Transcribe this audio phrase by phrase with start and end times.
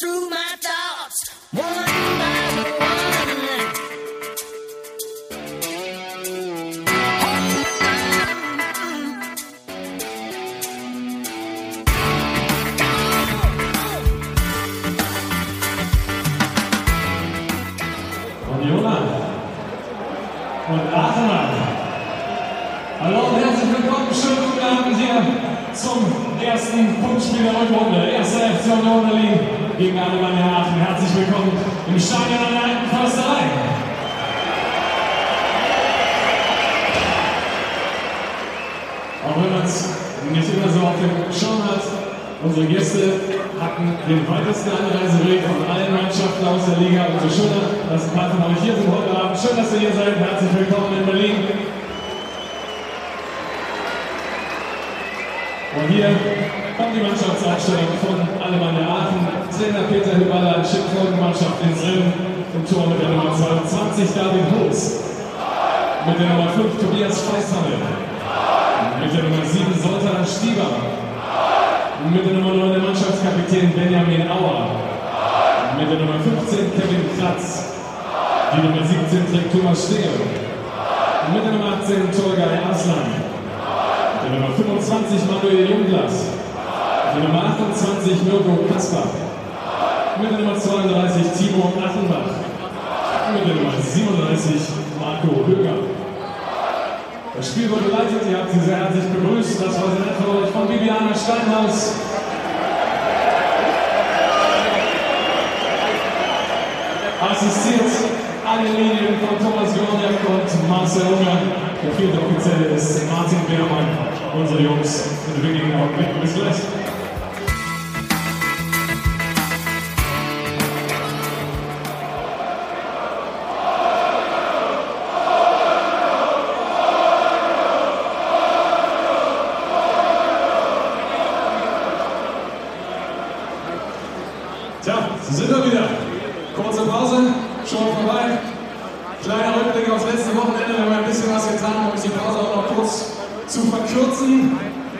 [0.00, 0.77] through my time.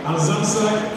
[0.08, 0.88] Am Samstag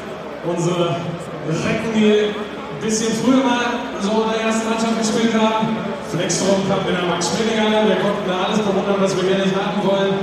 [0.48, 0.96] unsere
[1.44, 5.76] Recken, die ein bisschen früher mal so in der ersten Mannschaft gespielt haben.
[6.08, 7.92] Flexstrom Cup in der Max Schmidtinger.
[7.92, 10.16] Wir konnten da alles bewundern, was wir gerne nicht haben wollen.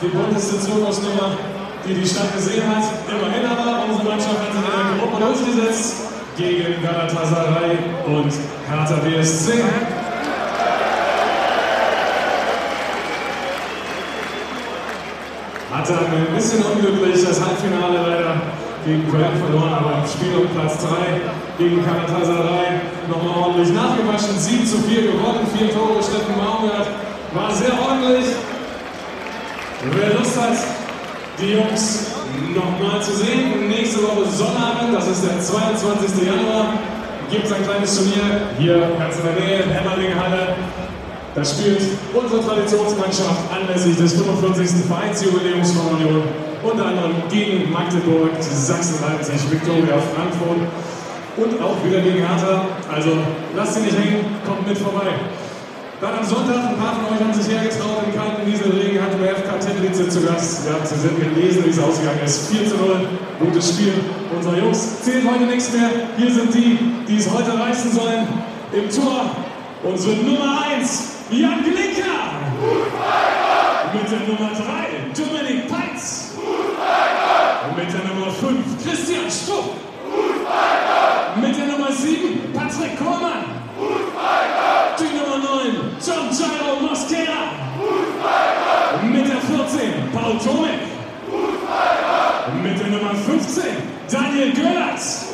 [0.00, 1.34] Die bunteste Zirkusnummer,
[1.82, 2.86] die die Stadt gesehen hat.
[3.10, 7.74] Immerhin aber, unsere Mannschaft hat sich in der Gruppe durchgesetzt gegen Galatasaray
[8.06, 8.30] und
[8.70, 9.66] Hertha BSC.
[15.78, 18.34] Hatte ein bisschen unglücklich das Halbfinale leider
[18.84, 21.22] gegen Köln verloren, aber im Spiel um Platz 3
[21.56, 24.36] gegen Galatasaray nochmal ordentlich nachgewaschen.
[24.36, 26.88] 7 zu 4 gewonnen, 4 Tore Steffen Baumgart.
[27.32, 28.26] War sehr ordentlich.
[29.94, 30.58] Wer Lust hat,
[31.38, 32.10] die Jungs
[32.52, 36.26] nochmal zu sehen, nächste Woche Sonnabend, das ist der 22.
[36.26, 36.74] Januar,
[37.30, 40.56] gibt es ein kleines Turnier hier ganz in der Nähe, in Hemmerlinge Halle.
[41.38, 41.78] Da spielt
[42.18, 44.82] unsere Traditionsmannschaft anlässlich des 45.
[44.90, 46.22] Vereinsjubiläums von Union
[46.64, 50.66] unter anderem gegen Magdeburg, Sachsen-Leipzig, Viktoria Frankfurt
[51.38, 52.66] und auch wieder gegen Hertha.
[52.92, 53.10] Also
[53.54, 55.14] lasst sie nicht hängen, kommt mit vorbei.
[56.00, 59.30] Dann am Sonntag, ein paar von euch haben sich hergetraut in kalten Nieselregen, hatten wir
[59.30, 60.66] FK Teplitz zu Gast.
[60.66, 62.50] Ja, Sie sind gelesen, wie es ausgegangen ist.
[62.50, 62.98] 4 zu 0,
[63.38, 63.94] gutes Spiel
[64.34, 65.02] unserer Jungs.
[65.02, 65.88] Zählt heute nichts mehr.
[66.16, 68.26] Hier sind die, die es heute reißen sollen.
[68.72, 69.30] Im Tor
[69.84, 72.18] unsere Nummer 1, Jan Glinker.
[73.92, 76.32] Mit der Nummer 3, Dominik Peitz.
[77.68, 79.74] Und mit der Nummer 5, Christian Stupp.
[81.36, 83.44] Mit der Nummer 7, Patrick Kohlmann.
[84.98, 85.74] Die Nummer 9,
[86.04, 87.52] John Jairo Mosquera.
[89.02, 90.80] Mit der 14, Paul Tomek.
[92.62, 93.64] Mit der Nummer 15,
[94.10, 95.26] Daniel Göratz.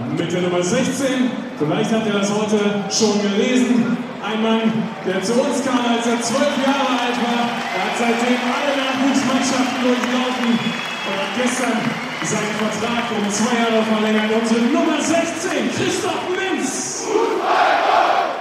[0.00, 2.56] Mit der Nummer 16, vielleicht habt ihr das heute
[2.88, 3.92] schon gelesen,
[4.24, 4.72] ein Mann,
[5.04, 7.44] der zu uns kam, als er zwölf Jahre alt war.
[7.44, 11.76] Er hat seitdem alle Nachwuchsmannschaften durchlaufen und hat gestern
[12.24, 14.32] seinen Vertrag um zwei Jahre verlängert.
[14.32, 17.04] Unsere Nummer 16, Christoph Minz.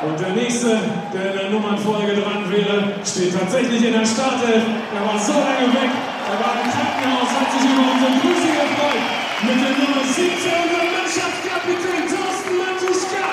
[0.08, 0.80] Und der nächste,
[1.12, 4.64] der in der Nummernfolge dran wäre, steht tatsächlich in der Startelf.
[4.96, 5.92] Er war so lange weg,
[6.32, 9.21] er war im Krankenhaus, hat sich über unsere Grüße gefreut.
[9.44, 13.26] Mit der Nummer 17 unser Mannschaftskapitän Thorsten Matuschka.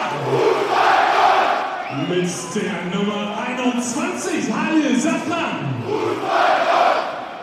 [2.09, 5.69] Mit der Nummer 21 Halil Safran.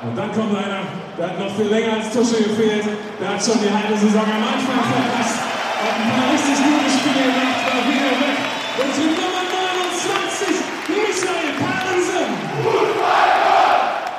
[0.02, 0.82] Und dann kommt einer,
[1.16, 2.86] der hat noch viel länger als Tusche gefehlt.
[3.22, 5.46] Der hat schon die halbe Saison am Anfang verpasst.
[5.86, 8.38] Hat ein paar richtig gute Spiele gemacht, war wieder weg.
[8.82, 10.58] Und die Nummer 29,
[10.90, 12.30] Michael Parensen.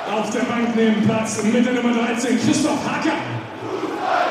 [0.07, 3.36] Auf der Bank neben Platz mit der Nummer 13, Christoph Hacker.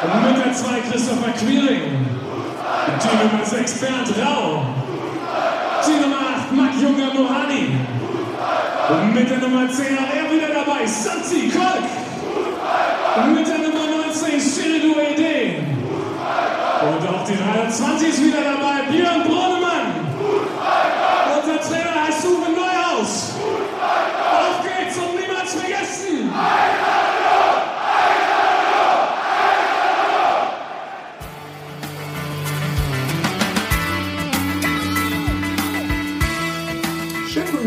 [0.03, 2.07] Und der 2 Christopher Queering.
[3.03, 4.67] Die Nummer 6 Bernd Rau.
[5.87, 7.77] Die Nummer 8 Marc Junger Mohani.
[8.89, 11.83] Und mit der Nummer 10 auch er wieder dabei, Santi Kolk.
[13.17, 15.57] Und mit der Nummer 19 Shiridou Ede.
[16.83, 19.46] Und auch die 23 ist wieder dabei, Björn Brunnemann.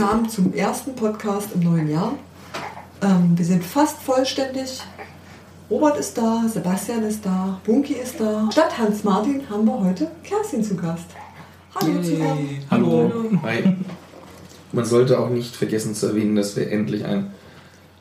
[0.10, 2.14] Abend zum ersten Podcast im neuen Jahr.
[3.04, 4.82] Ähm, wir sind fast vollständig.
[5.70, 8.50] Robert ist da, Sebastian ist da, Bunky ist da.
[8.52, 11.06] Statt Hans-Martin haben wir heute Kerstin zu Gast.
[11.76, 12.66] Hallo zusammen.
[12.72, 13.12] Hallo.
[13.44, 13.76] Hi.
[14.72, 17.30] Man sollte auch nicht vergessen zu erwähnen, dass wir endlich ein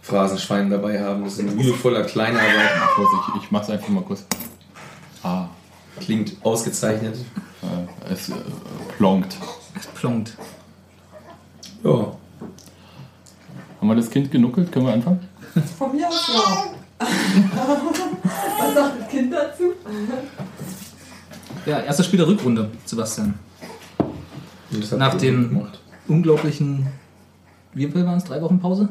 [0.00, 1.24] Phrasenschwein dabei haben.
[1.24, 2.70] Das ist eine mühevoller Kleinarbeit.
[2.94, 4.24] Vorsicht, ich mach's einfach mal kurz.
[5.22, 5.48] Ah,
[6.00, 7.16] Klingt ausgezeichnet.
[7.62, 8.34] äh, es äh,
[8.96, 9.36] plonkt.
[9.78, 10.32] Es plonkt.
[11.84, 12.16] Ja.
[13.80, 14.72] Haben wir das Kind genuckelt?
[14.72, 15.20] Können wir anfangen?
[15.76, 16.64] Von mir aus ja.
[18.58, 19.72] Was sagt das Kind dazu?
[21.64, 23.34] Ja, erstes Spiel der Rückrunde, Sebastian.
[24.96, 25.80] Nach gemacht.
[26.08, 26.86] Unglaublichen,
[27.74, 28.24] wie viel waren es?
[28.24, 28.88] Drei Wochen Pause?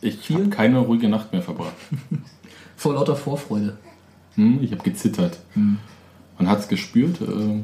[0.00, 1.74] Ich habe keine ruhige Nacht mehr verbracht.
[2.76, 3.76] Vor lauter Vorfreude.
[4.34, 5.38] Hm, ich habe gezittert.
[6.38, 7.62] Man hat es gespürt äh,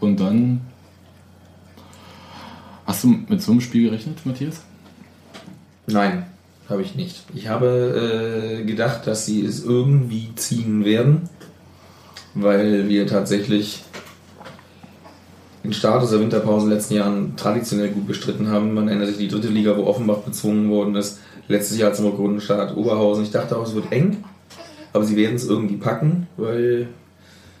[0.00, 0.60] und dann.
[2.86, 4.62] Hast du mit so einem Spiel gerechnet, Matthias?
[5.88, 6.24] Nein,
[6.68, 7.24] habe ich nicht.
[7.34, 11.28] Ich habe äh, gedacht, dass sie es irgendwie ziehen werden,
[12.34, 13.82] weil wir tatsächlich
[15.64, 18.72] den Start der Winterpause in den letzten Jahren traditionell gut bestritten haben.
[18.72, 21.18] Man erinnert sich die dritte Liga, wo Offenbach bezwungen worden ist.
[21.48, 23.24] Letztes Jahr zum Rückrundenstart Oberhausen.
[23.24, 24.24] Ich dachte auch, es wird eng,
[24.92, 26.86] aber sie werden es irgendwie packen, weil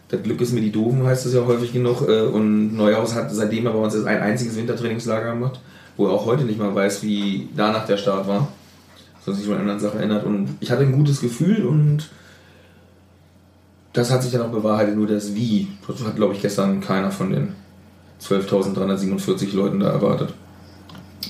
[0.08, 2.08] das Glück ist mir die Doofen, heißt es ja häufig genug.
[2.08, 5.60] äh, Und Neuhaus hat seitdem aber uns jetzt ein einziges Wintertrainingslager gemacht,
[5.96, 8.48] wo er auch heute nicht mal weiß, wie danach der Start war.
[9.24, 10.24] Sonst sich an eine andere Sache erinnert.
[10.24, 12.08] Und ich hatte ein gutes Gefühl und
[13.92, 15.68] das hat sich dann auch bewahrheitet, nur das Wie.
[15.88, 17.54] Das hat, glaube ich, gestern keiner von den
[18.22, 20.34] 12.347 Leuten da erwartet.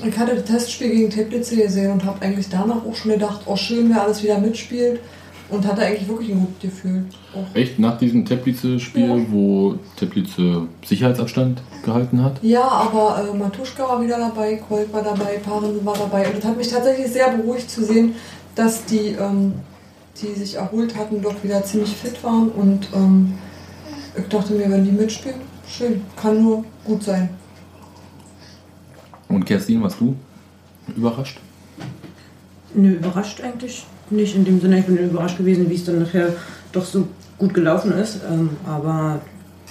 [0.05, 3.57] Ich hatte das Testspiel gegen Teplice gesehen und habe eigentlich danach auch schon gedacht, oh
[3.57, 5.01] schön, wer alles wieder mitspielt.
[5.49, 7.05] Und hatte eigentlich wirklich ein gutes Gefühl.
[7.33, 9.31] Auch Echt nach diesem Teplice-Spiel, Ja.
[9.31, 12.43] wo Teplice Sicherheitsabstand gehalten hat?
[12.43, 16.27] Ja, aber äh, Matuschka war wieder dabei, Kolk war dabei, Paaren war dabei.
[16.27, 18.17] Und das hat mich tatsächlich sehr beruhigt zu sehen,
[18.57, 19.53] dass die, ähm,
[20.21, 22.49] die sich erholt hatten, doch wieder ziemlich fit waren.
[22.49, 23.35] Und ähm,
[24.19, 27.29] ich dachte mir, wenn die mitspielen, schön, kann nur gut sein.
[29.29, 30.17] Und Kerstin, warst du
[30.97, 31.39] überrascht?
[32.75, 34.79] Nö, überrascht eigentlich nicht in dem Sinne.
[34.81, 36.35] Ich bin überrascht gewesen, wie es dann nachher
[36.73, 37.09] doch so
[37.39, 38.21] gut gelaufen ist.
[38.31, 39.21] Ähm, aber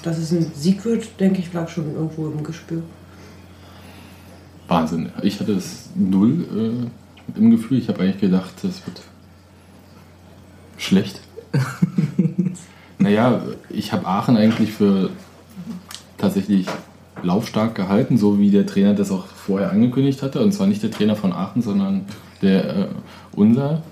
[0.04, 2.82] dass es ein Sieg wird, denke ich, lag schon irgendwo im Gespür.
[4.68, 5.10] Wahnsinn.
[5.22, 6.90] Ich hatte es null
[7.36, 7.78] äh, im Gefühl.
[7.78, 9.02] Ich habe eigentlich gedacht, das wird
[10.78, 11.22] schlecht.
[12.98, 15.10] naja, ich habe Aachen eigentlich für
[16.18, 16.68] tatsächlich
[17.24, 20.42] laufstark gehalten, so wie der Trainer das auch vorher angekündigt hatte.
[20.42, 22.06] Und zwar nicht der Trainer von Aachen, sondern
[22.42, 22.88] der äh,
[23.34, 23.84] unser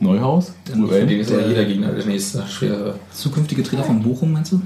[0.00, 0.52] Neuhaus.
[0.64, 2.98] Für den ist ja jeder Gegner der nächste schwere.
[3.12, 4.62] Zukünftige Trainer von Bochum, meinst du?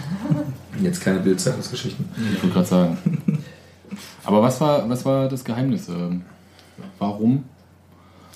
[0.82, 2.04] Jetzt keine Bildzeitungsgeschichten.
[2.34, 2.98] Ich wollte gerade sagen.
[4.24, 5.88] Aber was war, was war das Geheimnis?
[5.88, 6.22] Ähm,
[6.98, 7.44] Warum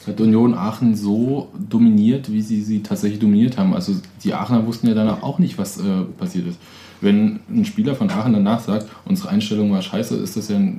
[0.07, 3.75] hat Union Aachen so dominiert, wie sie sie tatsächlich dominiert haben?
[3.75, 6.59] Also die Aachener wussten ja danach auch nicht, was äh, passiert ist.
[7.01, 10.79] Wenn ein Spieler von Aachen danach sagt, unsere Einstellung war scheiße, ist das ja äh,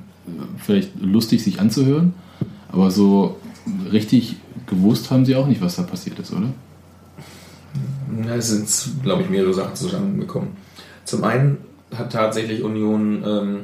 [0.58, 2.14] vielleicht lustig, sich anzuhören.
[2.72, 3.38] Aber so
[3.91, 4.38] richtig
[4.68, 6.50] gewusst haben sie auch nicht, was da passiert ist, oder?
[8.27, 10.50] Ja, es sind, glaube ich, mehrere Sachen zusammengekommen.
[11.06, 11.58] Zum einen
[11.96, 13.60] hat tatsächlich Union ähm,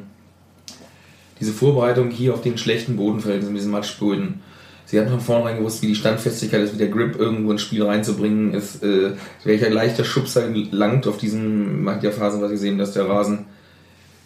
[1.40, 4.42] diese Vorbereitung hier auf den schlechten Bodenverhältnissen, diesen Matschböden.
[4.86, 7.84] Sie hatten von vornherein gewusst, wie die Standfestigkeit ist, wie der Grip irgendwo ins Spiel
[7.84, 8.82] reinzubringen ist.
[8.84, 9.12] Äh,
[9.44, 13.46] welcher leichter Schubser langt auf diesen, man hat ja phasenweise gesehen, dass der Rasen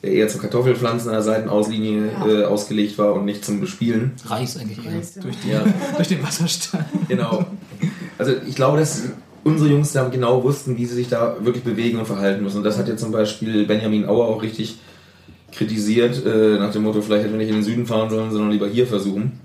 [0.02, 4.14] eher zum Kartoffelpflanzen an der Seitenauslinie äh, ausgelegt war und nicht zum Bespielen.
[4.26, 4.96] Reis eigentlich eher.
[4.96, 5.22] Reis, ja.
[5.22, 5.64] Durch, die, Ja.
[5.96, 6.86] durch den Wasserstand.
[7.08, 7.46] Genau.
[8.18, 9.04] Also ich glaube, dass
[9.44, 12.58] unsere Jungs da genau wussten, wie sie sich da wirklich bewegen und verhalten müssen.
[12.58, 14.80] Und das hat ja zum Beispiel Benjamin Auer auch richtig
[15.52, 18.52] kritisiert, äh, nach dem Motto, vielleicht hätten wir nicht in den Süden fahren sollen, sondern
[18.52, 19.40] lieber hier versuchen.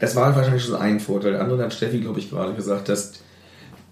[0.00, 1.32] Das war wahrscheinlich schon ein Vorteil.
[1.32, 3.12] Der andere hat Steffi, glaube ich, gerade gesagt, dass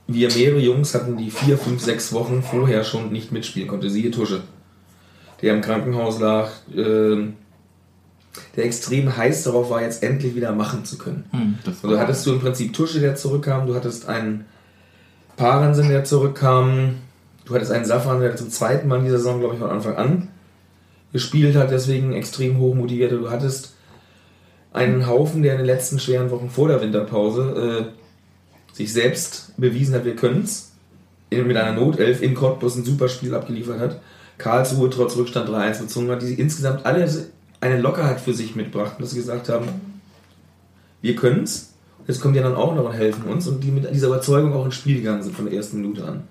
[0.09, 3.90] wir mehrere Jungs hatten, die vier, fünf, sechs Wochen vorher schon nicht mitspielen konnte.
[3.90, 4.42] Siehe Tusche,
[5.42, 7.35] der im Krankenhaus lag, ähm,
[8.56, 11.25] der extrem heiß darauf war, jetzt endlich wieder machen zu können.
[11.32, 11.59] Hm.
[11.90, 14.44] Da hattest du im Prinzip Tusche, der zurückkam, du hattest einen
[15.37, 16.97] Parensen, der zurückkam,
[17.44, 19.97] du hattest einen Safran, der zum zweiten Mal in dieser Saison, glaube ich, von Anfang
[19.97, 20.28] an
[21.12, 23.11] gespielt hat, deswegen extrem hoch motiviert.
[23.11, 23.75] Du hattest
[24.73, 27.90] einen Haufen, der in den letzten schweren Wochen vor der Winterpause
[28.73, 30.70] äh, sich selbst bewiesen hat, wir können's.
[31.30, 34.00] In- Mit einer Notelf in Cottbus ein super Spiel abgeliefert hat.
[34.40, 37.09] Karlsruhe trotz Rückstand 3-1 bezogen hat, die insgesamt alle
[37.61, 39.66] eine Lockerheit für sich mitbrachten, dass sie gesagt haben,
[41.02, 41.75] wir können's.
[42.06, 44.64] Jetzt kommen die dann auch noch und helfen uns und die mit dieser Überzeugung auch
[44.64, 46.25] ins Spiel gegangen sind von der ersten Minute an.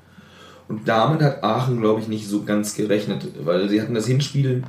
[0.67, 4.63] Und damit hat Aachen, glaube ich, nicht so ganz gerechnet, weil sie hatten das Hinspiel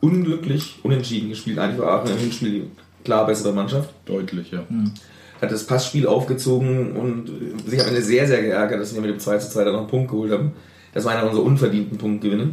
[0.00, 1.58] unglücklich unentschieden gespielt.
[1.58, 2.70] Eigentlich war Aachen im Hinspiel die
[3.04, 3.90] klar bessere Mannschaft.
[4.04, 4.64] deutlich, ja.
[5.40, 7.30] Hat das Passspiel aufgezogen und
[7.66, 9.80] sich am Ende sehr, sehr geärgert, dass wir mit dem 2 zu 2 dann noch
[9.80, 10.52] einen Punkt geholt haben.
[10.92, 12.50] Das war einer unserer unverdienten Punktgewinne.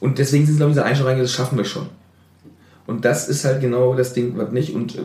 [0.00, 1.86] Und deswegen sind glaube ich, diese reingegangen, das schaffen wir schon.
[2.86, 4.74] Und das ist halt genau das Ding, was nicht.
[4.74, 5.02] Und äh,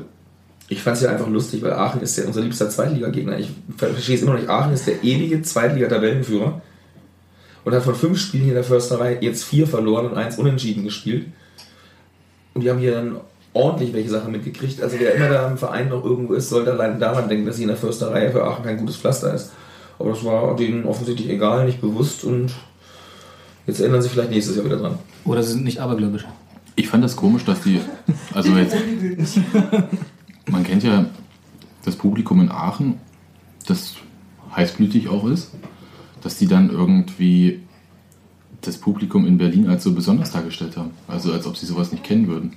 [0.67, 3.37] ich fand es ja einfach lustig, weil Aachen ist ja unser liebster Zweitligagegner.
[3.37, 4.49] Ich verstehe es immer noch nicht.
[4.49, 6.61] Aachen ist der ewige Zweitliga-Tabellenführer
[7.63, 10.83] und hat von fünf Spielen hier in der Försterei jetzt vier verloren und eins unentschieden
[10.83, 11.27] gespielt.
[12.53, 13.17] Und die haben hier dann
[13.53, 14.81] ordentlich welche Sachen mitgekriegt.
[14.81, 17.63] Also wer immer da im Verein noch irgendwo ist, sollte allein daran denken, dass sie
[17.63, 19.51] in der Försterei für Aachen kein gutes Pflaster ist.
[19.99, 22.51] Aber das war denen offensichtlich egal, nicht bewusst und
[23.67, 24.99] jetzt ändern sie vielleicht nächstes Jahr wieder dran.
[25.23, 26.25] Oder sie sind nicht abergläubisch.
[26.75, 27.79] Ich fand das komisch, dass die.
[28.33, 28.75] Also jetzt.
[30.49, 31.05] Man kennt ja
[31.83, 32.95] das Publikum in Aachen,
[33.65, 33.95] das
[34.55, 35.51] heißblütig auch ist,
[36.21, 37.61] dass die dann irgendwie
[38.61, 40.91] das Publikum in Berlin als so besonders dargestellt haben.
[41.07, 42.53] Also als ob sie sowas nicht kennen würden.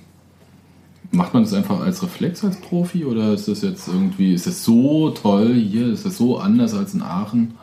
[1.11, 4.63] Macht man das einfach als Reflex als Profi oder ist das jetzt irgendwie, ist das
[4.63, 7.55] so toll hier, ist das so anders als in Aachen?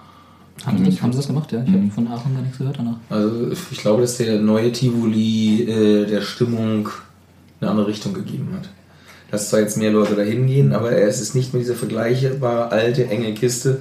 [0.64, 1.52] Haben, sie das, haben sie das gemacht?
[1.52, 1.74] Ja, ich Mhm.
[1.82, 2.96] habe von Aachen gar nichts gehört danach.
[3.10, 6.88] Also ich glaube, dass der neue Tivoli äh, der Stimmung
[7.60, 8.68] eine andere Richtung gegeben hat.
[9.30, 13.06] Dass zwar jetzt mehr Leute dahin gehen, aber es ist nicht mehr diese vergleichbare alte,
[13.08, 13.80] enge Kiste.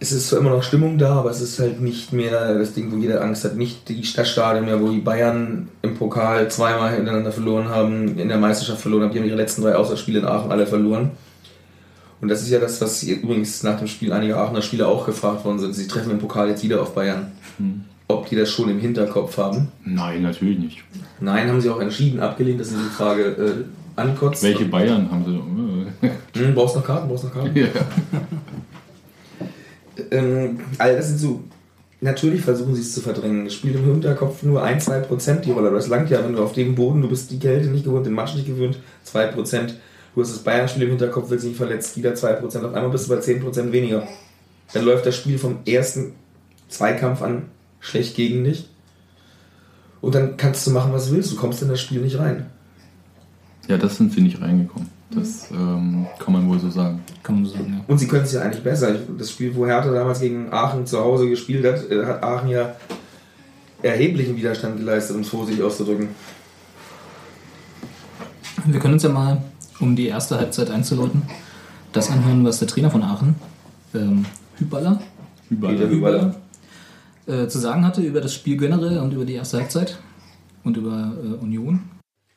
[0.00, 2.92] Es ist zwar immer noch Stimmung da, aber es ist halt nicht mehr das Ding,
[2.92, 3.56] wo jeder Angst hat.
[3.56, 8.36] Nicht die Stadtstadien mehr, wo die Bayern im Pokal zweimal hintereinander verloren haben, in der
[8.38, 9.12] Meisterschaft verloren haben.
[9.12, 11.12] Die haben ihre letzten drei Auswärtsspiele in Aachen alle verloren.
[12.24, 15.44] Und das ist ja das, was übrigens nach dem Spiel einige Aachener Spieler auch gefragt
[15.44, 15.74] worden sind.
[15.74, 17.32] Sie treffen im Pokal jetzt wieder auf Bayern.
[18.08, 19.68] Ob die das schon im Hinterkopf haben?
[19.84, 20.84] Nein, natürlich nicht.
[21.20, 24.42] Nein, haben sie auch entschieden abgelehnt, dass sie die Frage äh, ankotzt.
[24.42, 26.10] Welche Bayern haben sie?
[26.40, 27.54] Hm, brauchst noch Karten, brauchst noch Karten.
[27.54, 27.66] ja.
[30.10, 31.44] Ähm, also das sind so.
[32.00, 33.46] Natürlich versuchen sie es zu verdrängen.
[33.46, 35.68] Es spielt im Hinterkopf nur 1, 2 Prozent die Rolle.
[35.68, 38.06] Aber das langt ja, wenn du auf dem Boden, du bist die Kälte nicht gewohnt,
[38.06, 39.74] den Matsch nicht gewöhnt, 2 Prozent.
[40.14, 42.64] Du hast das Bayern-Spiel im Hinterkopf, wird sich nicht verletzt, wieder 2 Prozent.
[42.64, 44.06] Auf einmal bist du bei 10 Prozent weniger.
[44.72, 46.12] Dann läuft das Spiel vom ersten
[46.68, 47.46] Zweikampf an
[47.80, 48.68] schlecht gegen dich.
[50.00, 51.32] Und dann kannst du machen, was du willst.
[51.32, 52.46] Du kommst in das Spiel nicht rein.
[53.68, 54.88] ja, das sind sie nicht reingekommen.
[55.10, 57.02] Das ähm, kann man wohl so sagen.
[57.22, 57.84] Kann man so sagen, ja.
[57.86, 58.94] Und sie können es ja eigentlich besser.
[59.18, 62.74] Das Spiel, wo Hertha damals gegen Aachen zu Hause gespielt hat, äh, hat Aachen ja
[63.82, 66.08] erheblichen Widerstand geleistet, um es vorsichtig auszudrücken.
[68.66, 69.42] Wir können uns ja mal,
[69.80, 71.22] um die erste Halbzeit einzuläuten,
[71.92, 73.34] das anhören, was der Trainer von Aachen,
[73.94, 74.24] ähm,
[74.56, 75.00] Hüballer,
[75.50, 75.74] Überall.
[75.76, 76.34] Peter Hüballer.
[77.26, 79.98] äh, zu sagen hatte über das Spiel generell und über die erste Halbzeit
[80.64, 81.80] und über äh, Union.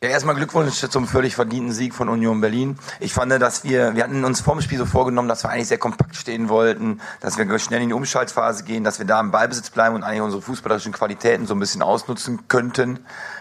[0.04, 2.77] Ja, erstmal Glückwunsch zum völlig verdienten Sieg von Union Berlin.
[3.00, 5.80] Ich fand, dass wir, wir hatten uns vorm Spiel so vorgenommen, dass wir eigentlich sehr
[5.80, 9.72] kompakt stehen wollten, dass wir schnell in die Umschaltphase gehen, dass wir da im Ballbesitz
[9.72, 13.00] bleiben und eigentlich unsere fußballerischen Qualitäten so ein bisschen ausnutzen könnten.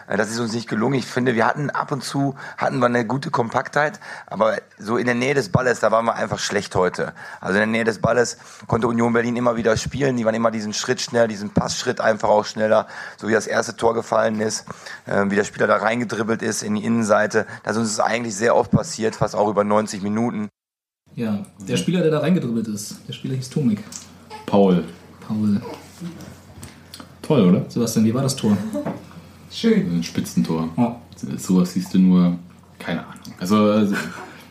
[0.08, 0.94] Äh, Das ist uns nicht gelungen.
[0.94, 5.04] Ich finde, wir hatten ab und zu, hatten wir eine gute Kompaktheit, aber so in
[5.04, 7.12] der Nähe des Balles, da waren wir einfach schlecht heute.
[7.42, 10.16] Also in der Nähe des Balles konnte Union Berlin immer wieder spielen.
[10.16, 12.86] Die waren immer diesen Schritt schneller, diesen Passschritt einfach auch schneller,
[13.18, 14.64] so wie das erste Tor gefallen ist,
[15.04, 17.46] äh, wie der Spieler da reingedribbelt ist in die Innenseite.
[17.64, 20.48] Das ist uns eigentlich sehr oft passiert, fast auch über 90 Minuten.
[21.14, 23.82] Ja, der Spieler, der da reingedribbelt ist, der Spieler hieß Tomik.
[24.44, 24.84] Paul.
[25.26, 25.60] Paul.
[27.22, 27.64] Toll, oder?
[27.68, 28.56] Sebastian, wie war das Tor?
[29.50, 29.98] Schön.
[29.98, 30.68] Ein Spitzentor.
[30.76, 31.00] Ja.
[31.38, 32.38] Sowas siehst du nur,
[32.78, 33.34] keine Ahnung.
[33.40, 33.94] Also, also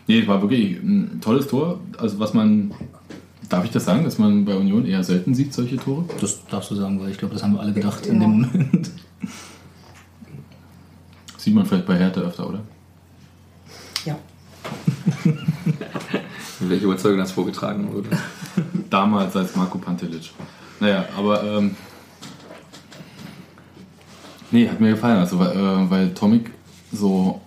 [0.06, 1.78] nee, war wirklich ein tolles Tor.
[1.98, 2.72] Also, was man,
[3.48, 6.04] darf ich das sagen, dass man bei Union eher selten sieht, solche Tore?
[6.20, 8.90] Das darfst du sagen, weil ich glaube, das haben wir alle gedacht in dem Moment.
[11.46, 12.58] Sieht man vielleicht bei Hertha öfter, oder?
[14.04, 14.18] Ja.
[16.58, 18.08] Mit welcher Überzeugung das vorgetragen wurde.
[18.90, 20.32] Damals als Marco Pantelic.
[20.80, 21.76] Naja, aber ähm,
[24.50, 26.50] nee, hat mir gefallen, also weil, äh, weil Tomic
[26.90, 27.40] so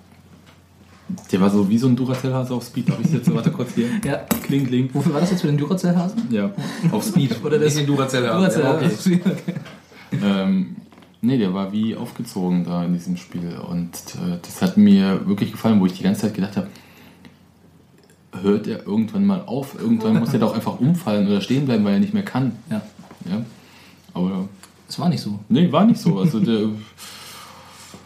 [1.34, 2.90] der war so wie so ein Duracell-Hase auf Speed.
[2.90, 3.90] Habe ich jetzt, warte kurz hier.
[4.06, 4.26] Ja.
[4.44, 4.90] Kling, kling.
[4.94, 6.28] Wofür war das jetzt für den Duracell-Hasen?
[6.30, 6.52] Ja,
[6.94, 7.44] auf Speed.
[7.44, 8.38] Oder das Nicht den Duracell haben.
[8.38, 8.64] Duracell.
[8.64, 9.22] Ja, okay.
[9.26, 9.56] okay.
[10.24, 10.78] ähm,
[11.22, 13.58] Nee, der war wie aufgezogen da in diesem Spiel.
[13.68, 16.68] Und äh, das hat mir wirklich gefallen, wo ich die ganze Zeit gedacht habe,
[18.42, 19.76] hört er irgendwann mal auf?
[19.78, 22.54] Irgendwann muss er doch einfach umfallen oder stehen bleiben, weil er nicht mehr kann.
[22.70, 22.82] Ja.
[23.30, 23.44] Ja.
[24.14, 24.48] Aber
[24.88, 25.40] Es war nicht so.
[25.50, 26.20] nee, war nicht so.
[26.20, 26.70] Also der,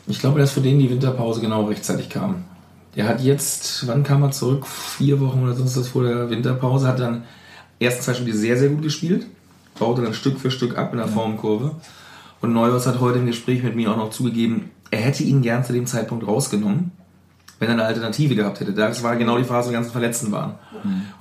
[0.07, 2.43] Ich glaube, dass für den die Winterpause genau rechtzeitig kam.
[2.95, 4.67] Der hat jetzt, wann kam er zurück?
[4.67, 7.23] Vier Wochen oder sonst was vor der Winterpause, hat dann
[7.79, 9.25] ersten zwei Spiele sehr, sehr gut gespielt,
[9.79, 11.71] baute dann Stück für Stück ab in der Formkurve.
[12.43, 15.63] Und Neuhaus hat heute im Gespräch mit mir auch noch zugegeben, er hätte ihn gern
[15.63, 16.91] zu dem Zeitpunkt rausgenommen,
[17.57, 18.73] wenn er eine Alternative gehabt hätte.
[18.73, 20.55] Das war genau die Phase, wo die ganzen Verletzten waren.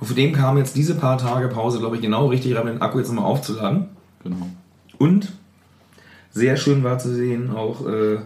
[0.01, 2.81] Und für den kam jetzt diese paar Tage Pause, glaube ich, genau richtig rein, den
[2.81, 3.85] Akku jetzt nochmal aufzuladen.
[4.21, 4.49] genau.
[4.97, 5.31] Und
[6.33, 8.17] sehr schön war zu sehen, auch äh,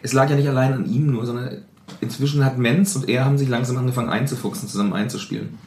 [0.00, 1.62] es lag ja nicht allein an ihm nur, sondern
[2.00, 5.58] inzwischen hat Menz und er haben sich langsam angefangen einzufuchsen, zusammen einzuspielen.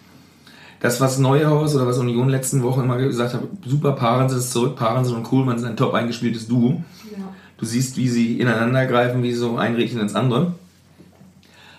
[0.84, 4.76] Das, was Neuhaus oder was Union letzten Wochen immer gesagt hat, super Parensen ist zurück,
[4.76, 6.84] Parensen und Kohlmann sind ein top eingespieltes Duo.
[7.58, 10.56] Du siehst, wie sie ineinander greifen, wie so ein Rädchen ins andere.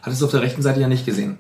[0.01, 1.37] Hattest du auf der rechten Seite ja nicht gesehen.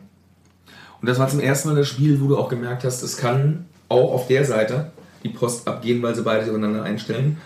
[1.01, 3.65] Und das war zum ersten Mal das Spiel, wo du auch gemerkt hast, es kann
[3.89, 4.91] auch auf der Seite
[5.23, 7.39] die Post abgehen, weil sie beide sich aufeinander einstellen.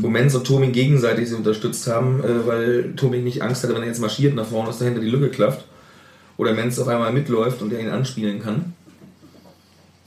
[0.00, 3.82] Wo Menz und Toming gegenseitig sie unterstützt haben, äh, weil Toming nicht Angst hatte, wenn
[3.82, 5.64] er jetzt marschiert nach vorne, dass dahinter die Lücke klafft.
[6.36, 8.74] Oder Menz auf einmal mitläuft und der ihn anspielen kann.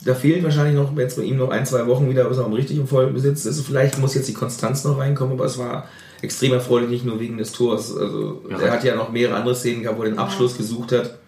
[0.06, 2.78] Da fehlt wahrscheinlich noch jetzt bei ihm noch ein, zwei Wochen wieder, bis er richtig
[2.78, 3.60] im vollen Besitz ist.
[3.66, 5.86] Vielleicht muss jetzt die Konstanz noch reinkommen, aber es war
[6.22, 7.94] extrem erfreulich, nicht nur wegen des Tors.
[7.96, 8.58] Also Ja.
[8.58, 11.18] er hat ja noch mehrere andere Szenen gehabt, wo er den Abschluss gesucht hat.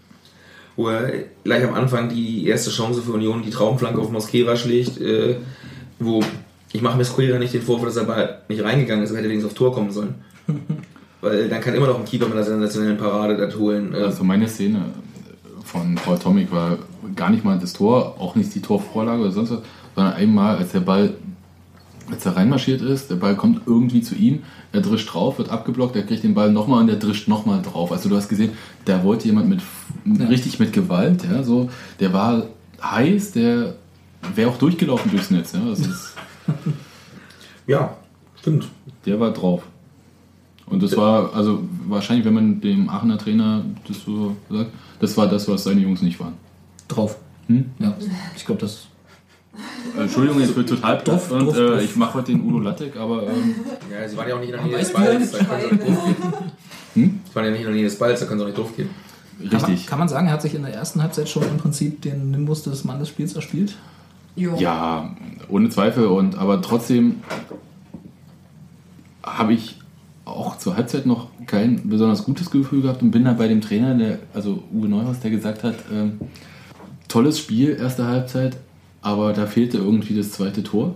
[0.76, 1.10] Wo er
[1.42, 5.36] gleich am Anfang die erste Chance für Union, die Traumflanke auf Mosquera schlägt, äh,
[5.98, 6.22] wo
[6.72, 9.50] ich mache Mosquera nicht den Vorwurf, dass er bald nicht reingegangen ist, aber hätte wenigstens
[9.52, 10.14] aufs Tor kommen sollen.
[11.20, 13.92] Weil dann kann immer noch ein Keeper mit einer sensationellen Parade das holen.
[13.92, 14.84] Äh, Also meine Szene
[15.64, 16.78] von Paul Tomic war
[17.14, 19.60] gar nicht mal das Tor, auch nicht die Torvorlage oder sonst was,
[19.94, 21.14] sondern einmal, als der Ball,
[22.10, 25.96] als er reinmarschiert ist, der Ball kommt irgendwie zu ihm, er drischt drauf, wird abgeblockt,
[25.96, 27.92] er kriegt den Ball nochmal und er drischt nochmal drauf.
[27.92, 28.52] Also du hast gesehen,
[28.84, 29.60] da wollte jemand mit
[30.28, 31.68] richtig mit Gewalt, ja, so,
[32.00, 32.44] der war
[32.82, 33.74] heiß, der
[34.34, 35.72] wäre auch durchgelaufen durchs Netz, ja.
[35.72, 36.14] Ist,
[37.66, 37.96] ja,
[38.40, 38.68] stimmt.
[39.04, 39.62] der war drauf.
[40.66, 44.70] Und das war, also wahrscheinlich, wenn man dem Aachener Trainer das so sagt,
[45.00, 46.34] das war das, was seine Jungs nicht waren.
[46.88, 47.18] Drauf.
[47.46, 47.70] Hm?
[47.78, 47.94] Ja,
[48.36, 48.88] ich glaube, das.
[49.96, 51.84] Äh, Entschuldigung, ich bin total Duft, und Duft, äh, Duft.
[51.84, 53.54] ich mache heute den Udo Lattek, aber ähm,
[53.90, 55.66] Ja, sie waren ja auch nicht in der Nähe des Balls, nicht da können sie
[55.66, 56.16] auch nicht drauf gehen.
[56.94, 57.20] Hm?
[57.28, 58.76] Sie waren ja nicht in der Nähe des Balls, da können sie auch nicht drauf
[58.76, 58.90] gehen.
[59.38, 59.86] Kann man, richtig.
[59.86, 62.64] kann man sagen, er hat sich in der ersten Halbzeit schon im Prinzip den Nimbus
[62.64, 63.76] des Mann des Spiels erspielt?
[64.34, 64.56] Jo.
[64.56, 65.14] Ja,
[65.48, 66.06] ohne Zweifel.
[66.06, 67.16] Und aber trotzdem
[69.22, 69.78] habe ich
[70.24, 73.94] auch zur Halbzeit noch kein besonders gutes Gefühl gehabt und bin da bei dem Trainer,
[73.94, 76.18] der, also Uwe Neuhaus, der gesagt hat, ähm,
[77.08, 78.56] tolles Spiel, erste Halbzeit,
[79.02, 80.94] aber da fehlte irgendwie das zweite Tor.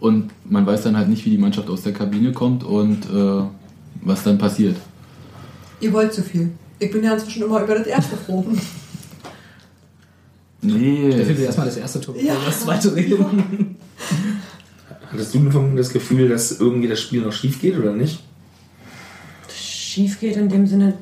[0.00, 3.42] Und man weiß dann halt nicht, wie die Mannschaft aus der Kabine kommt und äh,
[4.02, 4.76] was dann passiert.
[5.80, 6.50] Ihr wollt zu viel.
[6.78, 8.44] Ich bin ja inzwischen immer über das erste froh.
[10.64, 11.10] Nee.
[11.10, 12.34] Der findet erstmal das erste Tor, bevor Ja.
[12.40, 13.76] wir das zweite reden.
[15.10, 18.22] Hattest du das Gefühl, dass irgendwie das Spiel noch schief geht oder nicht?
[19.52, 20.94] Schief geht in dem Sinne,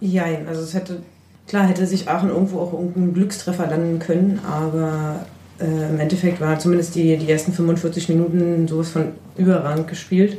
[0.00, 0.46] jein.
[0.48, 1.02] Also es hätte,
[1.46, 5.26] klar hätte sich Aachen irgendwo auch irgendein Glückstreffer landen können, aber
[5.60, 10.38] äh, im Endeffekt war zumindest die, die ersten 45 Minuten sowas von überragend gespielt,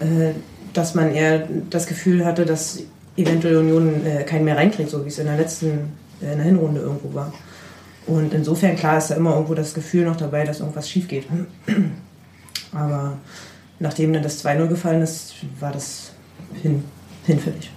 [0.00, 0.32] äh,
[0.72, 2.80] dass man eher das Gefühl hatte, dass
[3.16, 6.44] eventuell Union äh, keinen mehr reinkriegt, so wie es in der letzten, äh, in der
[6.44, 7.32] Hinrunde irgendwo war.
[8.06, 11.26] Und insofern, klar, ist da immer irgendwo das Gefühl noch dabei, dass irgendwas schief geht.
[12.72, 13.18] Aber
[13.78, 16.12] nachdem dann das 2-0 gefallen ist, war das
[16.62, 16.84] hin,
[17.26, 17.70] hinfällig.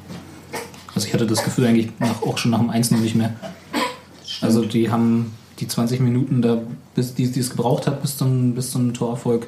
[1.02, 3.34] Also ich hatte das Gefühl eigentlich nach, auch schon nach dem 1 nicht mehr.
[4.40, 6.60] Also die haben die 20 Minuten, da,
[6.94, 9.48] bis, die, die es gebraucht hat bis zum, bis zum Torerfolg,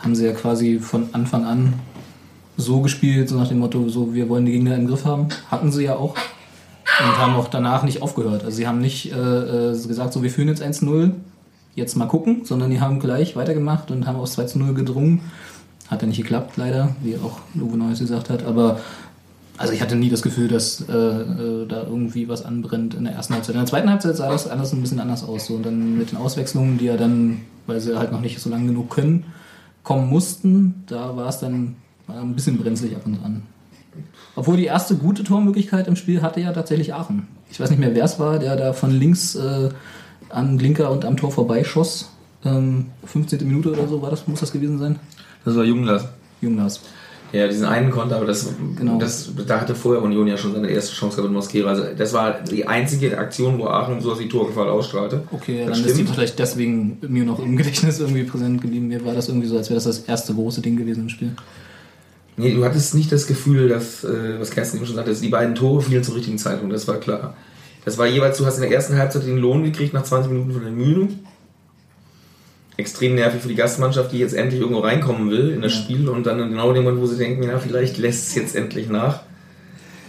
[0.00, 1.72] haben sie ja quasi von Anfang an
[2.58, 5.28] so gespielt, so nach dem Motto, so wir wollen die Gegner im Griff haben.
[5.50, 6.14] Hatten sie ja auch.
[6.14, 8.44] Und haben auch danach nicht aufgehört.
[8.44, 11.12] Also sie haben nicht äh, äh, gesagt, so wir führen jetzt 1-0,
[11.74, 15.22] jetzt mal gucken, sondern die haben gleich weitergemacht und haben aufs 2-0 gedrungen.
[15.88, 18.44] Hat ja nicht geklappt, leider, wie auch Uwe Neues gesagt hat.
[18.44, 18.78] Aber
[19.62, 23.12] also ich hatte nie das Gefühl, dass äh, äh, da irgendwie was anbrennt in der
[23.12, 23.54] ersten Halbzeit.
[23.54, 25.46] In der zweiten Halbzeit sah das alles ein bisschen anders aus.
[25.46, 25.54] So.
[25.54, 28.66] Und dann mit den Auswechslungen, die ja dann, weil sie halt noch nicht so lange
[28.66, 29.24] genug können,
[29.84, 31.76] kommen mussten, da war es dann
[32.08, 33.42] ein bisschen brenzlig ab und an.
[34.34, 37.28] Obwohl die erste gute Tormöglichkeit im Spiel hatte ja tatsächlich Aachen.
[37.50, 39.68] Ich weiß nicht mehr, wer es war, der da von links äh,
[40.28, 42.10] an Linker und am Tor vorbeischoss.
[42.44, 43.46] Ähm, 15.
[43.46, 44.98] Minute oder so war das, muss das gewesen sein.
[45.44, 46.08] Das war Junglas.
[46.40, 46.80] Jungners.
[47.32, 48.98] Ja, diesen einen Konter, aber das, Genau.
[48.98, 51.70] das, da hatte vorher Union ja schon seine erste Chance gehabt mit Mosquera.
[51.70, 55.22] Also das war die einzige Aktion, wo Aachen so die Torgefahr ausstrahlte.
[55.32, 56.10] Okay, Das dann ist die stimmt.
[56.14, 58.88] vielleicht deswegen mir noch im Gedächtnis irgendwie präsent geblieben.
[58.88, 61.32] Mir war das irgendwie so, als wäre das das erste große Ding gewesen im Spiel.
[62.36, 65.54] Nee, du hattest nicht das Gefühl, dass, äh, was Kerstin eben schon sagte, die beiden
[65.54, 67.34] Tore fielen zur richtigen Zeitpunkt, das war klar.
[67.84, 70.52] Das war jeweils, du hast in der ersten Halbzeit den Lohn gekriegt nach 20 Minuten
[70.52, 71.08] von der Mühle.
[72.76, 76.26] Extrem nervig für die Gastmannschaft, die jetzt endlich irgendwo reinkommen will in das Spiel und
[76.26, 79.20] dann genau in dem Moment, wo sie denken, ja, vielleicht lässt es jetzt endlich nach.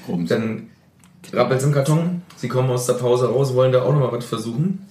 [0.08, 0.30] Rums.
[0.30, 0.69] Dann
[1.34, 4.26] rappelt es im Karton, sie kommen aus der Pause raus, wollen da auch nochmal was
[4.26, 4.86] versuchen.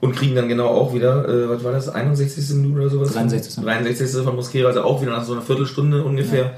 [0.00, 2.56] Und kriegen dann genau auch wieder, äh, was war das, 61.
[2.56, 3.12] Minute oder sowas?
[3.12, 3.62] 63..
[3.62, 4.22] 63.
[4.24, 6.54] von Mosquera, also auch wieder nach so einer Viertelstunde ungefähr.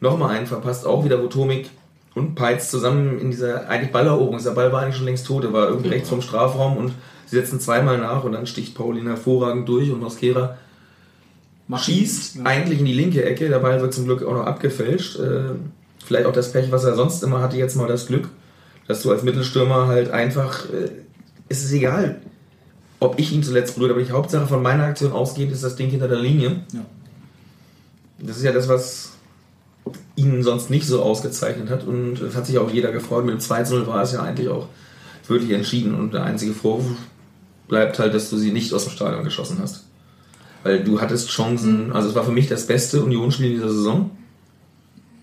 [0.00, 1.70] Nochmal einen verpasst, auch wieder, wo Tomik
[2.14, 5.52] und Peitz zusammen in dieser eigentlich Balleroberung, dieser Ball war eigentlich schon längst tot, der
[5.52, 5.94] war irgendwie Ja.
[5.94, 6.92] rechts vom Strafraum und
[7.32, 10.58] sie setzen zweimal nach und dann sticht Paulin hervorragend durch und Mosquera
[11.74, 12.42] schießt Ja.
[12.44, 13.48] eigentlich in die linke Ecke.
[13.48, 15.18] Der Ball wird zum Glück auch noch abgefälscht.
[15.18, 15.54] Äh,
[16.04, 18.28] vielleicht auch das Pech, was er sonst immer hatte, jetzt mal das Glück,
[18.86, 20.90] dass du als Mittelstürmer halt einfach, äh,
[21.48, 22.20] ist es egal,
[23.00, 25.88] ob ich ihn zuletzt berührt, aber die Hauptsache von meiner Aktion ausgehend ist das Ding
[25.88, 26.60] hinter der Linie.
[26.74, 26.84] Ja.
[28.18, 29.12] Das ist ja das, was
[30.16, 33.24] ihn sonst nicht so ausgezeichnet hat und es hat sich auch jeder gefreut.
[33.24, 34.66] Mit dem 2 0 war es ja eigentlich auch
[35.26, 36.96] wirklich entschieden und der einzige Vorwurf
[37.68, 39.84] bleibt halt, dass du sie nicht aus dem Stadion geschossen hast.
[40.62, 44.10] Weil du hattest Chancen, also es war für mich das beste Unionsspiel dieser Saison.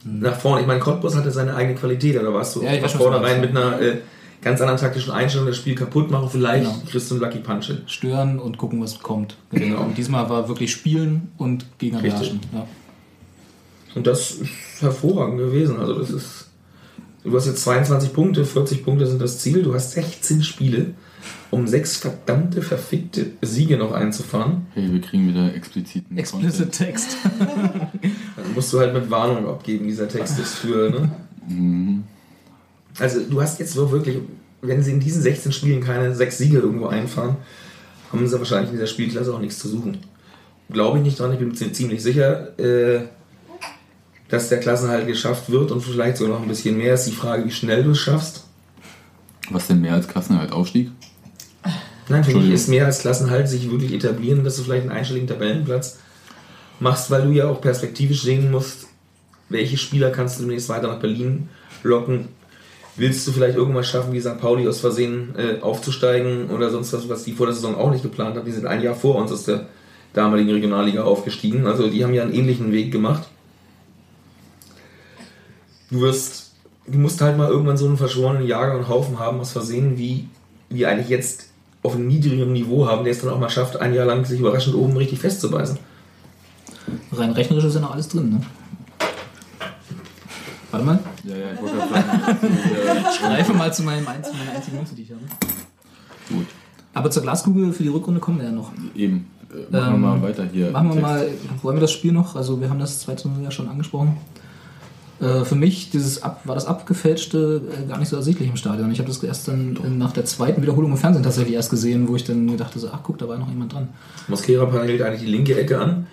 [0.04, 3.21] Nach vorne, ich meine, Cottbus hatte seine eigene Qualität, da warst du Ja, nach vorne
[3.21, 3.97] rein mit einer äh,
[4.41, 6.82] ganz anderen taktischen Einstellung, das Spiel kaputt machen, vielleicht Genau.
[6.89, 7.82] kriegst du einen Lucky Punch hin.
[7.86, 9.36] Stören und gucken, was kommt.
[9.52, 9.82] Genau.
[9.82, 12.19] Und diesmal war wirklich spielen und Gegner Richtig.
[12.32, 12.39] beherrschen.
[12.54, 12.67] Ja.
[13.95, 14.49] Und das ist
[14.82, 15.78] hervorragend gewesen.
[15.80, 16.45] Also das ist.
[17.23, 19.62] Du hast jetzt 22 Punkte, 40 Punkte sind das Ziel.
[19.63, 20.93] Du hast 16 Spiele,
[21.51, 24.67] um sechs verdammte, verfickte Siege noch einzufahren.
[24.73, 27.17] Hey, wir kriegen wieder expliziten Explicit Text.
[27.39, 27.91] Dann
[28.55, 30.89] musst du halt mit Warnung abgeben, dieser Text ist für.
[30.89, 31.12] Ne?
[31.47, 32.03] Mhm.
[32.97, 34.17] Also du hast jetzt so wirklich,
[34.62, 37.38] wenn sie in diesen 16 Spielen keine sechs Siege irgendwo einfahren,
[38.12, 39.97] haben sie wahrscheinlich in dieser Spielklasse auch nichts zu suchen.
[40.69, 43.08] Glaube ich nicht dran, ich bin mir ziemlich sicher, äh,
[44.29, 46.93] dass der Klassenhalt geschafft wird und vielleicht sogar noch ein bisschen mehr.
[46.93, 48.45] Ist die Frage, wie schnell du es schaffst.
[49.49, 50.91] Was denn mehr als Klassenerhalt Aufstieg?
[52.10, 55.28] Nein, für mich ist mehr als Klassenhalt sich wirklich etablieren, dass du vielleicht einen einstelligen
[55.28, 56.00] Tabellenplatz
[56.80, 58.88] machst, weil du ja auch perspektivisch sehen musst,
[59.50, 61.50] welche Spieler kannst du demnächst weiter nach Berlin
[61.84, 62.30] locken.
[62.95, 64.39] Willst du vielleicht irgendwann schaffen, wie St.
[64.39, 68.04] Pauli aus Versehen äh, aufzusteigen oder sonst was, was die vor der Saison auch nicht
[68.04, 68.45] geplant haben?
[68.45, 69.67] Die sind ein Jahr vor uns aus der
[70.13, 71.67] damaligen Regionalliga aufgestiegen.
[71.67, 73.28] Also die haben ja einen ähnlichen Weg gemacht.
[75.91, 76.54] Du wirst,
[76.88, 80.28] du musst halt mal irgendwann so einen verschworenen Jager und Haufen haben aus Versehen, wie
[80.69, 81.49] wir eigentlich jetzt
[81.84, 84.39] auf einem niedrigeren Niveau haben, der es dann auch mal schafft, ein Jahr lang sich
[84.39, 85.78] überraschend oben richtig festzubeißen.
[87.12, 88.42] Rein rechnerisch ist ja noch alles drin, ne?
[90.72, 91.00] Warte mal.
[91.24, 92.38] Ja, ja, ich wollte gerade.
[93.12, 95.22] Ich greife mal zu meinem einzigen, meiner einzigen Münze, die ich habe.
[96.30, 96.46] Gut,
[96.94, 98.72] Aber zur Glaskugel für die Rückrunde kommen wir ja noch.
[98.96, 99.28] eben.
[99.52, 100.70] Äh, machen Ähm, wir mal weiter hier.
[100.70, 101.02] Machen wir Text.
[101.02, 101.28] mal,
[101.63, 102.36] wollen wir das Spiel noch?
[102.36, 104.18] Also wir haben das 2 zu 0 ja schon angesprochen.
[105.21, 108.89] Äh, für mich dieses ab, war das abgefälschte äh, gar nicht so ersichtlich im Stadion.
[108.91, 112.08] Ich habe das erst dann in, nach der zweiten Wiederholung im Fernsehen tatsächlich erst gesehen,
[112.08, 113.89] wo ich dann gedacht so, ach guck, da war noch jemand dran.
[114.29, 116.08] Mosquera panelt eigentlich die linke Ecke an.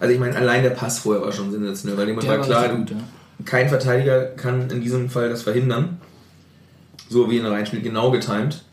[0.00, 2.90] Also ich meine, allein der Pass vorher war schon sensationell, weil dem war klar, gut,
[2.90, 2.96] ja.
[3.44, 5.98] kein Verteidiger kann in diesem Fall das verhindern.
[7.10, 8.64] So wie in der Reinspiel genau getimt.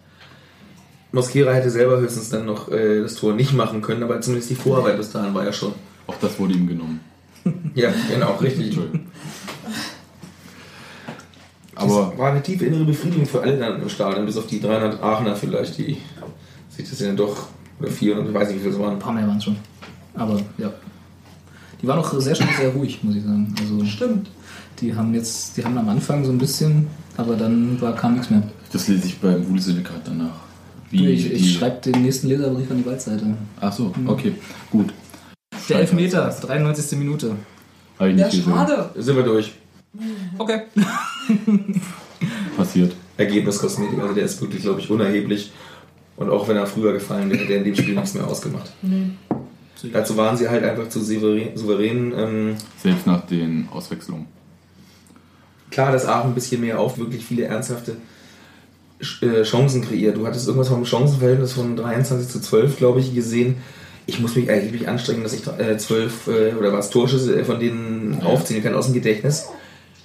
[1.12, 4.56] Mosquera hätte selber höchstens dann noch äh, das Tor nicht machen können, aber zumindest die
[4.56, 5.74] Vorarbeit bis dahin war ja schon.
[6.08, 7.02] Auch das wurde ihm genommen.
[7.76, 8.68] Ja, genau, richtig.
[8.68, 9.08] Entschuldigung.
[11.76, 14.60] Aber Aber war eine tiefe innere Befriedigung für alle dann im Stadion, bis auf die
[14.62, 15.98] 300 Aachener vielleicht, die
[16.70, 17.48] sich das ja dann doch,
[17.80, 18.94] oder 400, ich weiß nicht, wie viel es waren.
[18.94, 19.56] Ein paar mehr waren es schon.
[20.16, 20.72] Aber ja.
[21.82, 23.54] Die waren auch sehr schnell sehr ruhig, muss ich sagen.
[23.60, 24.30] Also Stimmt.
[24.80, 28.30] die haben jetzt, die haben am Anfang so ein bisschen, aber dann war, kam nichts
[28.30, 28.44] mehr.
[28.72, 30.36] das lese ich beim Wuhlsyndikat danach.
[30.92, 33.36] Du, Wie ich die- ich schreibe den nächsten Leserbrief an die Waldseite.
[33.60, 34.34] Ach so, okay,
[34.70, 34.94] gut.
[35.68, 36.98] Der Elfmeter, 93.
[37.00, 37.36] Minute.
[37.96, 38.44] Ich Ja, nicht gesehen.
[38.54, 38.90] schade.
[38.96, 39.54] Sind wir durch.
[40.38, 40.62] Okay.
[42.58, 42.96] Passiert.
[43.18, 45.52] Ergebniskosmetik, also der ist wirklich, glaube ich, unerheblich.
[46.16, 48.72] Und auch wenn er früher gefallen wäre, hätte er in dem Spiel nichts mehr ausgemacht.
[49.92, 51.56] Dazu waren sie halt einfach zu souverän.
[51.58, 54.28] souverän ähm, Selbst nach den Auswechslungen.
[55.72, 57.98] klar, dass Aachen ein bisschen mehr auf wirklich viele ernsthafte
[59.22, 60.16] äh, Chancen kreiert.
[60.18, 63.56] Du hattest irgendwas vom Chancenverhältnis von 23 zu 12, glaube ich, gesehen.
[64.06, 67.60] Ich muss mich eigentlich anstrengen, dass ich äh, 12 äh, oder was Torschüsse äh, von
[67.60, 68.28] denen Ja.
[68.28, 69.48] aufzählen kann aus dem Gedächtnis.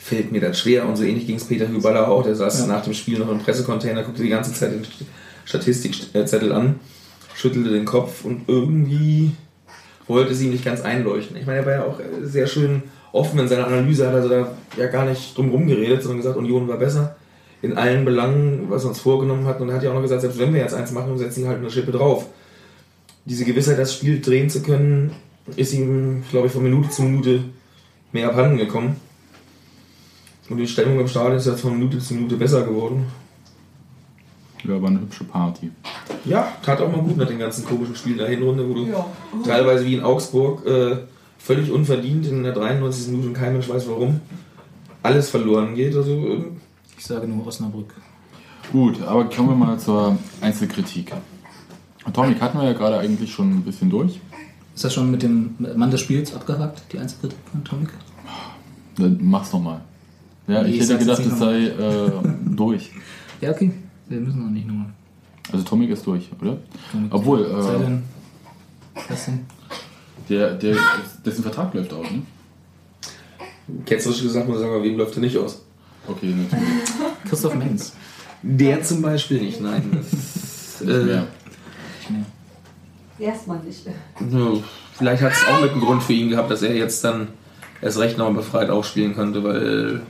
[0.08, 0.88] Fällt mir das schwer.
[0.88, 2.22] Und so ähnlich ging es Peter Hüballer auch.
[2.22, 2.66] Der saß Ja.
[2.66, 4.86] nach dem Spiel noch im Pressecontainer, guckte die ganze Zeit den
[5.44, 6.80] Statistikzettel an,
[7.34, 9.32] schüttelte den Kopf und irgendwie
[10.06, 11.36] wollte es ihm nicht ganz einleuchten.
[11.36, 14.56] Ich meine, er war ja auch sehr schön offen in seiner Analyse, hat also da
[14.78, 17.16] ja gar nicht drum geredet, sondern gesagt, Union war besser
[17.60, 19.64] in allen Belangen, was wir uns vorgenommen hatten.
[19.64, 21.48] Und er hat ja auch noch gesagt, selbst wenn wir jetzt eins machen, setzen wir
[21.50, 22.26] halt eine Schippe drauf.
[23.26, 25.12] Diese Gewissheit, das Spiel drehen zu können,
[25.56, 27.40] ist ihm, glaube ich, von Minute zu Minute
[28.12, 28.96] mehr abhanden gekommen.
[30.50, 33.06] Und die Stimmung im Stadion ist jetzt von Minute zu Minute besser geworden.
[34.64, 35.70] Ja, war eine hübsche Party.
[36.24, 39.06] Ja, tat auch mal gut nach den ganzen komischen Spielen der Hinrunde, wo du Ja.
[39.44, 40.96] teilweise wie in Augsburg äh,
[41.38, 43.08] völlig unverdient in der 93.
[43.08, 44.20] Minute und kein Mensch weiß warum
[45.02, 45.94] alles verloren geht.
[45.94, 46.44] Also äh,
[46.98, 47.94] Ich sage nur Osnabrück.
[48.72, 51.12] Gut, aber kommen wir mal zur Einzelkritik.
[52.04, 54.20] Atomic hatten wir ja gerade eigentlich schon ein bisschen durch.
[54.74, 57.90] Ist das schon mit dem Mann des Spiels abgehakt, die Einzelkritik von Atomic?
[58.96, 59.80] Dann mach's nochmal.
[60.48, 62.10] Ja, Nee, ich hätte gedacht, es sei äh,
[62.50, 62.90] durch.
[63.40, 63.70] Ja, okay.
[64.08, 64.86] Wir müssen noch nicht nur.
[65.52, 66.56] Also Atomic ist durch, oder?
[66.90, 68.02] Atomic- Obwohl, Sei äh, denn,
[69.08, 69.40] was denn?
[70.28, 70.76] der, der,
[71.24, 72.22] dessen Vertrag läuft aus, ne?
[73.84, 75.62] ketzerisch gesagt muss ich sagen, wem läuft er nicht aus?
[76.08, 76.74] Okay, natürlich.
[77.28, 77.92] Christoph Menz.
[78.42, 79.88] Der zum Beispiel nicht, nein.
[79.92, 81.26] Das, Nicht mehr.
[83.18, 83.84] Erstmal nicht.
[83.86, 83.92] Ja,
[84.94, 87.28] Vielleicht hat es auch mit einem Grund für ihn gehabt, dass er jetzt dann
[87.82, 90.02] erst recht noch befreit aufspielen konnte, weil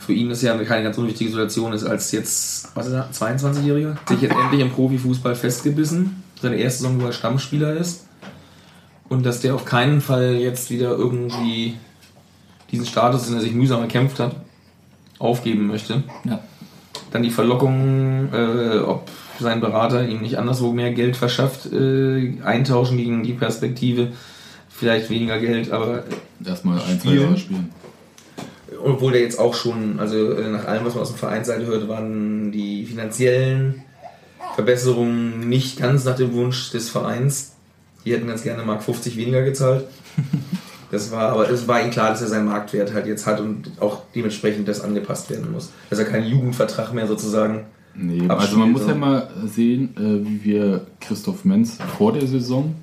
[0.00, 3.96] für ihn ist ja keine ganz unwichtige Situation ist, als jetzt, was ist er, 22-Jähriger,
[4.08, 8.06] sich jetzt endlich im Profifußball festgebissen, seine erste Saison, wo er Stammspieler ist
[9.10, 11.74] und dass der auf keinen Fall jetzt wieder irgendwie
[12.72, 14.36] diesen Status, den er sich mühsam erkämpft hat,
[15.18, 16.02] aufgeben möchte.
[16.24, 16.40] Ja.
[17.10, 22.96] Dann die Verlockung, äh, ob sein Berater ihm nicht anderswo mehr Geld verschafft, äh, eintauschen
[22.96, 24.12] gegen die Perspektive,
[24.70, 26.04] vielleicht weniger Geld, aber
[26.42, 27.14] Erstmal ein, zwei.
[27.14, 27.70] Jahre spielen.
[28.84, 31.88] Obwohl der jetzt auch schon, also äh, nach allem, was man aus der Vereinsseite hört,
[31.88, 33.82] waren die finanziellen
[34.54, 37.52] Verbesserungen nicht ganz nach dem Wunsch des Vereins.
[38.04, 39.86] Die hätten ganz gerne Mark 50 weniger gezahlt.
[40.92, 43.70] Das war, aber es war ihm klar, dass er seinen Marktwert halt jetzt hat und
[43.78, 45.70] auch dementsprechend das angepasst werden muss.
[45.88, 50.44] Dass er keinen Jugendvertrag mehr sozusagen Nee, also man muss ja mal sehen, äh, wie
[50.44, 52.74] wir Christoph Menz vor der Saison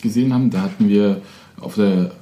[0.00, 0.50] gesehen haben.
[0.50, 1.20] Da hatten wir
[1.60, 2.12] auf der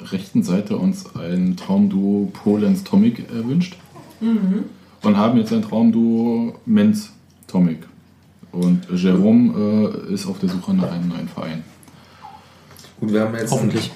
[0.00, 3.76] rechten Seite uns ein Traumduo Polens Tomic erwünscht
[5.02, 7.12] und haben jetzt ein Traumduo Menz
[7.46, 7.78] Tomic.
[8.50, 11.64] Und Jerome äh, ist auf der Suche nach einem neuen Verein.
[12.98, 13.90] Gut, wir haben jetzt Hoffentlich.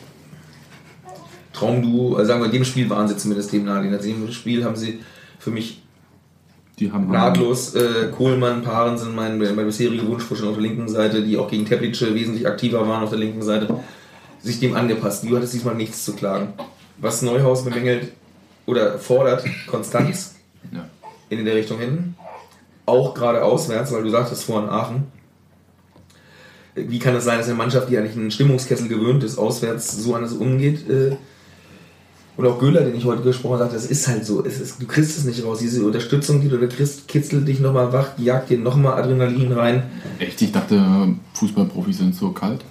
[1.52, 3.84] Traumduo, also sagen wir, in dem Spiel waren sie zumindest dem nahe.
[3.86, 5.00] In dem Spiel haben sie
[5.38, 5.82] für mich
[6.78, 11.22] Die haben nahtlos äh, Kohlmann, Paaren sind mein, mein bisheriger Wunschvorstellung auf der linken Seite,
[11.22, 13.78] die auch gegen Teplice wesentlich aktiver waren auf der linken Seite,
[14.42, 15.24] sich dem angepasst.
[15.24, 16.52] Du hattest diesmal nichts zu klagen.
[16.98, 18.12] Was Neuhaus bemängelt
[18.66, 20.34] oder fordert, Konstanz
[20.72, 20.84] Ja.
[21.30, 22.16] in der Richtung hinten.
[22.86, 25.04] Auch gerade auswärts, weil du sagtest vorhin Aachen.
[26.74, 30.14] Wie kann es sein, dass eine Mannschaft, die eigentlich einen Stimmungskessel gewöhnt ist, auswärts so
[30.14, 30.88] anders umgeht?
[30.88, 31.16] Äh,
[32.38, 34.40] und auch Göhler, den ich heute gesprochen habe, sagt, das ist halt so.
[34.40, 35.58] Ist, du kriegst es nicht raus.
[35.58, 39.82] Diese Unterstützung, die du da kriegst, kitzelt dich nochmal wach, jagt dir nochmal Adrenalin rein.
[40.18, 42.64] Echt, ich dachte, Fußballprofis sind so kalt.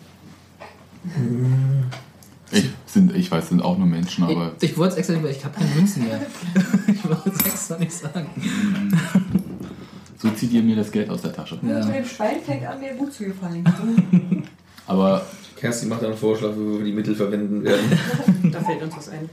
[2.52, 5.24] Ich, sind, ich weiß, sind auch nur Menschen, aber Ich, ich wollte es extra nicht,
[5.24, 6.20] weil ich habe keine Münzen mehr.
[6.88, 8.28] ich wollte es extra nicht sagen.
[10.18, 11.58] so zieht ihr mir das Geld aus der Tasche.
[11.62, 11.86] Ja.
[11.86, 13.64] Mit dem Schwein fängt an, mir gut zu gefallen.
[14.88, 17.86] Aber Kerstin macht einen Vorschlag, wie wir die Mittel verwenden werden.
[18.52, 19.30] Da fällt uns was ein.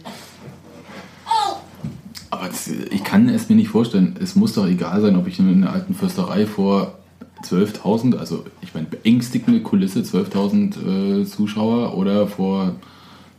[2.30, 4.16] Aber das, ich kann es mir nicht vorstellen.
[4.20, 6.97] Es muss doch egal sein, ob ich in einer alten Fürsterei vor
[7.44, 12.74] 12.000, also ich meine beängstigende Kulisse, 12.000 äh, Zuschauer oder vor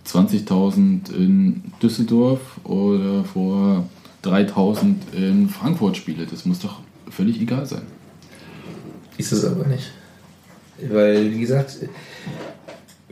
[0.07, 3.87] 20.000 in Düsseldorf oder vor
[4.23, 6.25] 3.000 in Frankfurt spiele.
[6.25, 7.83] Das muss doch völlig egal sein.
[9.17, 9.91] Ist es aber nicht.
[10.89, 11.77] Weil, wie gesagt,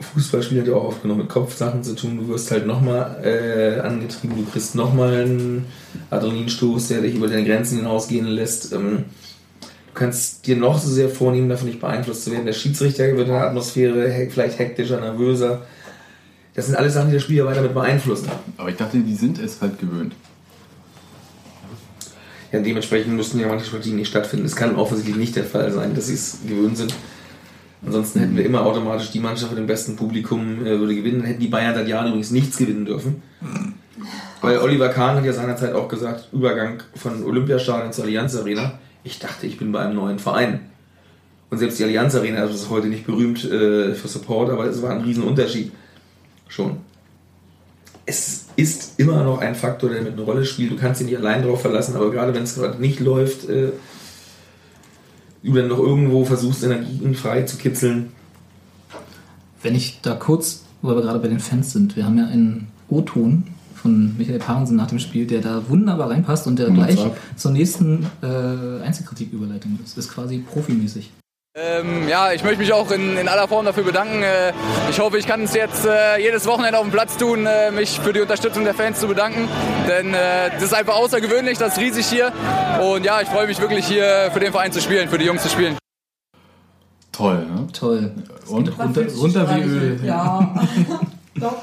[0.00, 2.18] Fußballspiel hat ja auch oft genug mit Kopfsachen zu tun.
[2.18, 5.66] Du wirst halt nochmal äh, angetrieben, du kriegst nochmal einen
[6.10, 8.72] Adrenalinstoß, der dich über deine Grenzen hinausgehen lässt.
[8.72, 9.04] Ähm,
[9.88, 12.46] du kannst dir noch so sehr vornehmen, davon nicht beeinflusst zu werden.
[12.46, 15.62] Der Schiedsrichter wird in der Atmosphäre he vielleicht hektischer, nervöser.
[16.54, 18.28] Das sind alles Sachen, die das Spiel ja weiter mit beeinflussen.
[18.56, 20.14] Aber ich dachte, die sind es halt gewöhnt.
[22.50, 24.46] Ja, dementsprechend müssten ja manche Partien nicht stattfinden.
[24.46, 26.94] Es kann offensichtlich nicht der Fall sein, dass sie es gewöhnt sind.
[27.84, 31.18] Ansonsten hätten wir immer automatisch die Mannschaft mit dem besten Publikum äh, würde gewinnen.
[31.18, 33.22] Dann hätten die Bayern seit Jahren übrigens nichts gewinnen dürfen.
[34.40, 38.78] Weil Oliver Kahn hat ja seinerzeit auch gesagt, Übergang von Olympiastadion zur Allianz Arena.
[39.08, 40.60] Ich dachte, ich bin bei einem neuen Verein.
[41.48, 44.82] Und selbst die Allianz Arena also ist heute nicht berühmt äh, für Support, aber es
[44.82, 45.72] war ein Riesenunterschied.
[46.46, 46.76] Schon.
[48.04, 50.72] Es ist immer noch ein Faktor, der mit einer Rolle spielt.
[50.72, 53.72] Du kannst dich nicht allein drauf verlassen, aber gerade wenn es gerade nicht läuft, äh,
[55.42, 58.12] du dann noch irgendwo versuchst, Energien frei zu kitzeln.
[59.62, 62.68] Wenn ich da kurz, weil wir gerade bei den Fans sind, wir haben ja einen
[62.90, 63.44] O-Ton
[63.78, 66.98] von Michael Parensen nach dem Spiel, der da wunderbar reinpasst und der gleich
[67.36, 69.96] zur nächsten äh, Einzelkritik-Überleitung ist.
[69.96, 71.10] Ist quasi profimäßig.
[71.60, 74.22] Ähm, ja, ich möchte mich auch in, in aller Form dafür bedanken.
[74.22, 74.52] Äh,
[74.90, 77.98] ich hoffe, ich kann es jetzt äh, jedes Wochenende auf dem Platz tun, äh, mich
[77.98, 79.48] für die Unterstützung der Fans zu bedanken.
[79.88, 82.32] Denn äh, das ist einfach außergewöhnlich, das ist riesig hier.
[82.80, 85.42] Und ja, ich freue mich wirklich hier für den Verein zu spielen, für die Jungs
[85.42, 85.76] zu spielen.
[87.10, 87.66] Toll, ne?
[87.72, 88.12] Toll.
[88.46, 90.00] Und runter, runter wie Öl.
[90.04, 90.54] Ja.
[91.34, 91.56] Doch.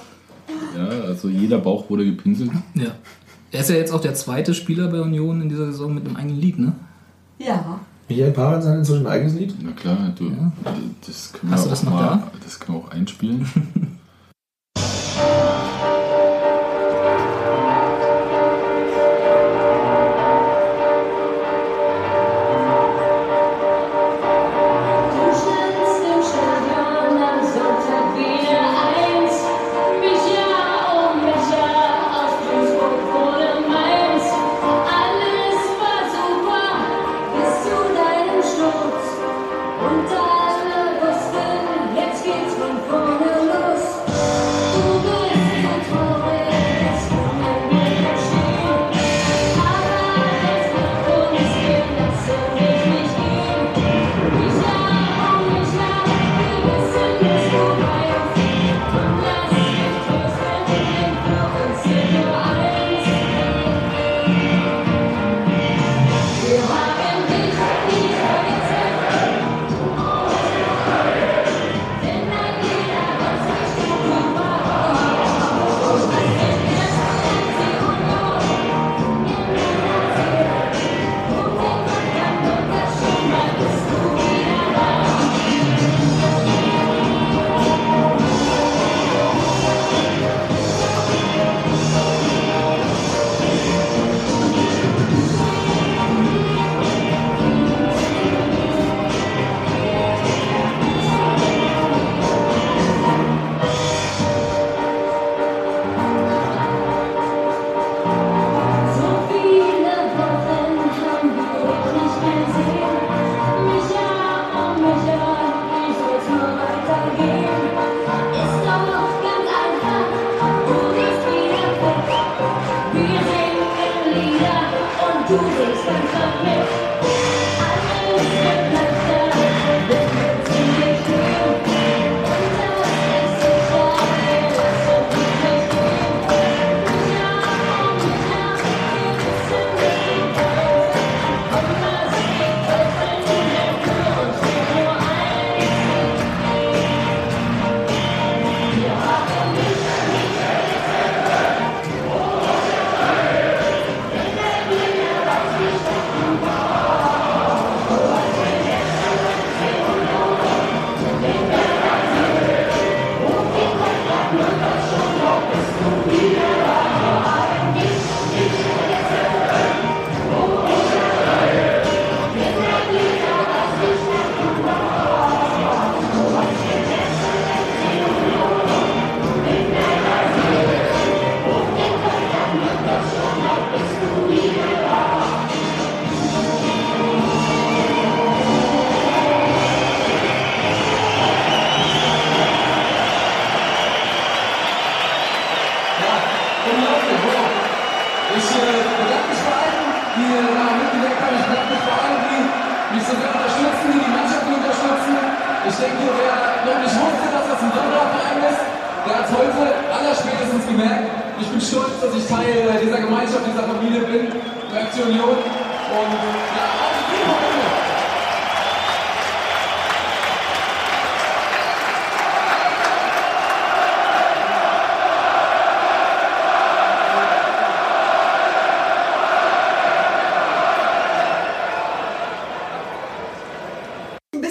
[0.78, 2.52] Ja, also jeder Bauch wurde gepinselt.
[2.74, 2.92] Ja.
[3.52, 6.16] Er ist ja jetzt auch der zweite Spieler bei Union in dieser Saison mit einem
[6.16, 6.74] eigenen Lied, ne?
[7.40, 7.80] Ja.
[8.10, 9.56] Michael Parensen hat inzwischen ein eigenes Lied.
[9.62, 10.32] Na klar, du,
[11.06, 12.32] das können Hast wir du das noch mal, da?
[12.44, 13.48] das können wir auch einspielen.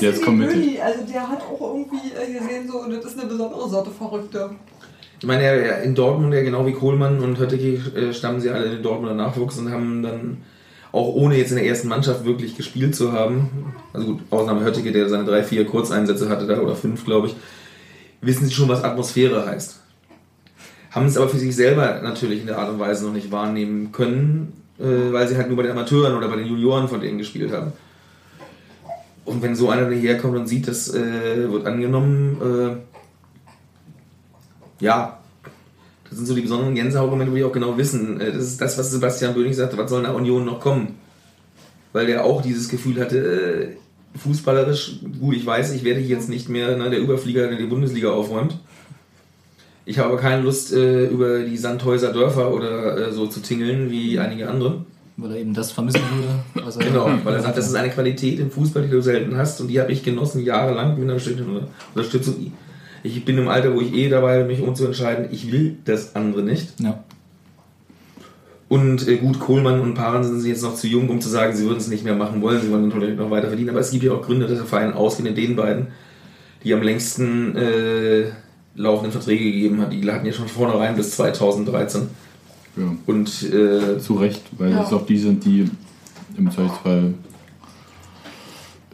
[0.04, 0.80] Jetzt komm wie mit.
[0.80, 4.50] Also der hat auch irgendwie äh, gesehen, so, das ist eine besondere Sorte Verrückte.
[5.20, 8.72] Ich meine, in Dortmund, ja genau wie Kohlmann und Hötteke, äh, stammen sie alle in
[8.72, 10.38] den Dortmunder Nachwuchs und haben dann
[10.92, 14.92] auch ohne jetzt in der ersten Mannschaft wirklich gespielt zu haben, also gut, Ausnahme Hötteke,
[14.92, 17.36] der seine drei, vier Kurzeinsätze hatte da, oder fünf, glaube ich,
[18.20, 19.80] wissen sie schon, was Atmosphäre heißt.
[20.90, 23.90] Haben es aber für sich selber natürlich in der Art und Weise noch nicht wahrnehmen
[23.90, 27.18] können, äh, weil sie halt nur bei den Amateuren oder bei den Junioren von denen
[27.18, 27.72] gespielt haben.
[29.24, 32.82] Und wenn so einer hierher kommt und sieht, das äh, wird angenommen,
[34.80, 35.18] äh, ja,
[36.08, 38.76] das sind so die besonderen Gänsehautmomente, wo die auch genau wissen, äh, das ist das,
[38.78, 40.98] was Sebastian Bönig sagte, was soll nach Union noch kommen?
[41.92, 46.28] Weil der auch dieses Gefühl hatte, äh, fußballerisch, gut, ich weiß, ich werde hier jetzt
[46.28, 48.58] nicht mehr ne, der Überflieger, der die Bundesliga aufräumt.
[49.86, 53.90] Ich habe aber keine Lust, äh, über die Sandhäuser Dörfer oder äh, so zu tingeln
[53.90, 54.84] wie einige andere.
[55.16, 56.66] Weil er eben das vermissen würde.
[56.66, 59.36] Was er Genau, weil er sagt, das ist eine Qualität im Fußball, die du selten
[59.36, 62.52] hast und die habe ich genossen jahrelang mit einer bestimmten Unterstützung.
[63.04, 66.42] Ich bin im Alter, wo ich eh dabei bin, mich umzuentscheiden, ich will das andere
[66.42, 66.80] nicht.
[66.80, 67.04] Ja.
[68.68, 71.64] Und äh, gut, Kohlmann und Paaren sind jetzt noch zu jung, um zu sagen, sie
[71.64, 73.70] würden es nicht mehr machen wollen, sie wollen natürlich noch weiter verdienen.
[73.70, 75.88] Aber es gibt ja auch Gründe, dass der Verein ausgehend den beiden,
[76.64, 78.30] die am längsten äh,
[78.74, 79.92] laufenden Verträge gegeben hat.
[79.92, 82.08] Die hatten ja schon vornherein bis 2013.
[82.76, 82.94] Ja.
[83.06, 84.82] Und äh, Zu Recht, weil Ja.
[84.82, 85.70] es auch die sind, die
[86.36, 87.14] im Zweifelsfall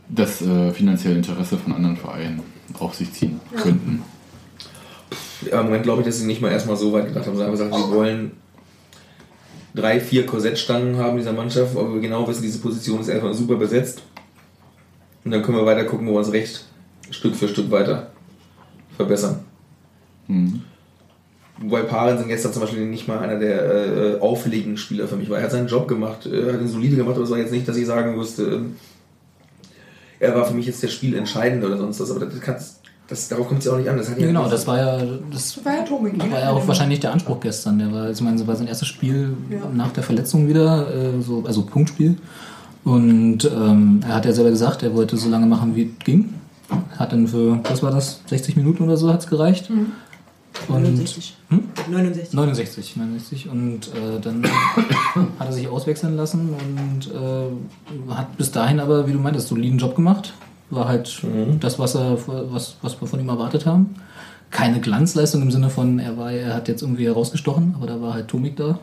[0.08, 2.42] das äh, finanzielle Interesse von anderen Vereinen
[2.78, 4.02] auf sich ziehen könnten.
[5.50, 7.52] Ja, Im Moment glaube ich, dass sie nicht mal erstmal so weit gedacht haben, sondern
[7.52, 8.32] gesagt, sie wollen
[9.74, 13.32] drei, vier Korsettstangen haben in dieser Mannschaft, aber wir genau wissen, diese Position ist erstmal
[13.34, 14.02] super besetzt.
[15.24, 16.64] Und dann können wir weiter gucken, wo wir uns recht
[17.10, 18.10] Stück für Stück weiter
[18.96, 19.40] verbessern.
[20.28, 20.62] Mhm.
[21.62, 25.38] Wobei Parensen gestern zum Beispiel nicht mal einer der äh, auffälligen Spieler für mich war.
[25.38, 27.68] Er hat seinen Job gemacht, äh, hat ihn solide gemacht, aber es war jetzt nicht,
[27.68, 28.76] dass ich sagen musste, ähm,
[30.18, 32.10] er war für mich jetzt der Spielentscheidende oder sonst was.
[32.10, 33.96] Aber das, kann's- das, darauf kommt es ja auch nicht an.
[33.98, 34.98] Das hat Ja, genau, das war ja,
[35.30, 36.18] das Das war ja Tomik.
[36.30, 37.78] war ja auch wahrscheinlich der Anspruch gestern.
[37.78, 39.58] Der war, ich meine, das war sein erstes Spiel Ja.
[39.74, 42.16] nach der Verletzung wieder, äh, so, also Punktspiel.
[42.84, 46.34] Und ähm, er hat ja selber gesagt, er wollte so lange machen, wie es ging.
[46.98, 49.70] Hat dann für, was war das, 60 Minuten oder so hat es gereicht.
[50.70, 51.36] Und 69.
[51.48, 51.62] Hm?
[51.90, 52.34] 69.
[52.34, 53.48] 69, 69.
[53.48, 54.44] Und äh, dann
[55.38, 59.78] hat er sich auswechseln lassen und äh, hat bis dahin aber, wie du meintest, soliden
[59.78, 60.32] Job gemacht.
[60.70, 61.22] War halt
[61.58, 63.96] das, was, er, was, was wir von ihm erwartet haben.
[64.52, 68.14] Keine Glanzleistung im Sinne von, er, war, er hat jetzt irgendwie herausgestochen, aber da war
[68.14, 68.78] halt Tomik da.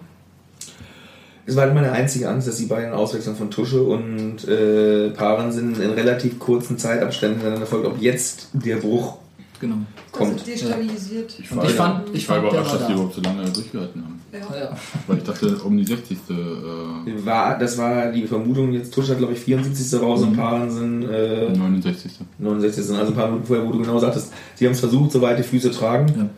[1.45, 5.81] Es war halt meine einzige Angst, dass die beiden Auswechslung von Tusche und äh, Parensen
[5.81, 9.17] in relativ kurzen Zeitabständen miteinander folgt, ob jetzt der Bruch
[9.59, 9.75] Genau.
[10.11, 10.35] kommt.
[10.35, 11.39] Das ist destabilisiert.
[11.39, 14.21] Ich Und ich fand, ich war überrascht, war dass die überhaupt so lange durchgehalten haben.
[14.31, 14.39] Ja.
[14.59, 14.77] Ja.
[15.07, 16.17] Weil ich dachte, um die 60.
[16.29, 19.99] Äh, War, das war die Vermutung, jetzt Tusche hat glaube ich 74.
[19.99, 20.35] raus und Mhm.
[20.37, 22.11] Parensen äh, 69.
[22.37, 22.85] 69.
[22.85, 25.39] sind also ein paar Minuten vorher, wo du genau sagtest, sie haben es versucht, soweit
[25.39, 26.07] die Füße tragen.
[26.15, 26.29] Ja.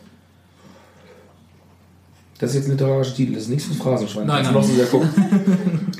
[2.38, 4.26] Das ist jetzt ein literarischer Titel, das ist nichts für Phrasenschwein.
[4.26, 4.54] Nein, nein.
[4.54, 5.10] noch so sehr gucken.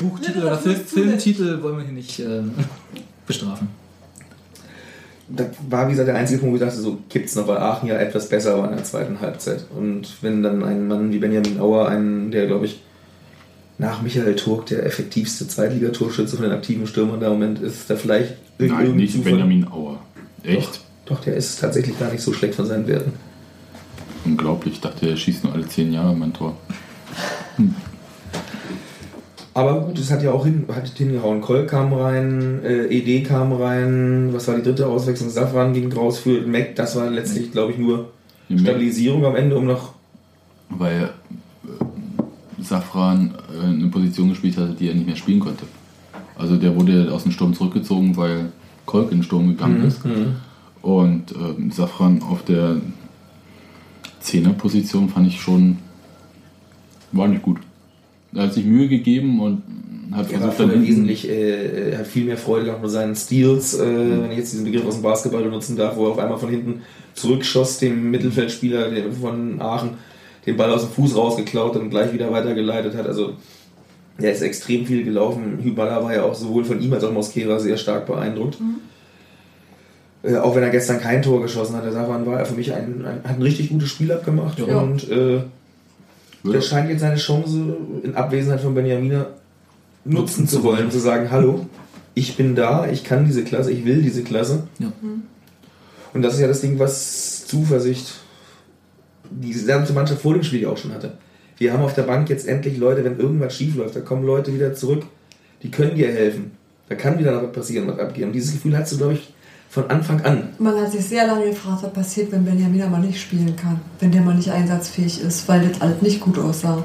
[0.00, 2.42] Buchtitel oder Film, Filmtitel wollen wir hier nicht äh,
[3.26, 3.68] bestrafen.
[5.36, 7.88] Das war, wie gesagt, der einzige Punkt, wo ich dachte, so gibt's noch, weil Aachen
[7.88, 9.64] ja etwas besser war in der zweiten Halbzeit.
[9.76, 12.80] Und wenn dann ein Mann wie Benjamin Auer, ein, der, glaube ich,
[13.78, 17.96] nach Michael Turk der effektivste Zweitligatorschütze von den aktiven Stürmern da im Moment ist, da
[17.96, 19.98] vielleicht Nein, irgendwie nicht Zufall- Benjamin Auer.
[20.44, 20.80] Echt?
[21.06, 23.12] Doch, der ist tatsächlich gar nicht so schlecht von seinen Werten.
[24.24, 24.74] Unglaublich.
[24.74, 26.56] Ich dachte, er schießt nur alle 10 Jahre mein Tor.
[29.54, 31.40] Aber gut, es hat ja auch hin, hat hingehauen.
[31.42, 35.28] Koll kam rein, äh, ED kam rein, was war die dritte Auswechslung?
[35.28, 38.10] Safran ging raus für Mac, das war letztlich, glaube ich, nur
[38.56, 39.92] Stabilisierung am Ende, um noch
[40.70, 41.10] Weil
[41.64, 45.64] äh, Safran äh, eine Position gespielt hatte, die er nicht mehr spielen konnte.
[46.36, 48.52] Also der wurde aus dem Sturm zurückgezogen, weil
[48.86, 50.00] Kolk in den Sturm gegangen ist.
[50.80, 52.76] Und ähm, Safran auf der
[54.20, 55.78] Zehnerposition fand ich schon,
[57.12, 57.58] war nicht gut.
[58.34, 59.62] Er hat sich Mühe gegeben und
[60.12, 63.78] hat Er versucht, dann wesentlich, äh, er hat viel mehr Freude gehabt mit seinen Steals,
[63.78, 66.38] äh, wenn ich jetzt diesen Begriff aus dem Basketball benutzen darf, wo er auf einmal
[66.38, 66.82] von hinten
[67.14, 69.90] zurückschoss, dem Mittelfeldspieler von Aachen
[70.46, 73.06] den Ball aus dem Fuß rausgeklaut und gleich wieder weitergeleitet hat.
[73.06, 73.34] Also
[74.18, 75.58] er ist extrem viel gelaufen.
[75.62, 78.58] Hyballa war ja auch sowohl von ihm als auch Mosquera sehr stark beeindruckt.
[80.22, 83.04] Äh, auch wenn er gestern kein Tor geschossen hat, der war er für mich ein,
[83.04, 84.78] ein, hat ein richtig gutes Spiel abgemacht Ja.
[84.80, 85.40] und äh,
[86.44, 86.52] Ja.
[86.52, 89.26] der scheint jetzt seine Chance in Abwesenheit von Benjamina
[90.04, 91.66] nutzen zu wollen, zu sagen, hallo,
[92.14, 94.64] ich bin da, ich kann diese Klasse, ich will diese Klasse.
[94.78, 94.92] Ja.
[96.12, 98.14] Und das ist ja das Ding, was Zuversicht
[99.30, 101.16] die gesamte Mannschaft vor dem Spiel auch schon hatte.
[101.56, 104.52] Wir haben auf der Bank jetzt endlich Leute, wenn irgendwas schief läuft, da kommen Leute
[104.52, 105.04] wieder zurück,
[105.62, 106.52] die können dir helfen.
[106.88, 108.28] Da kann wieder noch was passieren, was abgehen.
[108.28, 109.32] Und dieses Gefühl hast du, glaube ich,
[109.72, 110.50] von Anfang an.
[110.58, 113.80] Man hat sich sehr lange gefragt, was passiert, wenn Benjamin mal nicht spielen kann.
[114.00, 116.84] Wenn der mal nicht einsatzfähig ist, weil das alles nicht gut aussah.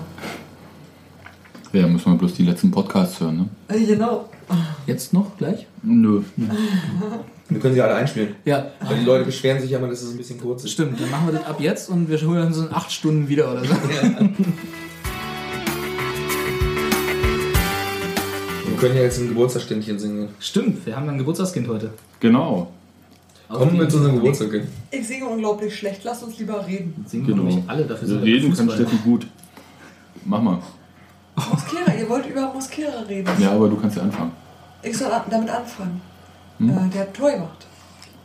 [1.73, 3.49] Ja, müssen wir bloß die letzten Podcasts hören, ne?
[3.75, 4.29] Äh, Genau.
[4.85, 5.67] Jetzt noch gleich?
[5.83, 6.21] Nö.
[7.49, 8.35] Wir können sie alle einspielen.
[8.45, 10.71] Ja, Weil die Leute beschweren sich ja immer, dass es ein bisschen kurz ist.
[10.71, 11.01] stimmt.
[11.01, 13.65] Dann machen wir das ab jetzt und wir holen uns in acht Stunden wieder oder
[13.65, 13.73] so.
[18.77, 20.29] Wir können ja jetzt ein Geburtstagsständchen singen.
[20.39, 21.89] Stimmt, wir haben ein Geburtstagskind heute.
[22.19, 22.67] Genau.
[23.49, 24.51] Kommen wir zu unserem Geburtstag.
[24.51, 24.67] hin.
[24.91, 27.03] Ich singe unglaublich schlecht, lass uns lieber reden.
[27.07, 27.37] Singen Genau.
[27.43, 28.07] wir nämlich alle dafür.
[28.07, 28.69] Also reden kann.
[28.69, 29.25] Steffi gut.
[30.25, 30.59] Mach mal.
[31.35, 33.27] Mosquera, ihr wollt über Mosquera reden.
[33.39, 34.31] Ja, aber du kannst ja anfangen.
[34.83, 35.99] Ich soll damit anfangen.
[36.59, 36.69] Hm?
[36.69, 37.65] Äh, der hat Tor gemacht.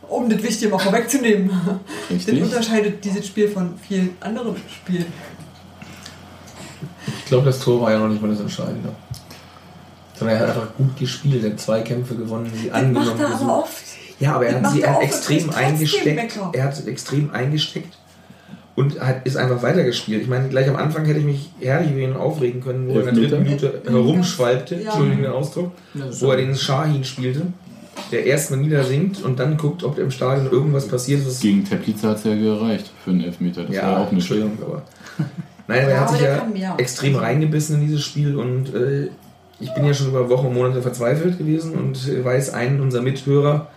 [0.07, 1.49] Um das Wichtige mal vorwegzunehmen.
[2.09, 2.43] Das Richtig.
[2.43, 5.07] unterscheidet dieses Spiel von vielen anderen Spielen.
[7.07, 8.89] Ich glaube, das Tor war ja noch nicht mal das Entscheidende.
[10.23, 13.07] Sondern er hat einfach gut gespielt, er hat zwei Kämpfe gewonnen, sie Das angenommen.
[13.07, 13.41] macht er gesucht.
[13.43, 13.83] aber oft.
[14.19, 16.39] Ja, aber er hat sie er hat extrem eingesteckt.
[16.53, 17.97] Er hat extrem eingesteckt
[18.75, 20.21] und hat, ist einfach weitergespielt.
[20.21, 23.07] Ich meine, gleich am Anfang hätte ich mich herrlich über ihn aufregen können, wo er
[23.07, 23.43] in der dritten?
[23.43, 24.81] Minute herumschwalbte, Ja.
[24.89, 27.41] Entschuldigung den Ausdruck, wo er den Shahin spielte,
[28.11, 31.41] der erstmal niedersinkt und dann guckt, ob im Stadion irgendwas passiert ist.
[31.41, 33.63] Gegen Teplice hat es ja gereicht für einen Elfmeter.
[33.63, 34.21] Das war ja auch nicht.
[34.29, 34.83] Entschuldigung, aber.
[35.67, 39.09] Nein, aber er hat sich ja extrem reingebissen in dieses Spiel und äh,
[39.59, 43.01] ich bin ja schon über Wochen und Monate verzweifelt gewesen und äh, weiß, einen unserer
[43.01, 43.67] Mithörer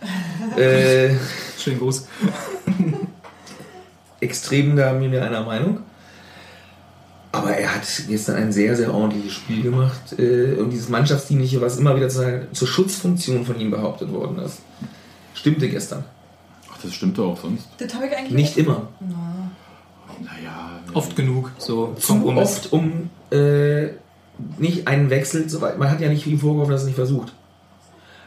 [0.56, 1.10] äh,
[1.58, 2.06] Schönen Gruß.
[4.20, 5.80] extrem da mir einer Meinung.
[7.32, 10.18] Aber er hat gestern ein sehr, sehr ordentliches Spiel gemacht.
[10.18, 14.60] Äh, und dieses Mannschaftsdienliche, was immer wieder zur Schutzfunktion von ihm behauptet worden ist,
[15.34, 16.04] stimmte gestern.
[16.72, 17.68] Ach, das stimmt doch auch sonst.
[17.78, 18.88] Das habe ich eigentlich Nicht immer.
[19.00, 19.50] Na,
[20.20, 20.80] Naja.
[20.94, 21.50] Oft genug.
[21.58, 22.42] So Zu Kompromiss.
[22.42, 23.88] oft, um äh,
[24.58, 25.78] nicht einen Wechsel zu weit.
[25.78, 27.32] Man hat ja nicht ihm vorgeworfen, dass er es nicht versucht.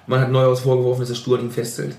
[0.07, 1.95] Man hat Neuhaus vorgeworfen, dass er stur an ihm festhält.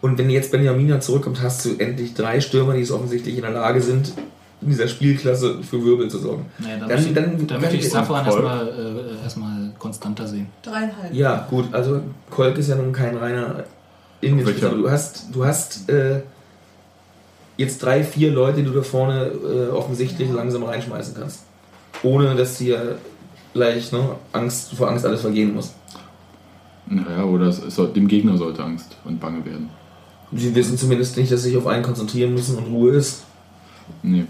[0.00, 3.50] Und wenn jetzt Benjamina zurückkommt, hast du endlich drei Stürmer, die es offensichtlich in der
[3.50, 4.12] Lage sind,
[4.60, 6.46] in dieser Spielklasse für Wirbel zu sorgen.
[6.58, 10.46] Naja, da, Dann- möchte, dann- da möchte ich Safran erstmal äh, erstmal konstanter sehen.
[10.62, 11.12] dreieinhalb.
[11.12, 12.00] Ja, gut, also
[12.30, 13.64] Kolk ist ja nun kein reiner
[14.20, 14.70] Innenspieler.
[14.70, 16.22] Du hast, du hast äh,
[17.56, 21.40] jetzt drei, vier Leute, die du da vorne äh, offensichtlich langsam reinschmeißen kannst.
[22.02, 22.98] Ohne dass dir
[23.54, 25.74] gleich ne, Angst, vor Angst alles vergehen muss.
[26.86, 29.68] Naja, oder soll, dem Gegner sollte Angst und Bange werden.
[30.32, 33.24] Sie wissen zumindest nicht, dass sie sich auf einen konzentrieren müssen und Ruhe ist.
[34.02, 34.24] Nee.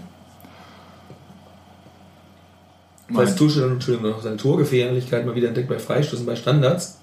[3.13, 6.99] Falls Tusche dann Entschuldigung, noch seine Torgefährlichkeit mal wieder entdeckt bei Freistößen, bei Standards,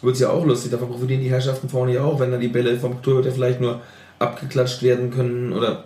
[0.00, 0.70] wird es ja auch lustig.
[0.70, 3.80] Davon profitieren die Herrschaften vorne ja auch, wenn dann die Bälle vom Torhüter vielleicht nur
[4.18, 5.84] abgeklatscht werden können oder.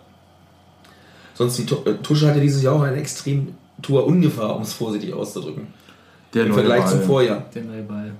[1.35, 5.66] Sonst die äh, Tusche hatte dieses Jahr auch eine extrem Torungefahr, um es vorsichtig auszudrücken.
[6.33, 7.07] Der Im neue Vergleich zum Ball.
[7.07, 7.43] Vorjahr.
[7.55, 8.12] Der neue Ball.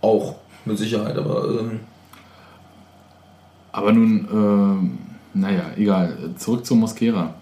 [0.00, 1.80] Auch, mit Sicherheit, aber ähm,
[3.72, 4.98] Aber nun, ähm,
[5.34, 6.16] naja, egal.
[6.36, 7.34] Zurück zum Mosquera.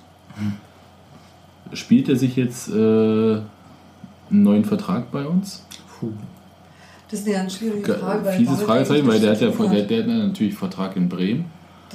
[1.73, 3.43] Spielt er sich jetzt äh, einen
[4.31, 5.65] neuen Vertrag bei uns?
[5.99, 6.13] Puh.
[7.11, 8.25] Das ist eine ganz schwierige Frage.
[8.25, 11.09] weil Fieses Fragezeichen, weil der hat ja zu der, der hat ja natürlich Vertrag in
[11.09, 11.45] Bremen.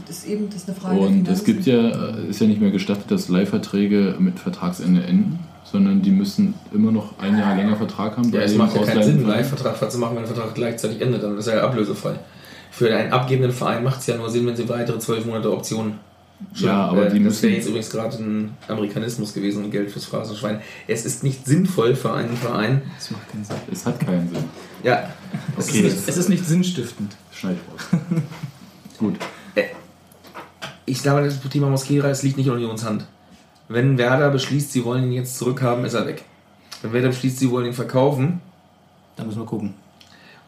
[0.08, 2.48] Das ist eben das ist eine Frage der Und es gibt ja, äh, ist ja
[2.48, 7.56] nicht mehr gestattet, dass Leihverträge mit Vertragsende enden, sondern die müssen immer noch ein Jahr
[7.56, 8.32] länger Vertrag haben.
[8.32, 11.24] ja, es macht ja keinen Sinn, einen Live-Vertrag zu machen, wenn der Vertrag gleichzeitig endet,
[11.24, 12.16] dann ist er ja ablösefrei.
[12.72, 15.96] Für einen abgebenden Verein macht es ja nur Sinn, wenn sie weitere zwölf Monate Optionen
[16.56, 20.06] Ja, aber äh, die das wäre jetzt übrigens gerade ein Amerikanismus gewesen und Geld fürs
[20.06, 20.62] Phrasenschwein.
[20.88, 22.82] Es ist nicht sinnvoll für einen Verein.
[22.98, 23.56] Das macht keinen Sinn.
[23.72, 24.46] Es hat keinen Sinn.
[24.84, 25.10] Ja,
[25.58, 25.80] es Okay.
[25.80, 27.16] ist nicht, Es ist nicht sinnstiftend.
[27.34, 28.00] Schneid raus.
[28.98, 29.16] Gut.
[30.86, 33.06] Ich glaube, das Thema Mosquera, es liegt nicht in Unions Hand.
[33.68, 36.26] Wenn Werder beschließt, sie wollen ihn jetzt zurückhaben, ist er weg.
[36.82, 38.42] Wenn Werder beschließt, sie wollen ihn verkaufen,
[39.16, 39.74] Da müssen wir gucken.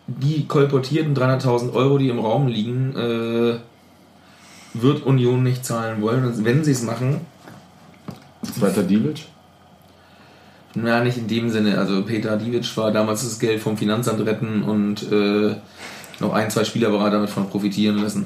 [0.08, 3.60] die kolportierten 300.000 Euro, die im Raum liegen, äh,
[4.74, 6.26] wird Union nicht zahlen wollen.
[6.26, 7.22] Und wenn sie es machen,
[8.60, 9.26] Zweiter Divic.
[10.76, 11.78] na, nicht in dem Sinne.
[11.78, 15.56] Also Peter Divic war damals das Geld vom Finanzamt retten und äh,
[16.20, 18.26] noch ein, zwei Spielerberater davon profitieren lassen.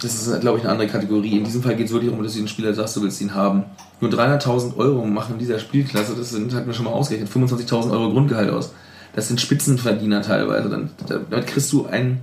[0.00, 1.36] Das ist, glaube ich, eine andere Kategorie.
[1.36, 3.34] In diesem Fall geht es wirklich darum, dass du den Spieler sagst, du willst ihn
[3.34, 3.64] haben.
[4.00, 7.90] Nur 300.000 Euro machen in dieser Spielklasse, das sind, hat mir schon mal ausgerechnet, 25.000
[7.90, 8.72] Euro Grundgehalt aus.
[9.14, 10.68] Das sind Spitzenverdiener teilweise.
[10.68, 12.20] Dann, damit kriegst du einen.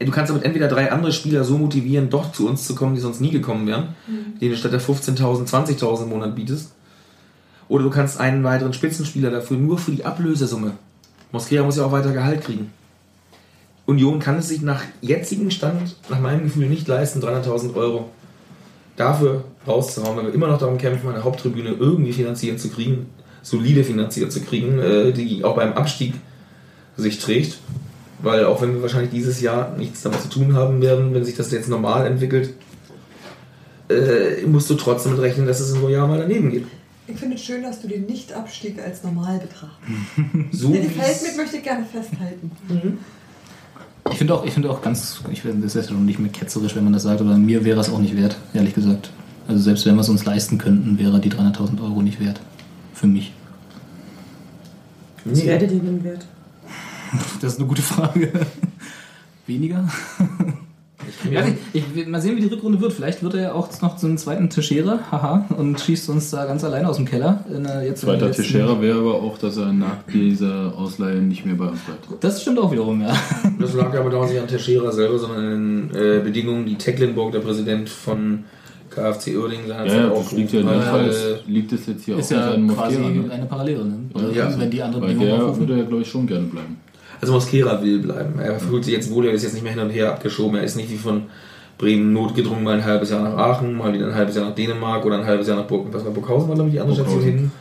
[0.00, 3.00] Du kannst damit entweder drei andere Spieler so motivieren, doch zu uns zu kommen, die
[3.00, 3.90] sonst nie gekommen wären,
[4.40, 6.72] denen du statt der 15.000 20.000 im Monat bietest.
[7.68, 10.72] Oder du kannst einen weiteren Spitzenspieler dafür nur für die Ablösesumme.
[11.32, 12.70] Mosquera muss ja auch weiter Gehalt kriegen.
[13.86, 18.08] Union kann es sich nach jetzigem Stand, nach meinem Gefühl, nicht leisten, 300.000 Euro
[18.96, 23.06] dafür rauszuhauen, weil wir immer noch darum kämpfen, eine Haupttribüne irgendwie finanziert zu kriegen,
[23.42, 26.14] solide finanziert zu kriegen, äh, die auch beim Abstieg
[26.96, 27.58] sich trägt.
[28.22, 31.36] Weil auch wenn wir wahrscheinlich dieses Jahr nichts damit zu tun haben werden, wenn sich
[31.36, 32.54] das jetzt normal entwickelt,
[33.90, 36.66] äh, musst du trotzdem mit rechnen, dass es in so einem Jahr mal daneben geht.
[37.06, 40.58] Ich finde es schön, dass du den Nicht-Abstieg als normal betrachtest.
[40.58, 42.50] So es- mir, möchte ich gerne festhalten.
[44.10, 46.30] Ich finde auch, ich finde auch ganz, ich finde, das ist ja schon nicht mehr
[46.30, 49.10] ketzerisch, wenn man das sagt, aber mir wäre es auch nicht wert, ehrlich gesagt.
[49.48, 52.40] Also selbst wenn wir es uns leisten könnten, wäre die 300.000 Euro nicht wert.
[52.92, 53.32] Für mich.
[55.24, 55.46] Was Nee.
[55.46, 56.26] werdet ihr denn wert?
[57.40, 58.30] Das ist eine gute Frage.
[59.46, 59.88] weniger.
[61.24, 61.42] Ich Ja,
[61.72, 62.92] ich, ich, mal sehen, wie die Rückrunde wird.
[62.92, 66.64] Vielleicht wird er ja auch noch einen zweiten Teixeira, haha, und schießt uns da ganz
[66.64, 67.44] alleine aus dem Keller.
[67.54, 71.54] In, der- jetzt Zweiter Teixeira wäre aber auch, dass er nach dieser Ausleihe nicht mehr
[71.56, 72.22] bei uns bleibt.
[72.24, 73.12] Das stimmt auch wiederum, ja.
[73.58, 77.32] Das lag aber doch nicht an Teixeira selber, sondern an den äh, Bedingungen, die Tecklenburg,
[77.32, 78.44] der Präsident von
[78.90, 82.16] KfC Uerdingen, Ja, seinerzeit ja, liegt ja dem hat, Fall, äh, liegt es jetzt hier
[82.18, 83.30] Ist auch ja quasi Mosquera, ne?
[83.32, 83.84] eine Parallele.
[83.84, 83.94] Ne?
[84.14, 84.54] Oder Ja.
[84.60, 85.60] wenn die anderen Weil Bedingungen der aufrufen.
[85.68, 86.76] würde ja, glaube ich, schon gerne bleiben.
[87.24, 88.38] Also Mosquera will bleiben.
[88.38, 90.56] Er fühlt sich jetzt wohl, er ist jetzt nicht mehr hin und her abgeschoben.
[90.58, 91.22] Er ist nicht wie von
[91.78, 95.06] Bremen notgedrungen mal ein halbes Jahr nach Aachen, mal wieder ein halbes Jahr nach Dänemark
[95.06, 97.16] oder ein halbes Jahr nach Burg, was war Burghausen war, glaube ich, die andere Station
[97.18, 97.38] Burghausen.
[97.38, 97.52] hin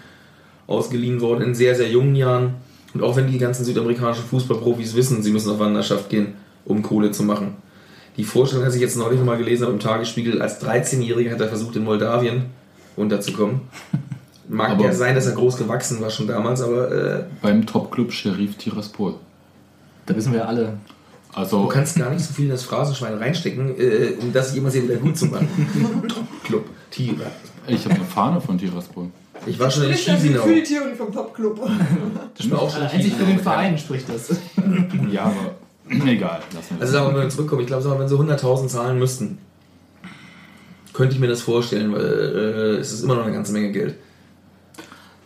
[0.67, 2.55] ausgeliehen worden in sehr, sehr jungen Jahren.
[2.93, 6.33] Und auch wenn die ganzen südamerikanischen Fußballprofis wissen, sie müssen auf Wanderschaft gehen,
[6.65, 7.55] um Kohle zu machen.
[8.17, 11.47] Die Vorstellung, dass ich jetzt neulich mal gelesen habe im Tagesspiegel, als 13-Jähriger hat er
[11.47, 12.45] versucht, in Moldawien
[12.95, 13.61] unterzukommen.
[14.47, 18.11] Mag Aber- ja sein, dass er groß gewachsen war schon damals, aber äh, Beim Topclub
[18.11, 19.15] Sheriff Tiraspol.
[20.05, 20.77] Da wissen wir ja alle.
[21.33, 24.73] Du Also, kannst gar nicht so viel in das Phrasenschwein reinstecken, äh, um das jemals
[24.75, 25.47] hier wieder gut zu machen.
[26.07, 27.25] Top-Club, Tiere.
[27.67, 29.07] ich habe eine Fahne von Tiraspol.
[29.45, 30.43] Ich war schon in Chisinau.
[30.43, 31.59] für die Theorie vom Top-Club.
[32.37, 33.39] Ich war auch schon in Einzig für den.
[33.39, 34.29] Verein spricht das.
[35.11, 35.55] Ja, aber
[36.07, 36.39] egal.
[36.53, 36.91] Lassen wir Also das.
[36.91, 39.37] sagen wir mal, wenn wir zurückkommen, ich glaube, wenn sie 100.000 zahlen müssten,
[40.93, 43.95] könnte ich mir das vorstellen, weil äh, es ist immer noch eine ganze Menge Geld.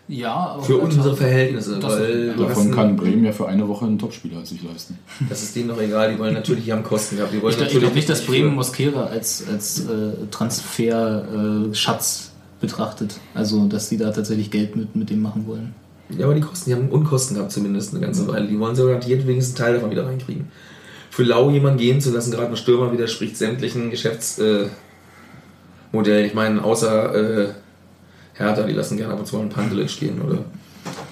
[0.09, 4.45] Ja, aber Für unsere Verhältnisse, weil Davon kann Bremen ja für eine Woche einen Topspieler
[4.45, 4.97] sich leisten.
[5.29, 7.33] das ist denen doch egal, die wollen natürlich, die haben Kosten gehabt.
[7.33, 12.31] Die wollen Ich, ich natürlich glaube nicht, dass Bremen Mosquera als, als äh, Transferschatz
[12.61, 13.19] betrachtet.
[13.33, 15.75] Also, dass die da tatsächlich Geld mit, mit dem machen wollen.
[16.09, 18.47] Ja, aber die Kosten, die haben Unkosten gehabt zumindest eine ganze Weile.
[18.47, 20.47] Die wollen sie garantiert wenigstens einen Teil davon wieder reinkriegen.
[21.09, 24.69] Für Lau jemanden gehen zu lassen, gerade ein Stürmer, widerspricht sämtlichen Geschäftsmodellen.
[25.93, 27.49] Äh, ich meine, außer äh,
[28.37, 30.45] Hertha, die lassen gerne ab und zu mal einen Pantelic gehen, oder?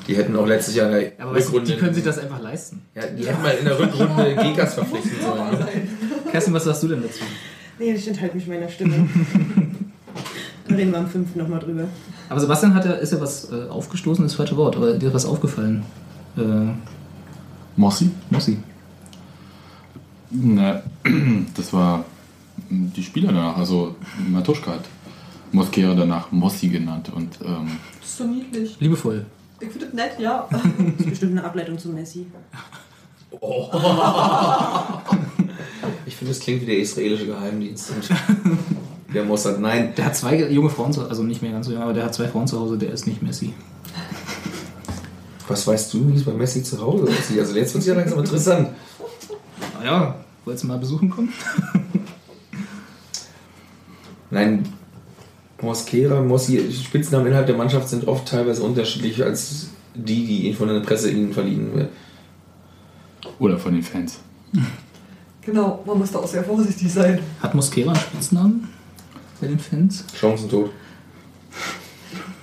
[0.08, 1.74] Die hätten auch letztes Jahr in der Aber weißt du, Rückrunde...
[1.74, 2.82] die können sich das einfach leisten.
[2.94, 5.52] ja, die hätten mal in der Rückrunde Gekas verpflichten sollen.
[5.52, 5.68] Ne?
[6.32, 7.24] Kerstin, was sagst du denn dazu?
[7.80, 8.96] Nee, ich enthalte mich meiner Stimme.
[10.68, 11.36] da reden wir am 5.
[11.36, 11.86] nochmal drüber.
[12.30, 15.14] Aber Sebastian hat ja, ist ja was äh, aufgestoßen, das falsche Wort, aber dir ist
[15.16, 15.84] was aufgefallen.
[16.38, 16.42] Äh,
[17.76, 18.12] Mossi?
[18.30, 18.60] Mossi.
[20.30, 20.84] Na,
[21.56, 22.06] das war
[22.70, 23.58] die Spieler danach.
[23.58, 23.96] Also
[24.30, 24.84] Matuschka hat
[25.56, 27.12] Mosquera danach Mossi genannt.
[27.16, 28.76] Und ähm, Das ist so niedlich.
[28.80, 29.26] Liebevoll.
[29.60, 30.48] Ich finde das nett, ja.
[30.52, 30.62] Das
[31.00, 32.28] ist bestimmt eine Ableitung zu Messi.
[36.06, 37.94] Ich finde, es klingt wie der israelische Geheimdienst.
[39.14, 39.94] Der Mossad, nein.
[39.96, 42.14] Der hat zwei junge Frauen zu also nicht mehr ganz so jung, aber der hat
[42.14, 43.54] zwei Frauen zu Hause, der ist nicht Messi.
[45.48, 47.40] Was weißt du, wie es bei Messi zu Hause aussieht?
[47.40, 48.70] Also jetzt wird es ja langsam interessant.
[49.84, 51.32] Ja, wolltest du mal besuchen kommen?
[54.32, 54.66] Nein,
[55.66, 60.80] Mosquera, Mossi, Spitznamen innerhalb der Mannschaft sind oft teilweise unterschiedlich als die, die von der
[60.82, 61.90] Presse ihnen verliehen wird.
[63.40, 64.20] oder von den Fans.
[65.42, 67.20] Genau, man muss da auch sehr vorsichtig sein.
[67.42, 68.68] Hat Mosquera einen Spitznamen
[69.42, 70.06] bei den Fans?
[70.20, 70.72] Chancentod.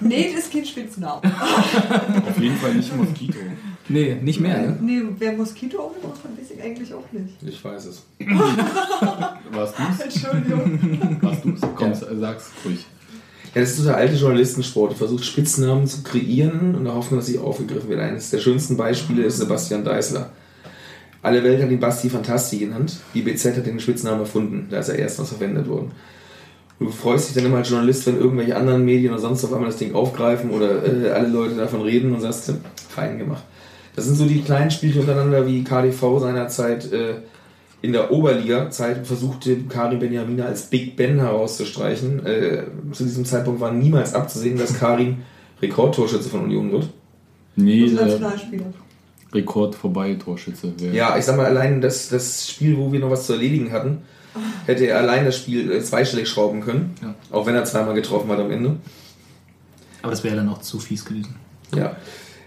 [0.00, 1.22] Nee, das ist kein Spitzname.
[1.24, 3.38] Auf jeden Fall nicht Moskito.
[3.88, 4.58] Nee, nicht mehr.
[4.62, 4.78] Ne?
[4.80, 7.34] Nee, wer Moskito auch immer von weiß ich eigentlich auch nicht.
[7.42, 8.02] Ich weiß es.
[9.52, 10.00] Warst du's?
[10.04, 11.18] Entschuldigung.
[11.20, 11.60] Warst du's?
[11.76, 12.84] Komm, sag's ruhig.
[13.55, 14.92] Ja, das ist so der alte Journalistensport.
[14.92, 18.00] Du versuchst Spitznamen zu kreieren und Hoffnung, dass sie aufgegriffen werden.
[18.00, 20.30] Eines der schönsten Beispiele ist Sebastian Deißler.
[21.20, 22.96] Alle Welt hat ihn Basti Fantasti genannt.
[23.14, 24.68] Die BZ hat den Spitznamen erfunden.
[24.70, 25.92] Da ist er erstmals verwendet worden.
[26.78, 29.68] Du freust dich dann immer als Journalist, wenn irgendwelche anderen Medien oder sonst auf einmal
[29.68, 32.53] das Ding aufgreifen oder äh, alle Leute davon reden und sagst,
[32.88, 33.44] fein gemacht.
[33.94, 37.16] Das sind so die kleinen Spielchen untereinander, wie KDV seinerzeit äh,
[37.83, 42.24] in der Oberliga-Zeit versuchte, Karim Benjamina als Big Ben herauszustreichen.
[42.24, 42.62] Äh,
[42.93, 45.18] zu diesem Zeitpunkt war niemals abzusehen, dass Karim
[45.61, 46.89] Rekordtorschütze von Union wird.
[47.57, 48.64] Nee, Und äh, Nationalspieler.
[49.35, 50.72] Rekord vorbei, Torschütze.
[50.78, 53.72] Wer- Ja, ich sag mal, allein das, das Spiel, wo wir noch was zu erledigen
[53.72, 53.99] hatten,
[54.66, 56.95] hätte er allein das Spiel äh, zweistellig schrauben können.
[57.03, 57.14] Ja.
[57.30, 58.76] Auch wenn er zweimal getroffen hat am Ende.
[60.03, 61.35] Aber das wäre dann auch zu fies gewesen.
[61.74, 61.97] Ja.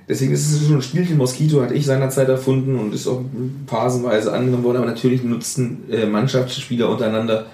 [0.07, 3.21] Deswegen ist es so ein Spielchen Moskito, hatte ich seinerzeit erfunden und ist auch
[3.65, 7.47] phasenweise angenommen worden, aber natürlich nutzen äh, Mannschaftsspieler untereinander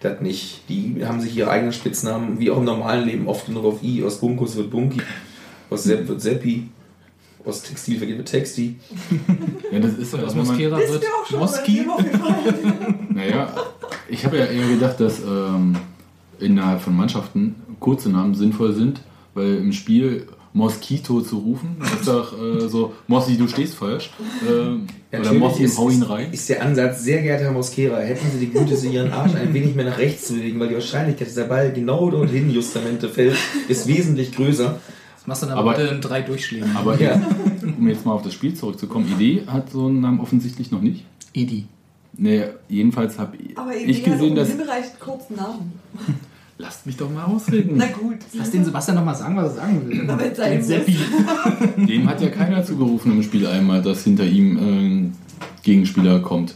[0.00, 0.68] das nicht.
[0.68, 4.04] Die haben sich ihre eigenen Spitznamen, wie auch im normalen Leben, oft nur auf I.
[4.04, 5.00] Aus Bunkus wird Bunky,
[5.70, 6.68] aus Sepp wird Seppi,
[7.44, 8.76] aus Textil wird Texti.
[9.70, 11.86] Ja, das ist ja, Aus Wisst wird ihr auch schon, Moski.
[13.10, 13.52] Naja,
[14.08, 15.76] ich habe ja eher gedacht, dass ähm,
[16.40, 19.02] innerhalb von Mannschaften kurze Namen sinnvoll sind,
[19.34, 24.10] weil im Spiel Moskito zu rufen, das ist doch äh, so, Mossi, du stehst falsch.
[24.48, 26.32] Ähm, oder Mossi, ist, hau ihn rein.
[26.32, 29.52] ist der Ansatz, sehr geehrter Herr Mosquera, hätten Sie die Güte, sich Ihren Arsch ein
[29.54, 33.08] wenig mehr nach rechts zu bewegen, weil die Wahrscheinlichkeit, dass der Ball genau dorthin Justamente
[33.08, 33.36] fällt,
[33.68, 34.78] ist wesentlich größer.
[35.16, 36.74] Das machst du dann aber Aber- bitte in drei Durchschlägen.
[36.76, 37.20] Aber Ja.
[37.78, 41.04] um jetzt mal auf das Spiel zurückzukommen, Idee hat so einen Namen offensichtlich noch nicht.
[41.34, 41.66] Edi.
[42.20, 44.50] Nee, jedenfalls habe Aber ich Idee hat gesehen, auch dass.
[44.50, 45.72] einen hinreichend kurzen Namen.
[46.60, 47.72] Lasst mich doch mal ausreden.
[47.76, 48.16] Na gut.
[48.34, 50.02] Lass den Sebastian noch mal sagen, was er sagen will.
[50.04, 50.96] Na, Den Seppi.
[51.76, 55.12] Dem hat ja keiner zugerufen im Spiel einmal, dass hinter ihm ein
[55.62, 56.54] Gegenspieler kommt.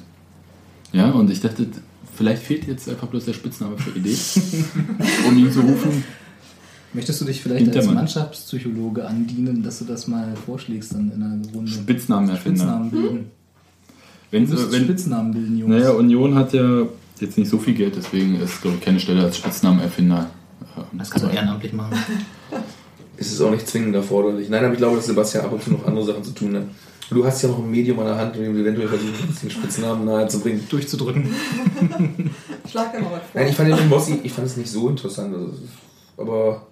[0.92, 1.66] Ja, und ich dachte,
[2.16, 4.16] vielleicht fehlt jetzt einfach bloß der Spitzname für Idee,
[5.28, 6.04] um ihn zu rufen.
[6.94, 7.94] Möchtest du dich vielleicht als Hintermann.
[8.04, 11.70] Mannschaftspsychologe andienen, dass du das mal vorschlägst dann in einer Runde?
[11.70, 12.58] Spitznamenerfinder.
[12.60, 13.30] Spitznamen bilden.
[14.30, 15.70] Wenn, Du musst wenn, Spitznamen bilden, Jungs.
[15.70, 16.82] naja, Union hat ja
[17.20, 20.30] jetzt nicht so viel Geld, deswegen ist, glaube ich, keine Stelle als Spitznamenerfinder.
[20.76, 21.96] äh, das kannst du ehrenamtlich machen.
[23.16, 24.48] ist es auch nicht zwingend erforderlich.
[24.48, 26.64] Nein, aber ich glaube, dass Sebastian ab und zu noch andere Sachen zu tun hat.
[27.10, 29.42] Du hast ja noch ein Medium an der Hand, mit dem du eventuell versuchen kannst,
[29.42, 30.66] den Spitznamen nahe zu bringen.
[30.68, 31.24] Durchzudrücken.
[32.70, 33.20] Schlag dir mal vor.
[33.34, 35.34] Nein, ich fand den Mossi, ich fand es nicht so interessant.
[35.34, 35.52] Also,
[36.16, 36.66] aber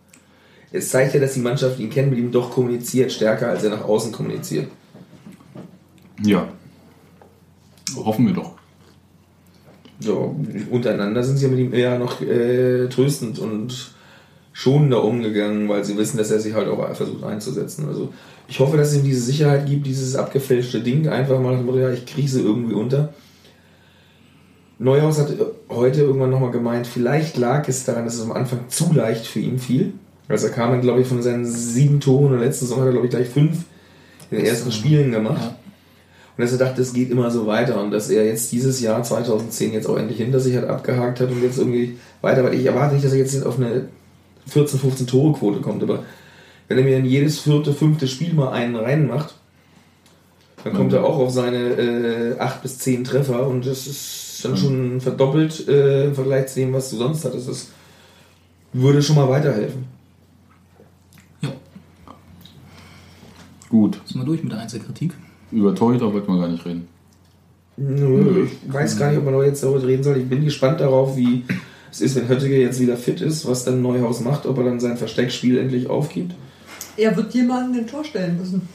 [0.72, 3.70] es zeigt ja, dass die Mannschaft ihn kennt, mit ihm doch kommuniziert, stärker als er
[3.70, 4.70] nach außen kommuniziert.
[6.22, 6.48] Ja.
[7.96, 8.52] Hoffen wir doch.
[10.00, 10.34] So,
[10.70, 13.92] untereinander sind sie ja mit ihm eher noch äh, tröstend und
[14.52, 17.86] schonender umgegangen, weil sie wissen, dass er sich halt auch versucht einzusetzen.
[17.86, 18.12] Also
[18.48, 21.78] ich hoffe, dass es ihm diese Sicherheit gibt, dieses abgefälschte Ding, einfach mal dem Motto,
[21.78, 23.12] ja, ich kriege sie irgendwie unter.
[24.78, 25.32] Neuhaus hat
[25.68, 29.40] heute irgendwann nochmal gemeint, vielleicht lag es daran, dass es am Anfang zu leicht für
[29.40, 29.92] ihn fiel.
[30.26, 32.92] Also er kam dann, glaube ich, von seinen sieben Toren und letzten Saison hat er,
[32.92, 33.64] glaube ich, gleich fünf
[34.30, 35.42] in den ersten Spielen gemacht.
[35.42, 35.59] Ja.
[36.40, 39.02] Und dass er dachte, es geht immer so weiter und dass er jetzt dieses Jahr
[39.02, 42.42] 2010 jetzt auch endlich hinter sich hat, abgehakt hat und jetzt irgendwie weiter.
[42.42, 43.88] Weil ich erwarte nicht, dass er jetzt auf eine
[44.46, 46.02] 14, 15 Tore Quote kommt, aber
[46.66, 49.34] wenn er mir in jedes vierte, fünfte Spiel mal einen reinmacht,
[50.64, 54.56] dann kommt er auch auf seine äh, 8 bis 10 Treffer und das ist dann
[54.56, 57.50] schon verdoppelt äh, im Vergleich zu dem, was du sonst hattest.
[57.50, 57.68] Das
[58.72, 59.84] würde schon mal weiterhelfen.
[63.68, 64.00] Gut.
[64.06, 65.12] Sind wir durch mit der Einzelkritik?
[65.52, 66.88] Über Torhüter wollten wir gar nicht reden.
[67.76, 70.18] Nö, ich weiß gar nicht, ob man noch jetzt darüber reden soll.
[70.18, 71.44] Ich bin gespannt darauf, wie
[71.90, 74.80] es ist, wenn Höttiger jetzt wieder fit ist, was dann Neuhaus macht, ob er dann
[74.80, 76.34] sein Versteckspiel endlich aufgibt.
[76.96, 78.68] Er wird jemanden in Tor stellen müssen.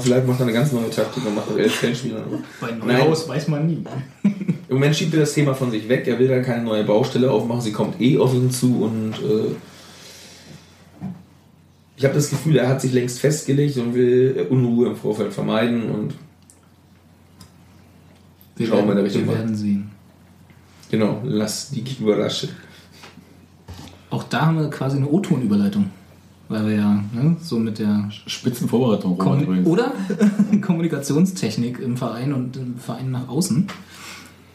[0.00, 2.24] Vielleicht macht er eine ganz neue Taktik und macht auch elf Feldspieler.
[2.60, 3.84] Bei Neuhaus weiß man nie.
[4.68, 6.06] Im Moment schiebt er das Thema von sich weg.
[6.06, 7.60] Er will dann keine neue Baustelle aufmachen.
[7.60, 9.54] Sie kommt eh auf ihn zu und äh,
[11.98, 15.32] ich habe das Gefühl, er hat sich längst festgelegt und will äh, Unruhe im Vorfeld
[15.32, 16.14] vermeiden und
[18.56, 19.38] Wir Schauen wir in der werden, Richtung wir mal.
[19.38, 19.90] werden sehen.
[20.90, 22.50] genau, lass die überraschen.
[24.10, 25.90] Auch da haben wir quasi eine O-Ton-Überleitung.
[26.48, 29.66] Weil wir ja ne, so mit der Spitzenvorbereitung, übrigens.
[29.66, 29.92] oder
[30.62, 33.66] Kommunikationstechnik im Verein und im Verein nach außen.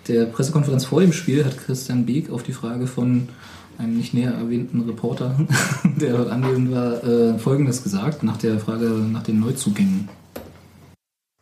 [0.08, 3.30] Der Pressekonferenz vor dem Spiel hat Christian Beek auf die Frage von
[3.78, 5.36] einem nicht näher erwähnten Reporter,
[5.84, 10.10] der dort anwesend war, äh, Folgendes gesagt, nach der Frage nach den Neuzugängen.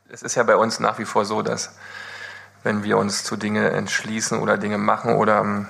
[0.09, 1.75] Es ist ja bei uns nach wie vor so, dass
[2.63, 5.67] wenn wir uns zu Dinge entschließen oder Dinge machen oder ähm,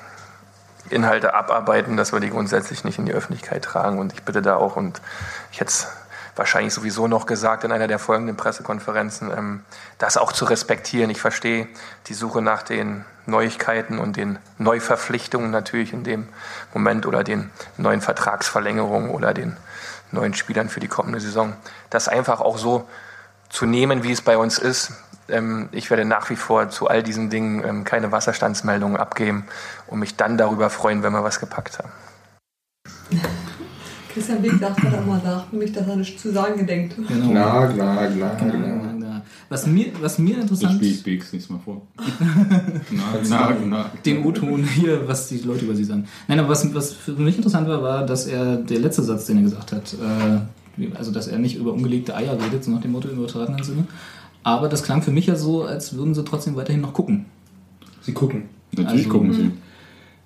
[0.90, 4.00] Inhalte abarbeiten, dass wir die grundsätzlich nicht in die Öffentlichkeit tragen.
[4.00, 5.02] Und ich bitte da auch, und
[5.52, 5.88] ich hätte es
[6.36, 9.64] wahrscheinlich sowieso noch gesagt in einer der folgenden Pressekonferenzen, ähm,
[9.98, 11.10] das auch zu respektieren.
[11.10, 11.68] Ich verstehe
[12.08, 16.28] die Suche nach den Neuigkeiten und den Neuverpflichtungen natürlich in dem
[16.74, 19.58] Moment oder den neuen Vertragsverlängerungen oder den
[20.12, 21.54] neuen Spielern für die kommende Saison.
[21.90, 22.88] Das einfach auch so
[23.50, 24.94] zu nehmen, wie es bei uns ist.
[25.30, 29.46] Ähm, ich werde nach wie vor zu all diesen Dingen ähm, keine Wasserstandsmeldungen abgeben
[29.88, 31.92] und mich dann darüber freuen, wenn wir was gepackt haben.
[34.14, 36.96] Christian Beck sagt dann immer, sagt nämlich, dass er nichts zu sagen gedenkt.
[37.08, 37.30] Genau.
[37.30, 38.94] Klar, klar, klar, Genau, klar.
[38.94, 39.22] genau.
[39.50, 41.82] Was mir, was mir interessant spiele ich Beeks nächstes Mal vor.
[42.92, 43.92] na, na, na.
[44.06, 46.06] den O-Ton hier, was die Leute über sie sagen.
[46.28, 49.38] Nein, aber was, was für mich interessant war, war, dass er, der letzte Satz, den
[49.38, 52.92] er gesagt hat, äh, also dass er nicht über ungelegte Eier redet, so nach dem
[52.94, 53.86] Motto im übertragenen Sinne.
[54.44, 57.26] Aber das klang für mich ja so, als würden sie trotzdem weiterhin noch gucken.
[58.02, 58.44] Sie gucken.
[58.76, 59.52] Natürlich Also- gucken sie.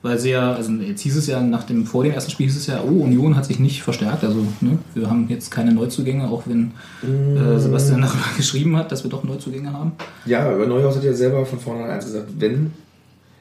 [0.06, 2.58] Weil sie ja, also jetzt hieß es ja, nach dem, vor dem ersten Spiel hieß
[2.58, 4.24] es ja, oh, Union hat sich nicht verstärkt.
[4.24, 9.04] Also ne, wir haben jetzt keine Neuzugänge, auch wenn äh, Sebastian darüber geschrieben hat, dass
[9.04, 9.94] wir doch Neuzugänge haben.
[10.28, 12.72] Ja, aber Neuhaus hat ja selber von vornherein eins gesagt, wenn,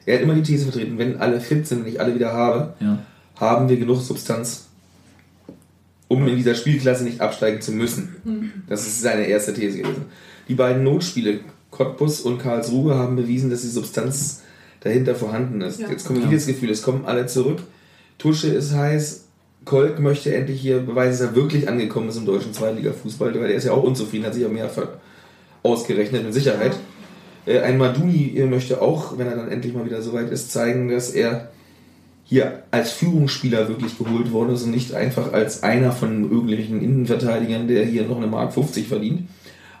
[0.07, 2.73] er hat immer die These vertreten, wenn alle fit sind und ich alle wieder habe,
[2.79, 2.97] Ja.
[3.39, 4.65] haben wir genug Substanz,
[6.07, 8.63] um in dieser Spielklasse nicht absteigen zu müssen.
[8.67, 10.05] Das ist seine erste These gewesen.
[10.47, 14.41] Die beiden Notspiele, Cottbus und Karlsruhe, haben bewiesen, dass die Substanz
[14.85, 15.79] dahinter vorhanden ist.
[15.79, 15.89] Ja.
[15.89, 17.59] Jetzt kommt wieder das Gefühl, es kommen alle zurück.
[18.19, 19.25] Tusche ist heiß.
[19.65, 23.55] Kolk möchte endlich hier beweisen, dass er wirklich angekommen ist im deutschen Zweitliga-Fußball, weil er
[23.55, 24.69] ist ja auch unzufrieden, hat sich auch mehr
[25.63, 26.75] ausgerechnet, mit Sicherheit.
[27.47, 31.09] Äh, Ein Maduni möchte auch, wenn er dann endlich mal wieder soweit ist, zeigen, dass
[31.09, 31.49] er
[32.23, 37.67] hier als Führungsspieler wirklich geholt worden ist und nicht einfach als einer von irgendwelchen Innenverteidigern,
[37.67, 39.27] der hier noch eine Mark 50 verdient.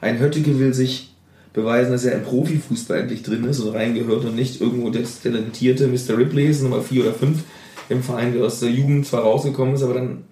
[0.01, 1.14] Ein Höttike will sich
[1.55, 5.87] beweisen, dass er im Profifußball endlich drin ist und reingehört und nicht irgendwo das talentierte
[5.87, 6.17] Mr.
[6.17, 7.43] Ripley ist, Nummer 4 oder 5
[7.89, 10.25] im Verein, der aus der Jugend zwar rausgekommen ist, aber dann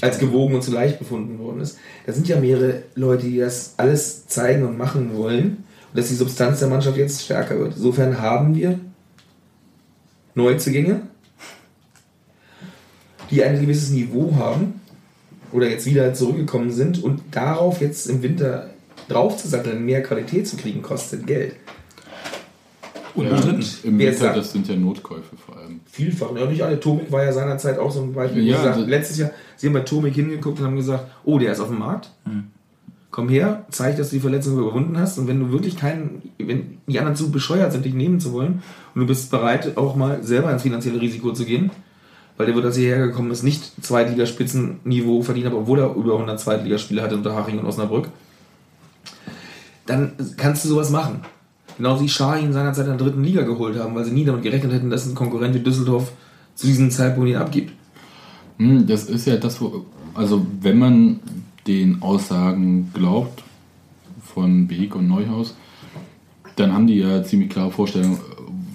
[0.00, 1.78] als gewogen und zu leicht befunden worden ist.
[2.06, 6.14] Da sind ja mehrere Leute, die das alles zeigen und machen wollen und dass die
[6.14, 7.74] Substanz der Mannschaft jetzt stärker wird.
[7.76, 8.80] Insofern haben wir
[10.34, 11.02] Neuzugänge,
[13.30, 14.80] die ein gewisses Niveau haben
[15.52, 18.73] oder jetzt wieder zurückgekommen sind und darauf jetzt im Winter
[19.08, 21.56] draufzusatteln, mehr Qualität zu kriegen, kostet Geld.
[23.14, 23.36] Und Ja.
[23.84, 25.80] Im Winter, sagt- das sind ja Notkäufe vor allem.
[25.86, 26.34] Vielfach.
[26.36, 26.80] Ja, nicht alle.
[26.80, 28.42] Tomik war ja seinerzeit auch so ein Beispiel.
[28.44, 31.52] Ja, gesagt, das- letztes Jahr, sie haben bei Tomik hingeguckt und haben gesagt, oh, der
[31.52, 32.10] ist auf dem Markt.
[33.12, 35.18] Komm her, zeig, dass du die Verletzung überwunden hast.
[35.18, 38.62] Und wenn du wirklich keinen, wenn die anderen zu bescheuert sind, dich nehmen zu wollen,
[38.96, 41.70] und du bist bereit, auch mal selber ins finanzielle Risiko zu gehen,
[42.36, 46.14] weil der wird, als er hierher gekommen ist, nicht Zweitligaspitzenniveau verdient hat, obwohl er über
[46.18, 48.08] 100 Zweitligaspiele hatte unter Haching und Osnabrück,
[49.86, 51.20] dann kannst du sowas machen.
[51.76, 54.72] Genauso wie Schahin seinerzeit in der dritten Liga geholt haben, weil sie nie damit gerechnet
[54.72, 56.12] hätten, dass ein Konkurrent wie Düsseldorf
[56.54, 57.72] zu diesem Zeitpunkt ihn abgibt.
[58.58, 61.20] Hm, Das ist ja das, wo, also wenn man
[61.66, 63.42] den Aussagen glaubt
[64.22, 65.56] von Beek und Neuhaus,
[66.56, 68.18] dann haben die ja ziemlich klare Vorstellungen,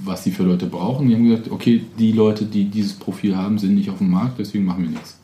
[0.03, 1.07] was die für Leute brauchen.
[1.07, 4.39] Die haben gesagt, okay, die Leute, die dieses Profil haben, sind nicht auf dem Markt,
[4.39, 5.18] deswegen machen wir nichts.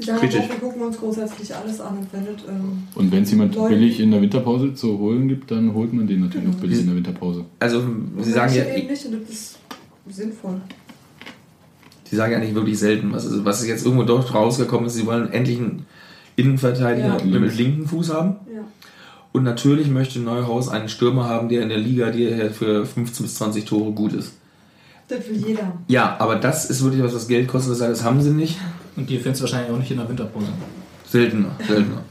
[0.00, 0.48] Sagen Kritisch.
[0.48, 3.74] wir gucken uns grundsätzlich alles an und wenn es ähm, Und wenn es jemand Leute-
[3.74, 6.86] billig in der Winterpause zu holen gibt, dann holt man den natürlich auch billig in
[6.86, 7.44] der Winterpause.
[7.58, 7.82] Also,
[8.20, 9.58] sie sagen ja, eben nicht und das ist
[10.08, 10.60] sinnvoll.
[12.10, 14.94] die sagen ja nicht wirklich selten, was, ist- was ist jetzt irgendwo dort rausgekommen ist,
[14.94, 15.84] sie wollen endlich einen
[16.36, 17.24] Innenverteidiger Ja.
[17.24, 18.36] mit dem linken Fuß haben.
[18.54, 18.60] Ja.
[19.32, 23.34] Und natürlich möchte Neuhaus einen Stürmer haben, der in der Liga, die für 15 bis
[23.34, 24.32] 20 Tore gut ist.
[25.08, 25.72] Das will jeder.
[25.88, 28.56] Ja, aber das ist wirklich was, was Geld kostet, das heißt, das haben sie nicht.
[28.96, 30.46] Und die findest du wahrscheinlich auch nicht in der Winterpause.
[31.06, 32.02] Seltener, seltener.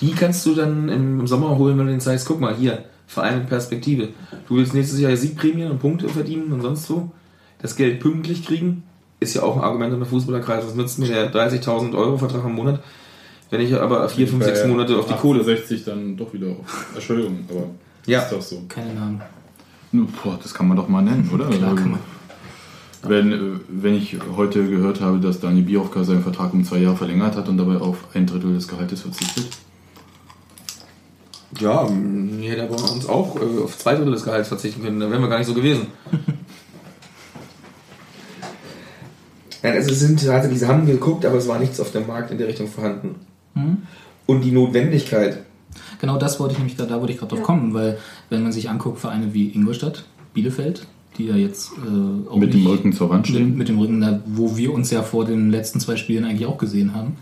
[0.00, 3.38] Die kannst du dann im Sommer holen, wenn du den zeigst, guck mal, hier, Verein
[3.38, 4.08] mit Perspektive.
[4.48, 7.10] Du willst nächstes Jahr Siegprämien und Punkte verdienen und sonst wo.
[7.60, 8.82] Das Geld pünktlich kriegen,
[9.20, 10.66] ist ja auch ein Argument in der Fußballerkreis.
[10.66, 12.82] Was nützt mir der 30.000 Euro Vertrag im Monat,
[13.50, 15.44] wenn ich aber 4, 5, 6 Monate auf die Kohle...
[15.44, 16.86] 60 dann doch wieder auf.
[16.94, 17.66] Entschuldigung, aber
[18.06, 18.22] Ja.
[18.22, 18.62] ist doch so.
[18.68, 19.22] Keine Namen.
[19.92, 21.46] Nur, Boah, das kann man doch mal nennen, oder?
[21.48, 22.00] Klar kann man.
[23.08, 23.38] Wenn, äh,
[23.68, 27.48] wenn ich heute gehört habe, dass Daniel Bierhoffka seinen Vertrag um zwei Jahre verlängert hat
[27.48, 29.46] und dabei auf ein Drittel des Gehaltes verzichtet.
[31.60, 35.10] Ja, hier hätte aber uns auch äh, auf zwei Drittel des Gehalts verzichten können, dann
[35.10, 35.86] wären wir gar nicht so gewesen.
[39.62, 42.30] Nein, also es sind tatsächlich, sie haben geguckt, aber es war nichts auf dem Markt
[42.30, 43.14] in der Richtung vorhanden.
[43.54, 43.78] Hm?
[44.26, 45.42] Und die Notwendigkeit,
[46.00, 47.44] Genau das wollte ich nämlich gerade, da wollte ich gerade drauf Ja.
[47.46, 47.98] kommen, weil
[48.28, 50.86] wenn man sich anguckt, Vereine wie Ingolstadt, Bielefeld,
[51.18, 53.56] die ja jetzt äh, auch Mit dem Rücken zur Wand mit, stehen.
[53.56, 56.58] mit dem Rücken, da, wo wir uns ja vor den letzten zwei Spielen eigentlich auch
[56.58, 57.16] gesehen haben.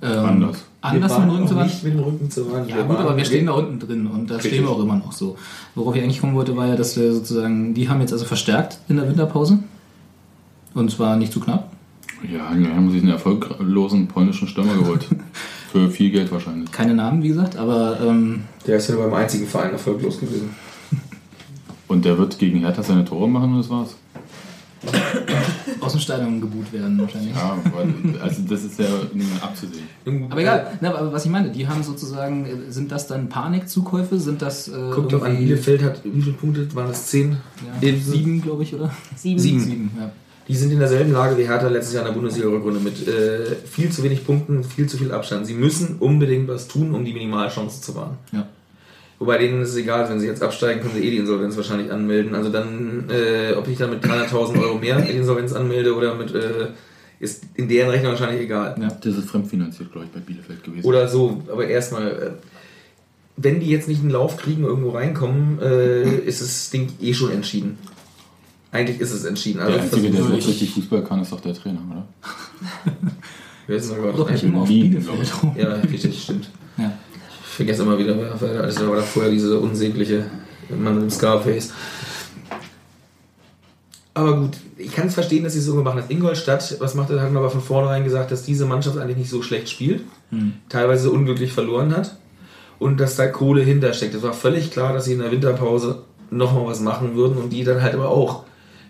[0.00, 0.64] Ähm, Anders.
[0.80, 1.70] Anders wir mit dem waren Rücken zur auch Wand.
[1.70, 2.70] nicht mit dem Rücken zur Wand.
[2.70, 4.52] Ja Wir gut, aber wir stehen da unten drin und da Richtig.
[4.52, 5.36] stehen wir auch immer noch so.
[5.74, 8.78] Worauf ich eigentlich kommen wollte, war ja, dass wir sozusagen, die haben jetzt also verstärkt
[8.88, 9.58] in der Winterpause.
[10.74, 11.72] Und zwar nicht zu knapp.
[12.22, 15.06] Ja, die haben sich einen erfolglosen polnischen Stürmer geholt.
[15.72, 16.70] Für viel Geld wahrscheinlich.
[16.72, 20.50] Keine Namen, wie gesagt, aber ähm, Der ist ja beim einzigen Verein erfolglos gewesen.
[21.88, 23.96] Und der wird gegen Hertha seine Tore machen und das war's.
[25.80, 27.34] aus dem Stadion geboot werden wahrscheinlich.
[27.34, 28.86] Ja, weil, also das ist ja
[29.40, 29.86] abzusehen.
[30.30, 34.20] Aber egal, ne, aber was ich meine, die haben sozusagen, äh, sind das dann Panikzukäufe?
[34.20, 34.68] Sind das.
[34.68, 37.06] Äh, Guck doch an, Bielefeld hat, wie viele Punkte waren das?
[37.06, 37.38] Zehn?
[37.82, 38.92] Ja, Eben- sieben, glaube ich, oder?
[39.16, 39.38] Sieben.
[39.40, 39.60] Sieben.
[39.60, 40.10] Sieben, ja.
[40.46, 43.90] Die sind in derselben Lage wie Hertha letztes Jahr in der Bundesliga-Rückrunde mit äh, viel
[43.90, 45.46] zu wenig Punkten, viel zu viel Abstand.
[45.46, 48.16] Sie müssen unbedingt was tun, um die Minimalchance zu wahren.
[48.32, 48.46] Ja.
[49.18, 51.90] Wobei denen ist es egal, wenn sie jetzt absteigen, können sie eh die Insolvenz wahrscheinlich
[51.90, 52.34] anmelden.
[52.36, 56.32] Also dann, äh, ob ich dann mit 300.000 Euro mehr die Insolvenz anmelde oder mit,
[56.34, 56.68] äh,
[57.18, 58.76] ist in deren Rechnung wahrscheinlich egal.
[58.80, 58.88] Ja.
[58.88, 60.86] Das ist fremdfinanziert, glaube ich, bei Bielefeld gewesen.
[60.86, 62.30] Oder so, aber erstmal, äh,
[63.36, 67.32] wenn die jetzt nicht einen Lauf kriegen, irgendwo reinkommen, äh, ist das Ding eh schon
[67.32, 67.76] entschieden.
[68.70, 69.58] Eigentlich ist es entschieden.
[69.60, 72.06] Also der Einzige, der so ich- richtig Fußball kann, ist doch der Trainer, oder?
[73.66, 75.56] Wer ist denn da Doch immer auf Bielefeld rum.
[75.58, 76.50] Ja, richtig, stimmt.
[77.58, 80.26] Vergesse immer wieder, wer wer- da war da vorher diese unsägliche
[80.70, 81.72] Mann mit dem Scarface.
[84.14, 86.08] Aber gut, ich kann es verstehen, dass sie es so gemacht hat.
[86.10, 89.30] Ingolstadt, was macht er, hat man aber von vornherein gesagt, dass diese Mannschaft eigentlich nicht
[89.30, 90.52] so schlecht spielt, Hm.
[90.68, 92.16] teilweise unglücklich verloren hat
[92.78, 94.14] und dass da Kohle hintersteckt.
[94.14, 97.64] Es war völlig klar, dass sie in der Winterpause nochmal was machen würden und die
[97.64, 98.44] dann halt aber auch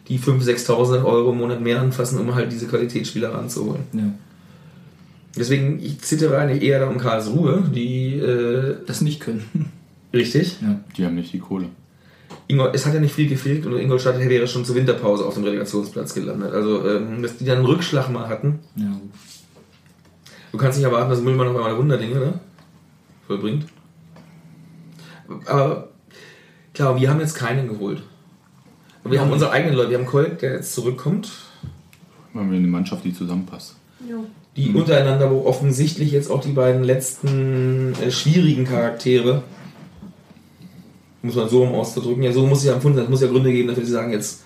[0.09, 3.83] die 5.000, 6.000 Euro im Monat mehr anfassen, um halt diese Qualitätsspieler ranzuholen.
[3.93, 4.03] Ja.
[5.37, 9.71] Deswegen, ich zittere eigentlich eher da um Karlsruhe, die äh, Das nicht können.
[10.13, 10.57] richtig.
[10.61, 10.81] Ja.
[10.97, 11.67] Die haben nicht die Kohle.
[12.47, 15.45] Ingol, es hat ja nicht viel gefehlt und Ingolstadt wäre schon zur Winterpause auf dem
[15.45, 16.53] Relegationsplatz gelandet.
[16.53, 18.61] Also, ähm, dass die dann einen Rückschlag mal hatten.
[18.77, 19.01] Ja.
[20.53, 22.41] Du kannst nicht erwarten, dass Müllmann auf einmal Wunderdinge ne?
[23.27, 23.67] vollbringt.
[25.45, 25.89] Aber
[26.79, 28.05] Klar, wir haben jetzt keinen geholt.
[29.03, 29.91] Wir haben unsere eigenen Leute.
[29.91, 31.29] Wir haben Kolk, der jetzt zurückkommt.
[32.33, 33.75] Haben wir eine Mannschaft, die zusammenpasst.
[34.59, 39.45] Die untereinander, wo offensichtlich jetzt auch die beiden letzten äh, schwierigen Charaktere,
[41.23, 43.05] muss man so um auszudrücken, ja, so muss es ja empfunden sein.
[43.05, 44.43] Es muss ja Gründe geben, dafür sie sagen, jetzt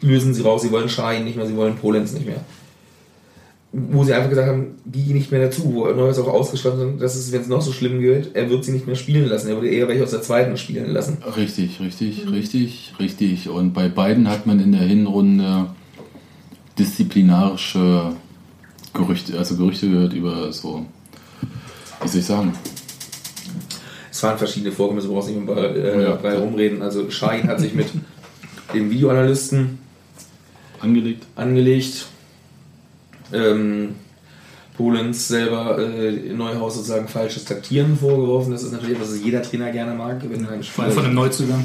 [0.00, 2.44] lösen sie raus, sie wollen Schein nicht mehr, sie wollen Polenz nicht mehr.
[3.72, 7.16] Wo sie einfach gesagt haben, die nicht mehr dazu, wo Neues auch ausgeschlossen hat, dass
[7.16, 9.48] es, wenn es noch so schlimm wird, er wird sie nicht mehr spielen lassen.
[9.48, 11.18] Er würde eher welche aus der zweiten spielen lassen.
[11.36, 13.48] Richtig, richtig, richtig, richtig.
[13.48, 15.70] Und bei beiden hat man in der Hinrunde
[16.78, 18.14] disziplinarische
[18.94, 20.84] Gerüchte, also Gerüchte gehört über so,
[22.02, 22.52] wie soll ich sagen,
[24.10, 26.16] Es waren verschiedene Vorkommnisse, du brauchst nicht mehr äh, Ja.
[26.18, 26.82] frei rumreden.
[26.82, 27.86] Also Schein hat sich mit
[28.74, 29.78] dem Videoanalysten
[30.80, 31.24] angelegt.
[31.36, 32.06] angelegt.
[33.32, 33.94] Ähm,
[34.76, 38.52] Polens selber äh, Neuhaus sozusagen falsches Taktieren vorgeworfen.
[38.52, 40.22] Das ist natürlich etwas, was jeder Trainer gerne mag.
[40.28, 41.64] Wenn ein Vor allem von einem Neuzugang.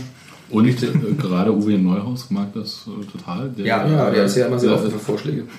[0.49, 0.87] Und äh,
[1.19, 3.49] gerade Uwe Neuhaus mag das äh, total.
[3.49, 5.43] Der, ja, ja, der ist ja immer sehr offen für Vorschläge.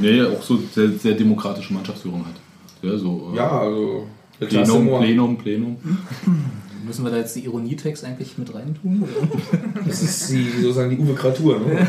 [0.00, 2.34] Nee, auch so sehr, sehr demokratische Mannschaftsführung hat.
[2.82, 4.06] Ja, so, äh, Ja, also
[4.40, 5.76] Plenum, Plenum, Plenum.
[6.86, 9.08] Müssen wir da jetzt die Ironietext eigentlich mit reintun?
[9.86, 11.58] Das ist die, sozusagen die Uwe Kratur.
[11.60, 11.86] Ne?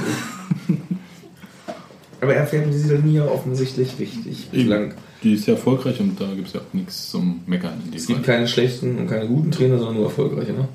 [2.21, 4.93] Aber er fährt mit dieser Linie offensichtlich richtig bislang.
[5.21, 7.97] Die ist ja erfolgreich und da gibt es ja auch nichts zum Meckern in dem
[7.97, 8.35] Es gibt Fall.
[8.35, 10.53] keine schlechten und keine guten Trainer, sondern nur erfolgreiche.
[10.53, 10.67] Ne?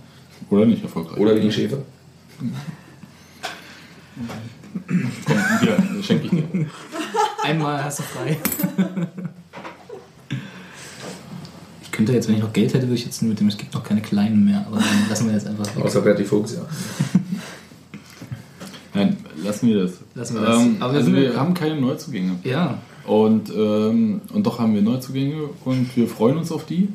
[0.50, 1.18] Oder nicht erfolgreich.
[1.18, 1.78] Oder wie die Schäfer.
[5.26, 6.44] Komm, hier, schenke ich dir.
[7.44, 8.38] Einmal hast du frei.
[11.82, 13.74] Ich könnte jetzt, wenn ich noch Geld hätte, würde ich jetzt mit dem, es gibt
[13.74, 15.84] noch keine kleinen mehr, aber dann lassen wir jetzt einfach weg.
[15.84, 16.62] Außer Bertie Fuchs, ja.
[18.94, 19.92] Nein, lassen wir das.
[20.14, 20.62] Lassen wir das.
[20.62, 22.36] Ähm, Aber wir also wir haben keine Neuzugänge.
[22.44, 26.88] Ja, Und, ähm, und doch haben wir Neuzugänge und wir freuen uns auf die.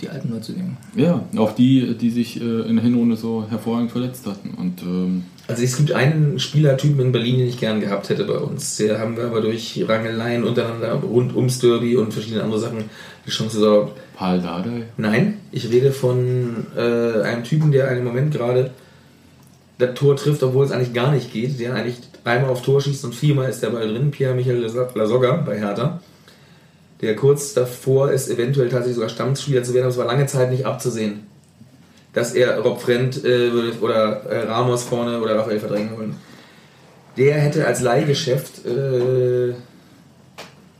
[0.00, 0.76] die alten Neuzugänge.
[0.96, 4.50] Ja, auf die, die sich äh, in der Hinrunde so hervorragend verletzt hatten.
[4.50, 8.38] Und ähm, Also es gibt einen Spielertypen in Berlin, den ich gern gehabt hätte bei
[8.38, 8.76] uns.
[8.78, 12.84] Der haben wir aber durch Rangeleien untereinander rund ums Derby und verschiedene andere Sachen
[13.26, 13.92] die Chance so.
[14.16, 14.84] Paul Dardai.
[14.96, 18.70] Nein, ich rede von äh, einem Typen, der im Moment gerade
[19.78, 21.58] das Tor trifft, obwohl es eigentlich gar nicht geht.
[21.60, 24.10] Der eigentlich einmal auf Tor schießt und viermal ist der Ball drin.
[24.12, 24.64] Pierre Michael
[24.94, 26.00] Lasogga bei Hertha.
[27.00, 30.50] Der kurz davor ist, eventuell tatsächlich sogar Stammspieler zu werden, aber es war lange Zeit
[30.50, 31.26] nicht abzusehen,
[32.14, 33.50] dass er Rob Frendt äh,
[33.80, 36.16] oder äh, Ramos vorne oder Raphael verdrängen wollen.
[37.16, 39.54] Der hätte als Leihgeschäft äh,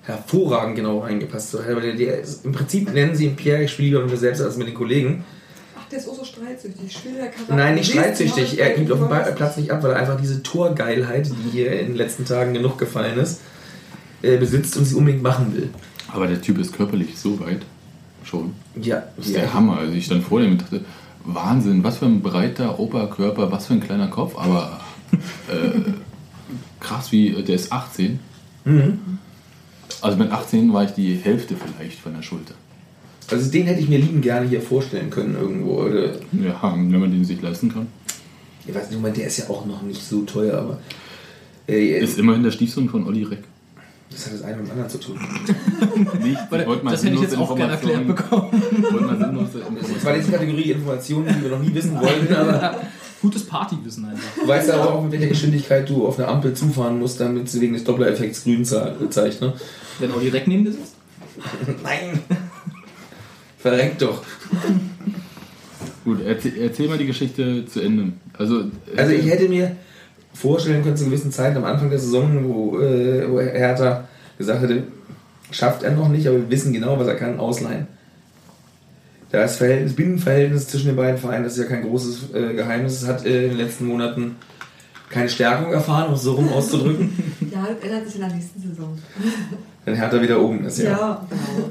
[0.02, 1.54] hervorragend genau reingepasst.
[1.54, 4.40] Der, der ist, Im Prinzip nennen sie ihn Pierre, ich spiele lieber mit mir selbst
[4.40, 5.24] als mit den Kollegen.
[5.78, 6.98] Ach, der ist auch so streitsüchtig.
[7.48, 8.58] Nein, nicht streitsüchtig.
[8.58, 11.88] Er gibt auf dem Platz nicht ab, weil er einfach diese Torgeilheit, die hier in
[11.88, 13.40] den letzten Tagen genug gefallen ist,
[14.22, 15.70] äh, besitzt und sie unbedingt machen will.
[16.12, 17.62] Aber der Typ ist körperlich so weit
[18.24, 18.54] schon.
[18.80, 19.42] Ja, Das ist ja.
[19.42, 19.78] der Hammer.
[19.78, 20.80] Also ich stand vor dem und dachte,
[21.24, 24.80] Wahnsinn, was für ein breiter Oberkörper, was für ein kleiner Kopf, aber
[25.48, 25.92] äh,
[26.80, 28.18] krass, wie der ist 18.
[28.64, 28.98] Mhm.
[30.00, 32.54] Also mit 18 war ich die Hälfte vielleicht von der Schulter.
[33.30, 35.82] Also den hätte ich mir lieben gerne hier vorstellen können irgendwo.
[35.82, 37.86] Oder, Ja, wenn man den sich leisten kann.
[38.66, 40.78] ich weiß nicht, der ist ja auch noch nicht so teuer, aber
[41.66, 43.44] äh, Ist immerhin der Stiefsohn von Olli Reck.
[44.24, 45.18] Das hat das eine mit dem anderen zu tun.
[46.22, 48.62] Nicht, Warte, wollte mal das hätte ich jetzt auch gerne erklärt bekommen.
[48.80, 52.76] Das war jetzt Kategorie Informationen, die wir noch nie wissen wollten, aber
[53.22, 54.22] Gutes Partywissen einfach.
[54.42, 57.60] du weißt aber auch, mit welcher Geschwindigkeit du auf eine Ampel zufahren musst, damit sie
[57.62, 59.40] wegen des Dopplereffekts grün ze- zeigt.
[59.40, 59.54] Ne?
[59.98, 60.94] Wenn auch direkt neben dir sitzt?
[61.82, 62.18] Nein!
[63.58, 64.22] Verreckt doch.
[66.04, 68.12] Gut, erzähl, erzähl mal die Geschichte zu Ende.
[68.36, 69.74] Also, äh, Also ich hätte mir
[70.34, 74.06] vorstellen können zu gewissen Zeiten am Anfang der Saison, wo, äh, wo Hertha
[74.38, 74.84] gesagt hätte,
[75.50, 77.86] schafft er noch nicht, aber wir wissen genau, was er kann, ausleihen.
[79.30, 83.08] Das Verhältnis, Binnenverhältnis zwischen den beiden Vereinen, das ist ja kein großes äh, Geheimnis, es
[83.08, 84.36] hat äh, in den letzten Monaten
[85.10, 87.12] keine Stärkung erfahren, um es so rum auszudrücken,
[87.52, 88.98] Ja, das ändert sich in der nächsten Saison.
[89.84, 90.78] wenn Hertha wieder oben ist.
[90.78, 90.90] Ja.
[90.90, 91.70] Ja, genau.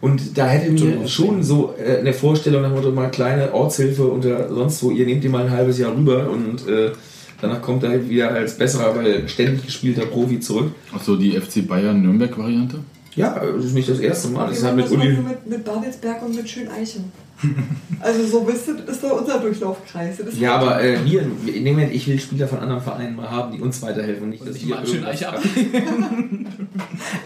[0.00, 4.10] Und da hätte mir schon so äh, eine Vorstellung nach dem Motto, mal kleine Ortshilfe
[4.10, 6.90] oder sonst wo, ihr nehmt ihr mal ein halbes Jahr rüber und äh,
[7.42, 10.72] danach kommt er wieder als besserer, weil ständig gespielter Profi zurück.
[10.94, 12.78] Achso, die FC Bayern Nürnberg-Variante?
[13.14, 14.46] Ja, das ist nicht das erste Mal.
[14.48, 15.08] Das ist Wir halt mit das Uli.
[15.12, 17.12] mit, mit Babelsberg und mit Schöneichen.
[18.00, 20.16] Also so, wisst ihr, das ist doch unser Durchlaufkreis.
[20.40, 23.30] Ja, halt- aber äh, wir, in dem Moment, ich will Spieler von anderen Vereinen mal
[23.30, 24.30] haben, die uns weiterhelfen.
[24.30, 25.40] Nicht, dass Ich wir mal schön irgendwas- Eiche ab.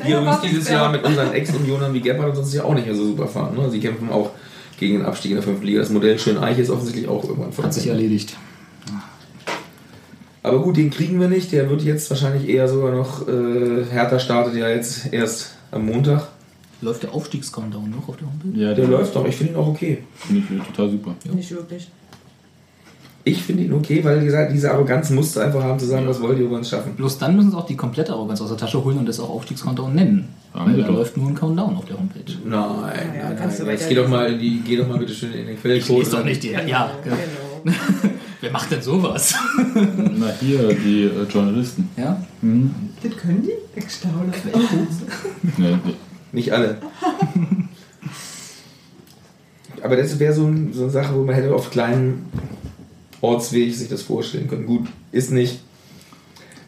[0.05, 0.69] Wir übrigens dieses.
[0.69, 3.57] Jahr mit unseren Ex-Unionern wie Gebhardt und sonst ja auch nicht mehr so super fahren.
[3.57, 3.71] Ne?
[3.71, 4.31] Sie kämpfen auch
[4.79, 5.63] gegen den Abstieg in der 5.
[5.63, 5.81] Liga.
[5.81, 7.99] Das Modell Schöneich ist offensichtlich auch irgendwann Hat sich vorbei.
[8.03, 8.37] erledigt.
[10.47, 11.51] Aber gut, den kriegen wir nicht.
[11.51, 13.27] Der wird jetzt wahrscheinlich eher sogar noch.
[13.27, 16.29] Äh, Hertha startet ja jetzt erst am Montag.
[16.81, 18.61] Läuft der Aufstiegs-Countdown noch auf der Homepage?
[18.61, 20.05] Ja, Der läuft doch, ich finde ihn auch okay.
[20.15, 21.15] Finde ich total super.
[21.35, 21.89] Nicht wirklich.
[23.25, 26.07] Ich finde ihn okay, weil wie gesagt, diese Arroganz musst du einfach haben zu sagen,
[26.07, 26.95] was wollt ihr über uns schaffen.
[26.95, 29.31] Bloß dann müssen sie auch die komplette Arroganz aus der Tasche holen und das auch
[29.31, 30.29] Aufstiegs-Countdown nennen.
[30.55, 32.21] Haben Weil da läuft nur ein Countdown auf der Homepage.
[32.45, 32.61] Nein,
[33.19, 33.73] Ja, nein, kannst du nein.
[33.73, 36.03] Jetzt geh doch mal in die, geh doch mal bitte schön in den Quellcode.
[36.03, 36.51] Ist doch nicht die.
[36.53, 37.17] Ja, Genau.
[38.47, 39.35] Wer macht denn sowas?
[39.75, 41.89] Na hier, die äh, Journalisten.
[41.97, 42.25] Ja?
[43.03, 43.79] Das können die?
[43.81, 44.33] Ich staune.
[45.59, 45.95] Nee, nee.
[46.33, 46.79] Nicht alle.
[49.83, 52.27] Aber das wäre so, ein, so eine Sache, wo man hätte auf kleinen
[53.21, 54.67] Ortsweg sich das vorstellen können.
[54.67, 55.61] Gut, ist nicht.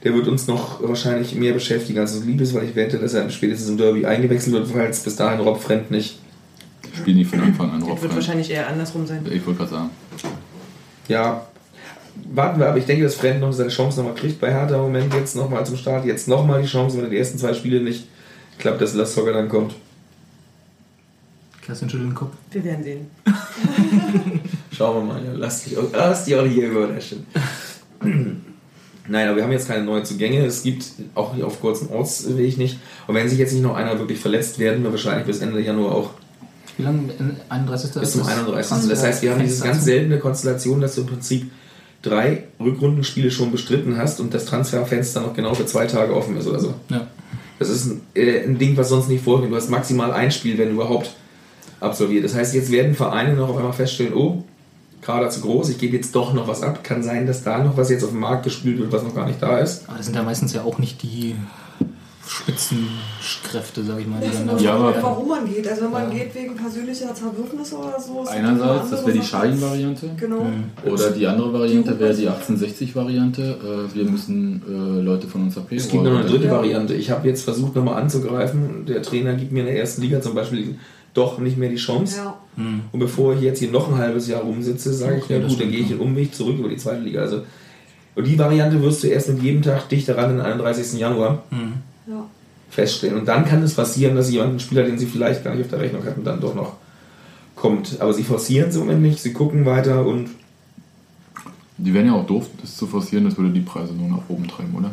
[0.02, 3.14] Der wird uns noch wahrscheinlich mehr beschäftigen als es lieb ist, weil ich wette, dass
[3.14, 6.18] er spätestens im Derby eingewechselt wird, falls bis dahin Rob Fremd nicht.
[6.96, 8.14] Spiel nicht von Anfang an Das Rob wird Frank.
[8.16, 9.24] wahrscheinlich eher andersrum sein.
[9.30, 9.90] Ich wollte gerade sagen.
[11.08, 11.46] Ja,
[12.32, 12.76] warten wir ab.
[12.76, 15.64] Ich denke, dass Fremd noch seine Chance nochmal kriegt bei Hertha im Moment jetzt nochmal
[15.66, 16.04] zum Start.
[16.04, 18.06] Jetzt nochmal die Chance, wenn er die ersten zwei Spiele nicht
[18.58, 19.74] klappt, dass Lassoga dann kommt.
[21.62, 22.32] Kerstin schüttelt den Kopf.
[22.50, 23.06] Wir werden sehen.
[24.72, 25.32] Schauen wir mal, ja.
[25.34, 27.26] lass, dich, auch- lass die Olli hier überraschen.
[29.10, 30.44] Nein, aber wir haben jetzt keine neuen Zugänge.
[30.44, 32.78] Es gibt auch hier auf kurzen Ortsweg nicht.
[33.06, 35.94] Und wenn sich jetzt nicht noch einer wirklich verletzt, werden wir wahrscheinlich bis Ende Januar
[35.94, 36.10] auch
[36.76, 37.10] Wie lange?
[37.48, 37.92] 31.
[38.00, 38.88] bis zum ist das 31.
[38.88, 41.50] Das heißt, wir haben diese ganz seltene Konstellation, dass du im Prinzip
[42.02, 46.46] drei Rückrundenspiele schon bestritten hast und das Transferfenster noch genau für zwei Tage offen ist
[46.46, 46.74] oder so.
[46.88, 47.06] Ja.
[47.58, 49.50] Das ist ein, äh, ein Ding, was sonst nicht vorkommt.
[49.50, 51.10] Du hast maximal ein Spiel, wenn überhaupt,
[51.80, 52.24] absolviert.
[52.24, 54.44] Das heißt, jetzt werden Vereine noch auf einmal feststellen, oh,
[55.00, 56.82] Kader zu groß, ich gebe jetzt doch noch was ab.
[56.82, 59.26] Kann sein, dass da noch was jetzt auf den Markt gespült wird, was noch gar
[59.26, 59.88] nicht da ist.
[59.88, 61.36] Aber das sind ja meistens ja auch nicht die
[62.28, 64.20] Spitzenkräfte, sag ich mal.
[64.20, 65.66] Die dann da Ja, aber- warum man geht.
[65.68, 68.22] Also wenn man geht wegen persönlicher Zerwürfnisse oder so.
[68.22, 69.22] ist Einerseits, das wäre die.
[69.24, 70.10] Schein-Variante.
[70.18, 70.46] Genau.
[70.86, 73.42] Oder die andere Variante wäre die 1860-Variante.
[73.92, 75.72] Äh, wir müssen äh, Leute von uns AP.
[75.76, 76.52] Es gibt noch eine dritte Ja.
[76.52, 76.94] Variante.
[76.94, 78.84] Ich habe jetzt versucht, nochmal anzugreifen.
[78.86, 80.76] Der Trainer gibt mir in der ersten Liga zum Beispiel
[81.14, 82.18] doch nicht mehr die Chance.
[82.18, 82.34] Ja.
[82.92, 85.52] Und bevor ich jetzt hier noch ein halbes Jahr rumsitze, sage ich, Okay, ja das
[85.52, 85.96] gut, dann gehe ich ja.
[85.96, 87.20] den Umweg zurück über die zweite Liga.
[87.22, 87.42] Also,
[88.14, 90.98] und die Variante wirst du erst mit jedem Tag dichter ran, den 31.
[90.98, 91.42] Januar,
[92.08, 92.26] Ja.
[92.70, 93.18] feststellen.
[93.18, 95.70] Und dann kann es passieren, dass jemand, einen Spieler, den sie vielleicht gar nicht auf
[95.70, 96.74] der Rechnung hatten, dann doch noch
[97.54, 98.00] kommt.
[98.00, 100.30] Aber sie forcieren es im Moment nicht, sie gucken weiter und
[101.76, 104.48] Die wären ja auch doof, das zu forcieren, das würde die Preise nur nach oben
[104.48, 104.90] treiben, oder?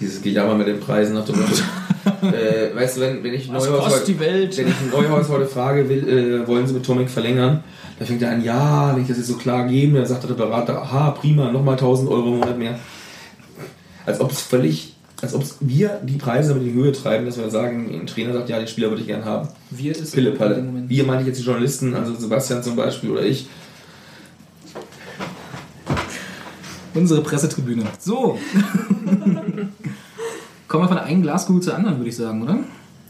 [0.00, 1.34] dieses Gejammer mit den Preisen nach dem
[2.22, 4.18] äh, weißt du, wenn, wenn ich Neuhaus heute-?
[4.18, 7.62] Wenn ich ein Neuhaus heute frage, will, äh, wollen Sie mit Tomic verlängern?
[7.98, 10.34] Dann fängt er an, ja, wenn ich das jetzt so klar gebe, dann sagt der
[10.34, 12.78] Berater, aha, prima, nochmal 1000 Euro im Monat mehr.
[14.04, 14.91] Als ob es völlig,
[15.22, 18.48] als ob wir die Preise in die Höhe treiben, dass wir sagen, ein Trainer sagt,
[18.48, 19.48] ja, den Spieler würde ich gern haben.
[19.70, 20.56] Wir ist Pille in Palle.
[20.56, 23.46] dem Moment- Wir meine ich jetzt die Journalisten, also Sebastian zum Beispiel oder ich.
[26.94, 27.84] Unsere Pressetribüne.
[27.98, 28.38] So.
[30.68, 32.58] Kommen wir von der einen Glaskugel zur anderen, würde ich sagen, oder?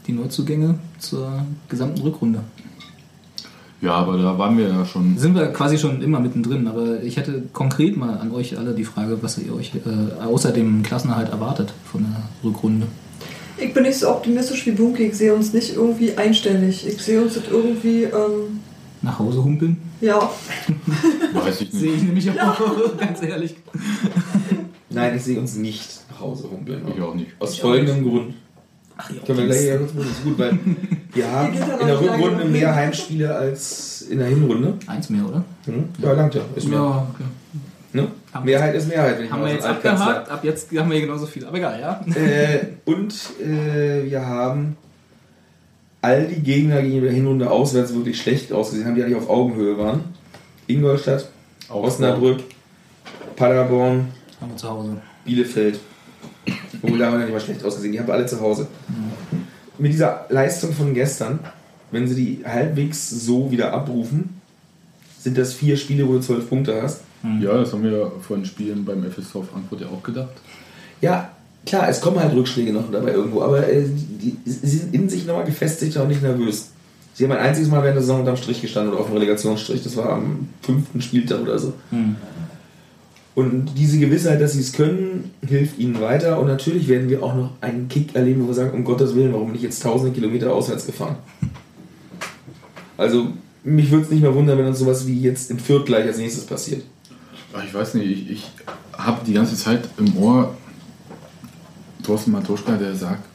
[0.07, 2.41] Die Neuzugänge zur gesamten Rückrunde.
[3.83, 5.17] Ja, aber da waren wir ja schon.
[5.17, 8.85] Sind wir quasi schon immer mittendrin, aber ich hätte konkret mal an euch alle die
[8.85, 12.87] Frage, was ihr euch äh, außer dem Klassenerhalt erwartet von der Rückrunde.
[13.57, 15.03] Ich bin nicht so optimistisch wie Bunky.
[15.07, 16.87] Ich sehe uns nicht irgendwie einstellig.
[16.87, 18.59] Ich sehe uns das irgendwie, ähm,
[19.01, 19.75] Nach Hause humpeln?
[19.99, 20.17] ja,
[21.33, 21.97] Weiß ich Sehe nicht.
[21.97, 23.55] ich nämlich auch, ganz ehrlich.
[24.89, 26.83] Nein, ich sehe uns nicht nach Hause humpeln.
[26.95, 27.31] Ich auch nicht.
[27.39, 28.33] Aus folgendem Grund.
[28.95, 30.57] Ach, ja, Können wir gleich ja das ist gut, weil
[31.13, 34.75] wir haben ja in der Rückrunde mehr Heimspiele als in der Hinrunde.
[34.87, 35.43] Eins mehr, oder?
[35.65, 35.85] Hm?
[35.97, 36.41] Ja, langt ja.
[36.55, 36.79] Ist mehr.
[36.79, 37.23] Ja, okay.
[37.93, 38.07] Ne?
[38.43, 40.99] Mehrheit ist Mehrheit, wenn ich Haben mal wir so jetzt abgehakt, ab jetzt haben wir
[40.99, 41.45] genauso viel.
[41.45, 42.01] Aber egal, ja.
[42.15, 44.77] Äh, und äh, wir haben
[46.01, 49.29] all die Gegner, die in der Hinrunde auswärts wirklich schlecht ausgesehen haben, die eigentlich auf
[49.29, 50.03] Augenhöhe waren.
[50.67, 51.29] Ingolstadt,
[51.69, 52.39] Osnabrück,
[53.35, 54.07] Paderborn,
[54.41, 54.97] Haben wir zu Hause.
[55.23, 55.79] Bielefeld.
[56.83, 57.93] Obwohl, da haben wir nicht mal schlecht ausgesehen.
[57.93, 58.67] Die haben alle zu Hause.
[59.79, 61.39] Mit dieser Leistung von gestern,
[61.91, 64.41] wenn sie die halbwegs so wieder abrufen,
[65.19, 67.01] sind das vier Spiele, wo du zwölf Punkte hast.
[67.41, 70.33] Ja, das haben wir ja vor den Spielen beim FSV Frankfurt ja auch gedacht.
[70.99, 71.29] Ja,
[71.65, 75.25] klar, es kommen halt Rückschläge noch dabei irgendwo, aber äh, die, sie sind in sich
[75.25, 76.71] nochmal gefestigt und nicht nervös.
[77.13, 79.83] Sie haben ein einziges Mal während der Saison unterm Strich gestanden oder auf dem Relegationsstrich.
[79.83, 81.73] Das war am fünften Spieltag oder so.
[83.35, 86.39] Und diese Gewissheit, dass sie es können, hilft ihnen weiter.
[86.39, 89.33] Und natürlich werden wir auch noch einen Kick erleben, wo wir sagen, um Gottes Willen,
[89.33, 91.15] warum bin ich jetzt tausende Kilometer auswärts gefahren?
[92.95, 93.29] Also,
[93.63, 96.17] mich würde es nicht mehr wundern, wenn uns sowas wie jetzt im Fürth gleich als
[96.17, 96.83] nächstes passiert.
[97.53, 98.51] Ach, Ich weiß nicht, ich, ich
[98.95, 100.55] habe die ganze Zeit im Ohr
[102.03, 103.25] Thorsten Matuschka, der sagt,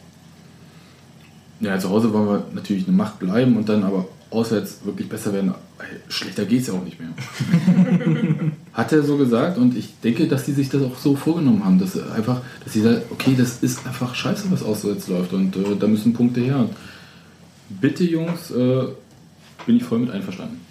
[1.60, 5.32] ja, zu Hause wollen wir natürlich eine Macht bleiben und dann aber auswärts wirklich besser
[5.32, 5.54] werden.
[6.08, 7.10] Schlechter geht es ja auch nicht mehr.
[8.72, 11.78] Hat er so gesagt und ich denke, dass die sich das auch so vorgenommen haben,
[11.78, 15.56] dass sie einfach, dass sie sagen, okay, das ist einfach scheiße, was auswärts läuft und
[15.56, 16.68] äh, da müssen Punkte her.
[17.68, 18.84] Bitte, Jungs, äh,
[19.66, 20.67] bin ich voll mit einverstanden.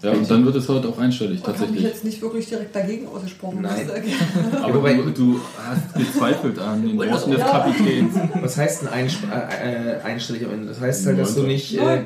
[0.00, 1.82] Ja, und dann wird es heute auch einstellig, Ich habe mich tatsächlich.
[1.84, 3.62] jetzt nicht wirklich direkt dagegen ausgesprochen.
[3.62, 3.90] Nein.
[4.62, 7.46] Aber Wobei- du, du hast gezweifelt an den Worten des Ja.
[7.46, 8.14] Kapitäns.
[8.40, 10.68] Was heißt denn einsp- äh, äh, einstellig am Ende?
[10.68, 11.76] Das heißt halt, dass du nicht.
[11.76, 12.02] Äh,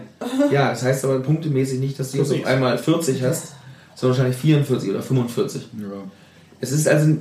[0.50, 3.52] ja, das heißt aber punktemäßig nicht, dass du jetzt auf einmal 40 hast,
[3.94, 5.62] sondern wahrscheinlich 44 oder 45.
[5.78, 5.86] Ja.
[6.60, 7.14] Es ist also.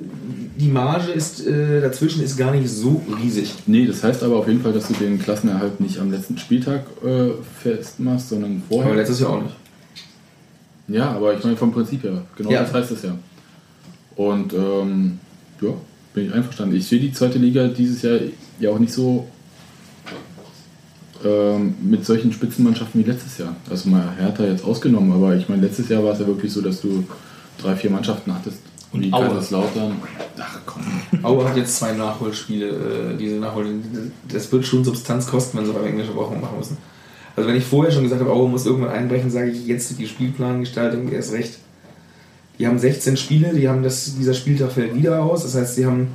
[0.58, 3.56] Die Marge ist äh, dazwischen ist gar nicht so riesig.
[3.66, 6.84] Nee, das heißt aber auf jeden Fall, dass du den Klassenerhalt nicht am letzten Spieltag
[7.04, 7.30] äh,
[7.62, 8.92] festmachst, sondern vorher.
[8.92, 9.56] Aber letztes Jahr auch nicht.
[10.88, 12.22] Ja, aber ich meine vom Prinzip her.
[12.36, 12.62] Genau Ja.
[12.62, 13.16] das heißt es ja.
[14.16, 15.20] Und ähm,
[15.62, 15.70] ja,
[16.14, 16.76] bin ich einverstanden.
[16.76, 18.20] Ich sehe die zweite Liga dieses Jahr
[18.60, 19.28] ja auch nicht so
[21.24, 23.56] ähm, mit solchen Spitzenmannschaften wie letztes Jahr.
[23.70, 26.62] Also mal Hertha jetzt ausgenommen, aber ich meine, letztes Jahr war es ja wirklich so,
[26.62, 27.04] dass du
[27.62, 28.60] drei, vier Mannschaften hattest.
[28.92, 29.28] Und wie Aue.
[29.28, 29.96] Kaiserslautern.
[30.38, 30.84] Ach komm.
[31.24, 32.68] Aue hat jetzt zwei Nachholspiele.
[33.14, 33.68] Äh, diese Nachhol
[34.28, 36.78] das wird schon Substanz kosten, wenn sie beim englischen Wochen machen müssen.
[37.36, 40.08] Also wenn ich vorher schon gesagt habe, Aue muss irgendwann einbrechen, sage ich jetzt die
[40.08, 41.58] Spielplangestaltung erst recht.
[42.60, 45.44] Die haben 16 Spiele, die haben das, dieser Spieltag fällt wieder aus.
[45.44, 46.10] Das heißt, sie haben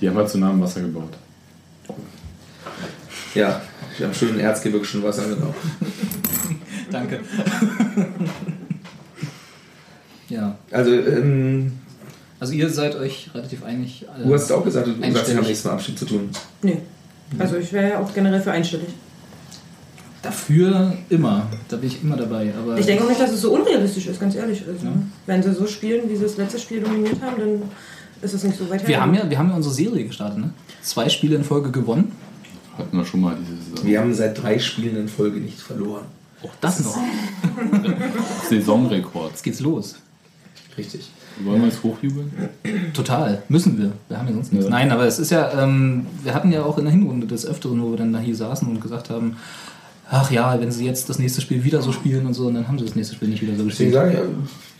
[0.00, 1.12] Die haben halt zu nah am Wasser gebaut.
[3.34, 3.60] ja,
[3.96, 5.54] sie haben schönen erzgebirgischen Wasser genau.
[6.90, 7.20] Danke.
[10.28, 10.56] ja.
[10.70, 11.72] Also ähm,
[12.40, 14.04] Also ihr seid euch relativ einig.
[14.18, 15.48] äh, du hast auch gesagt, du sagst, sie haben einstellig.
[15.48, 16.30] nichts mit Abschied zu tun.
[16.62, 16.78] Nee.
[17.38, 18.88] Also ich wäre ja auch generell für einstellig.
[20.22, 21.46] Dafür immer.
[21.68, 22.52] Da bin ich immer dabei.
[22.60, 24.64] Aber Ich denke auch nicht, dass es so unrealistisch ist, ganz ehrlich.
[24.66, 24.92] Also, Ja.
[25.26, 27.62] Wenn sie so spielen, wie sie das letzte Spiel dominiert haben, dann
[28.20, 29.02] ist es nicht so weit wir her.
[29.02, 30.38] haben, ja, wir haben ja unsere Serie gestartet.
[30.38, 30.50] Ne?
[30.82, 32.12] Zwei Spiele in Folge gewonnen.
[32.76, 33.86] Hatten wir schon mal diese Saison.
[33.86, 36.04] Wir haben seit drei Spielen in Folge nicht verloren.
[36.42, 36.96] Auch das noch.
[38.48, 39.30] Saisonrekord.
[39.30, 39.96] Jetzt geht's los.
[40.76, 41.10] Richtig.
[41.44, 42.30] Wollen wir es hochjubeln?
[42.94, 43.42] Total.
[43.48, 43.92] Müssen wir.
[44.08, 44.66] Wir haben ja sonst nichts.
[44.66, 44.70] Ja.
[44.70, 47.80] Nein, aber es ist ja, ähm, wir hatten ja auch in der Hinrunde des Öfteren,
[47.82, 49.36] wo wir dann da hier saßen und gesagt haben,
[50.10, 52.68] ach ja, wenn sie jetzt das nächste Spiel wieder so spielen und so, und dann
[52.68, 54.12] haben sie das nächste Spiel nicht wieder so Deswegen gespielt.
[54.14, 54.28] sage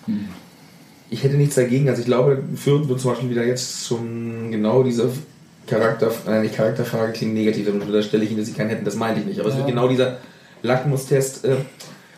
[0.07, 0.15] ich, ja,
[1.11, 1.89] ich hätte nichts dagegen.
[1.89, 5.09] Also ich glaube, Fürth wird zum Beispiel wieder jetzt schon genau diese
[5.67, 8.85] Charakter, äh, nicht Charakterfrage klingt negativ, aber da stelle ich Ihnen, dass Sie keinen hätten,
[8.85, 9.41] das meinte ich nicht.
[9.41, 9.61] Aber es Ja.
[9.61, 10.19] wird genau dieser
[10.63, 11.57] Lackmustest, äh,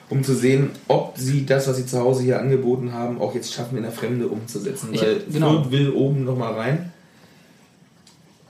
[0.09, 3.53] um zu sehen, ob Sie das, was Sie zu Hause hier angeboten haben, auch jetzt
[3.53, 4.89] schaffen, in der Fremde umzusetzen.
[4.93, 5.63] Ich- Weil genau.
[5.63, 6.93] Fürth will oben nochmal rein.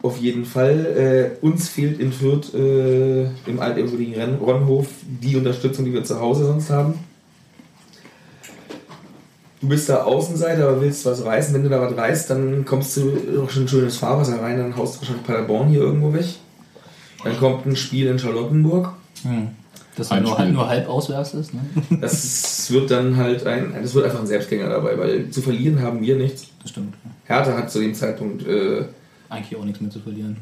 [0.02, 1.36] Auf jeden Fall.
[1.42, 4.86] Äh, uns fehlt in Fürth äh, im altehrwürdigen Renn- Ronhof
[5.22, 6.94] die Unterstützung, die wir zu Hause sonst haben.
[9.60, 11.52] Du bist da Außenseiter, aber willst was reißen.
[11.52, 14.74] Wenn du da was reißt, dann kommst du doch schon ein schönes Fahrwasser rein, dann
[14.74, 16.24] haust du wahrscheinlich Paderborn hier irgendwo weg.
[17.22, 18.94] Dann kommt ein Spiel in Charlottenburg.
[19.22, 19.48] Hm.
[19.96, 21.52] Das nur, nur halb auswärts ist.
[21.52, 21.60] Ne?
[22.00, 26.00] Das wird dann halt ein, das wird einfach ein Selbstgänger dabei, weil zu verlieren haben
[26.00, 26.46] wir nichts.
[26.62, 26.94] Das stimmt.
[27.24, 28.84] Hertha hat zu dem Zeitpunkt, äh,
[29.30, 30.36] Eigentlich auch nichts mehr zu verlieren.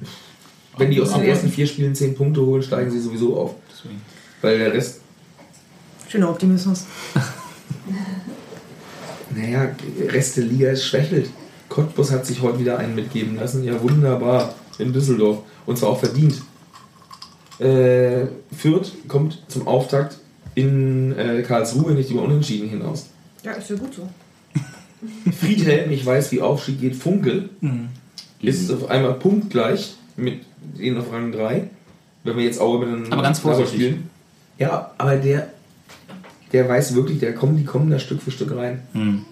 [0.77, 3.55] wenn die aus den ersten vier Spielen zehn Punkte holen, steigen sie sowieso auf.
[3.71, 4.01] Deswegen.
[4.43, 5.01] Weil der Rest,
[6.09, 6.87] Schöner Optimismus.
[9.37, 9.69] naja,
[10.09, 11.29] Rest der Liga ist schwächelt.
[11.69, 13.63] Cottbus hat sich heute wieder einen mitgeben lassen.
[13.63, 14.55] Ja, wunderbar.
[14.79, 15.41] In Düsseldorf.
[15.67, 16.41] Und zwar auch verdient.
[17.59, 20.17] Äh, Fürth kommt zum Auftakt
[20.55, 23.09] in äh, Karlsruhe nicht über Unentschieden hinaus.
[23.45, 24.09] Ja, ist ja gut so.
[25.39, 27.91] Friedhelm, ich weiß, wie Aufstieg geht, Funkel, Hm.
[28.41, 31.69] Ist auf einmal punktgleich mit denen auf Rang 3.
[32.25, 33.75] Wenn wir jetzt Aue mit einem Aber ganz vorsichtig.
[33.75, 34.11] spielen.
[34.59, 35.51] Ja, aber der,
[36.53, 38.83] der weiß wirklich, der kommen, die kommen da Stück für Stück rein.
[38.93, 39.25] Hm.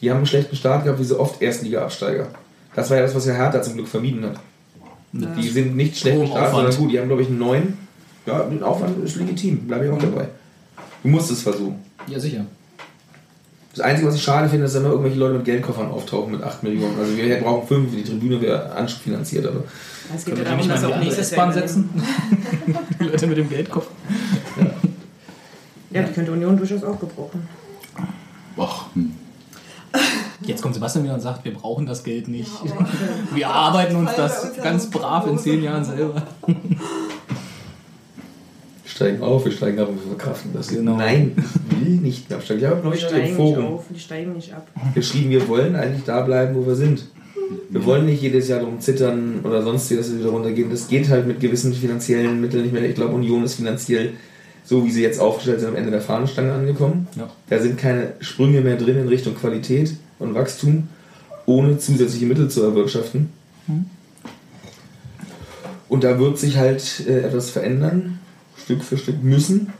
[0.00, 2.28] Die haben einen schlechten Start gehabt, wie so oft Erstliga-Absteiger.
[2.74, 4.40] Das war ja das, was der Hertha zum Glück vermieden hat.
[5.12, 6.92] Die sind nicht schlecht Hohem gestartet, sondern gut.
[6.92, 7.78] Die haben, glaube ich, einen neuen.
[8.26, 9.66] Ja, den Aufwand ist legitim.
[9.66, 10.28] Bleibe ich auch dabei.
[11.02, 11.76] Du musst es versuchen.
[12.06, 12.46] Ja, sicher.
[13.72, 16.42] Das Einzige, was ich schade finde, ist, dass immer irgendwelche Leute mit Geldkoffern auftauchen mit
[16.42, 16.98] 8 Millionen.
[16.98, 19.46] Also wir brauchen 5, die Tribüne wäre anschubfinanziert.
[19.46, 19.64] Aber
[20.14, 21.90] Es geht Können ja darum, nicht mal dass auch nächstes S-Bahn Jahr setzen?
[23.00, 23.86] die Leute mit dem Geldkopf.
[25.90, 27.48] Ja, die könnte Union durchaus auch gebrauchen.
[28.58, 29.12] Ach, hm.
[30.40, 32.50] Jetzt kommt Sebastian wieder und sagt, wir brauchen das Geld nicht.
[32.64, 32.86] Ja,
[33.34, 36.22] Wir arbeiten uns das ganz brav in zehn Jahren selber.
[38.92, 40.68] Wir steigen auf, wir steigen ab und wir verkraften das.
[40.68, 40.96] Genau.
[40.96, 41.32] Nein,
[41.70, 42.62] ich will nicht mehr absteigen.
[42.62, 44.66] Ich habe neulich steigen nicht Forum auf, die steigen nicht ab.
[44.94, 47.06] geschrieben, wir wollen eigentlich da bleiben, wo wir sind.
[47.70, 50.70] Wir wollen nicht jedes Jahr darum zittern oder sonst wie, dass wir wieder runtergehen.
[50.70, 52.82] Das geht halt mit gewissen finanziellen Mitteln nicht mehr.
[52.84, 54.12] Ich glaube, Union ist finanziell,
[54.64, 57.08] so wie sie jetzt aufgestellt sind, am Ende der Fahnenstange angekommen.
[57.16, 57.30] Ja.
[57.48, 60.88] Da sind keine Sprünge mehr drin in Richtung Qualität und Wachstum,
[61.46, 63.30] ohne zusätzliche Mittel zu erwirtschaften.
[65.88, 68.18] Und da wird sich halt äh, etwas verändern,
[68.64, 69.72] Stück für Stück müssen.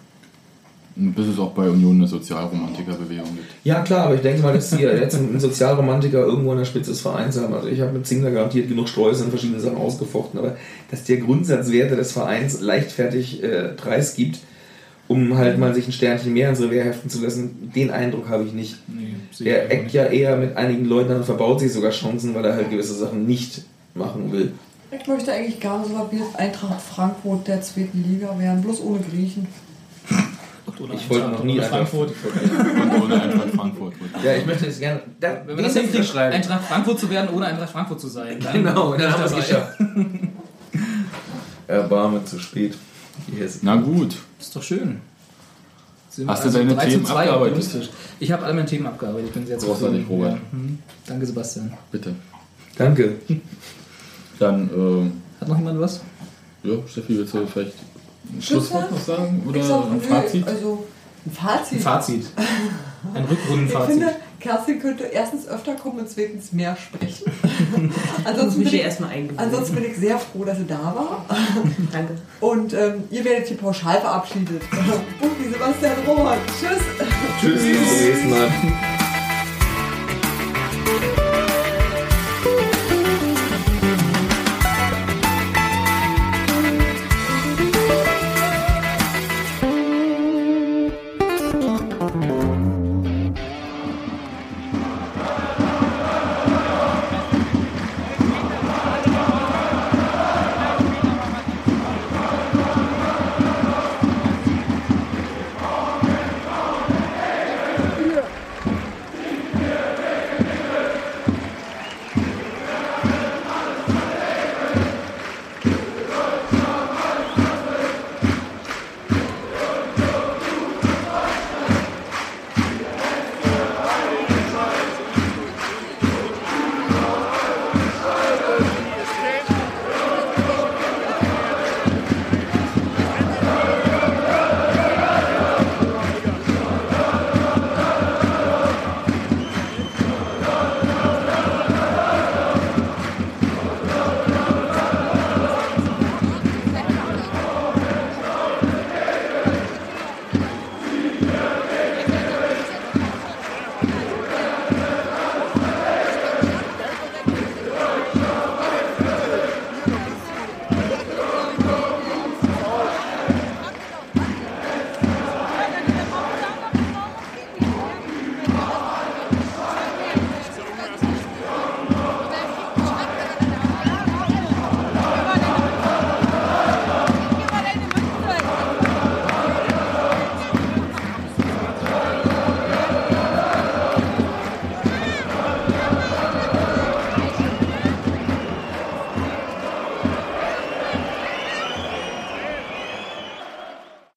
[0.95, 3.49] bis es auch bei Union eine Sozialromantikerbewegung gibt.
[3.65, 6.91] Ja, klar, aber ich denke mal, dass hier jetzt ein Sozialromantiker irgendwo an der Spitze
[6.91, 7.55] des Vereins haben.
[7.55, 10.57] Also ich habe mit Zingler garantiert genug Sträuße in verschiedene Sachen ausgefochten, aber
[10.91, 14.41] dass der Grundsatzwerte des Vereins leichtfertig äh, preisgibt,
[15.09, 17.73] um halt mal sich ein Sternchen mehr ins Revier heften zu lassen.
[17.75, 18.77] Den Eindruck habe ich nicht.
[18.89, 19.95] Nee, auch eckt nicht.
[19.95, 22.95] ja eher mit einigen Leuten an und verbaut sich sogar Chancen, weil er halt gewisse
[22.95, 23.63] Sachen nicht
[23.95, 24.53] machen will.
[25.01, 29.47] Ich möchte eigentlich gerne so wie Eintracht Frankfurt der zweiten Liga werden, bloß ohne Griechen.
[30.79, 32.11] Oder Ich wollte noch nie Frankfurt.
[32.83, 33.95] Und ohne Eintracht Frankfurt.
[34.23, 35.01] Ja, ich möchte es gerne.
[35.21, 38.39] Da, Wenn wir das hinkriegen, Eintracht Frankfurt zu werden, ohne Eintracht Frankfurt zu sein.
[38.41, 39.79] Dann Genau, dann haben wir es geschafft.
[41.69, 42.77] Erbarme zu spät.
[43.39, 43.61] Yes.
[43.63, 44.17] Na gut.
[44.41, 45.01] Ist doch schön.
[46.11, 47.91] Sind Hast du deine 3 zu Themen 2 abgearbeitet?
[48.21, 49.29] Ich habe alle meine Themen abgearbeitet.
[49.29, 50.07] Ich bin sehr Großartig, zufrieden.
[50.09, 50.33] Robert.
[50.33, 50.39] Ja.
[50.53, 50.79] Hm.
[51.07, 51.73] Danke, Sebastian.
[51.91, 52.15] Bitte.
[52.77, 53.17] Danke.
[54.43, 56.01] Dann, ähm, Hat noch jemand was?
[56.65, 57.75] ja, Steffi, willst du vielleicht
[58.33, 59.41] ein Schlusswort noch sagen?
[59.45, 60.47] Ich Oder sag, ein Fazit?
[60.47, 60.85] Also,
[61.25, 61.79] ein Fazit.
[61.79, 62.27] Ein Fazit.
[63.15, 63.91] Ein Ich Rückrundenfazit.
[63.91, 67.25] finde, Kerstin könnte erstens öfter kommen und zweitens mehr sprechen.
[67.43, 67.93] Ich
[68.25, 68.85] ansonsten, bin ich,
[69.37, 71.27] ansonsten bin ich sehr froh, dass sie da war.
[71.93, 72.15] Danke.
[72.39, 74.63] Und ähm, ihr werdet hier pauschal verabschiedet.
[75.21, 76.39] Buki, Sebastian, Robert.
[76.61, 76.79] Tschüss.
[77.41, 78.49] Tschüss, bis zum nächsten Mal.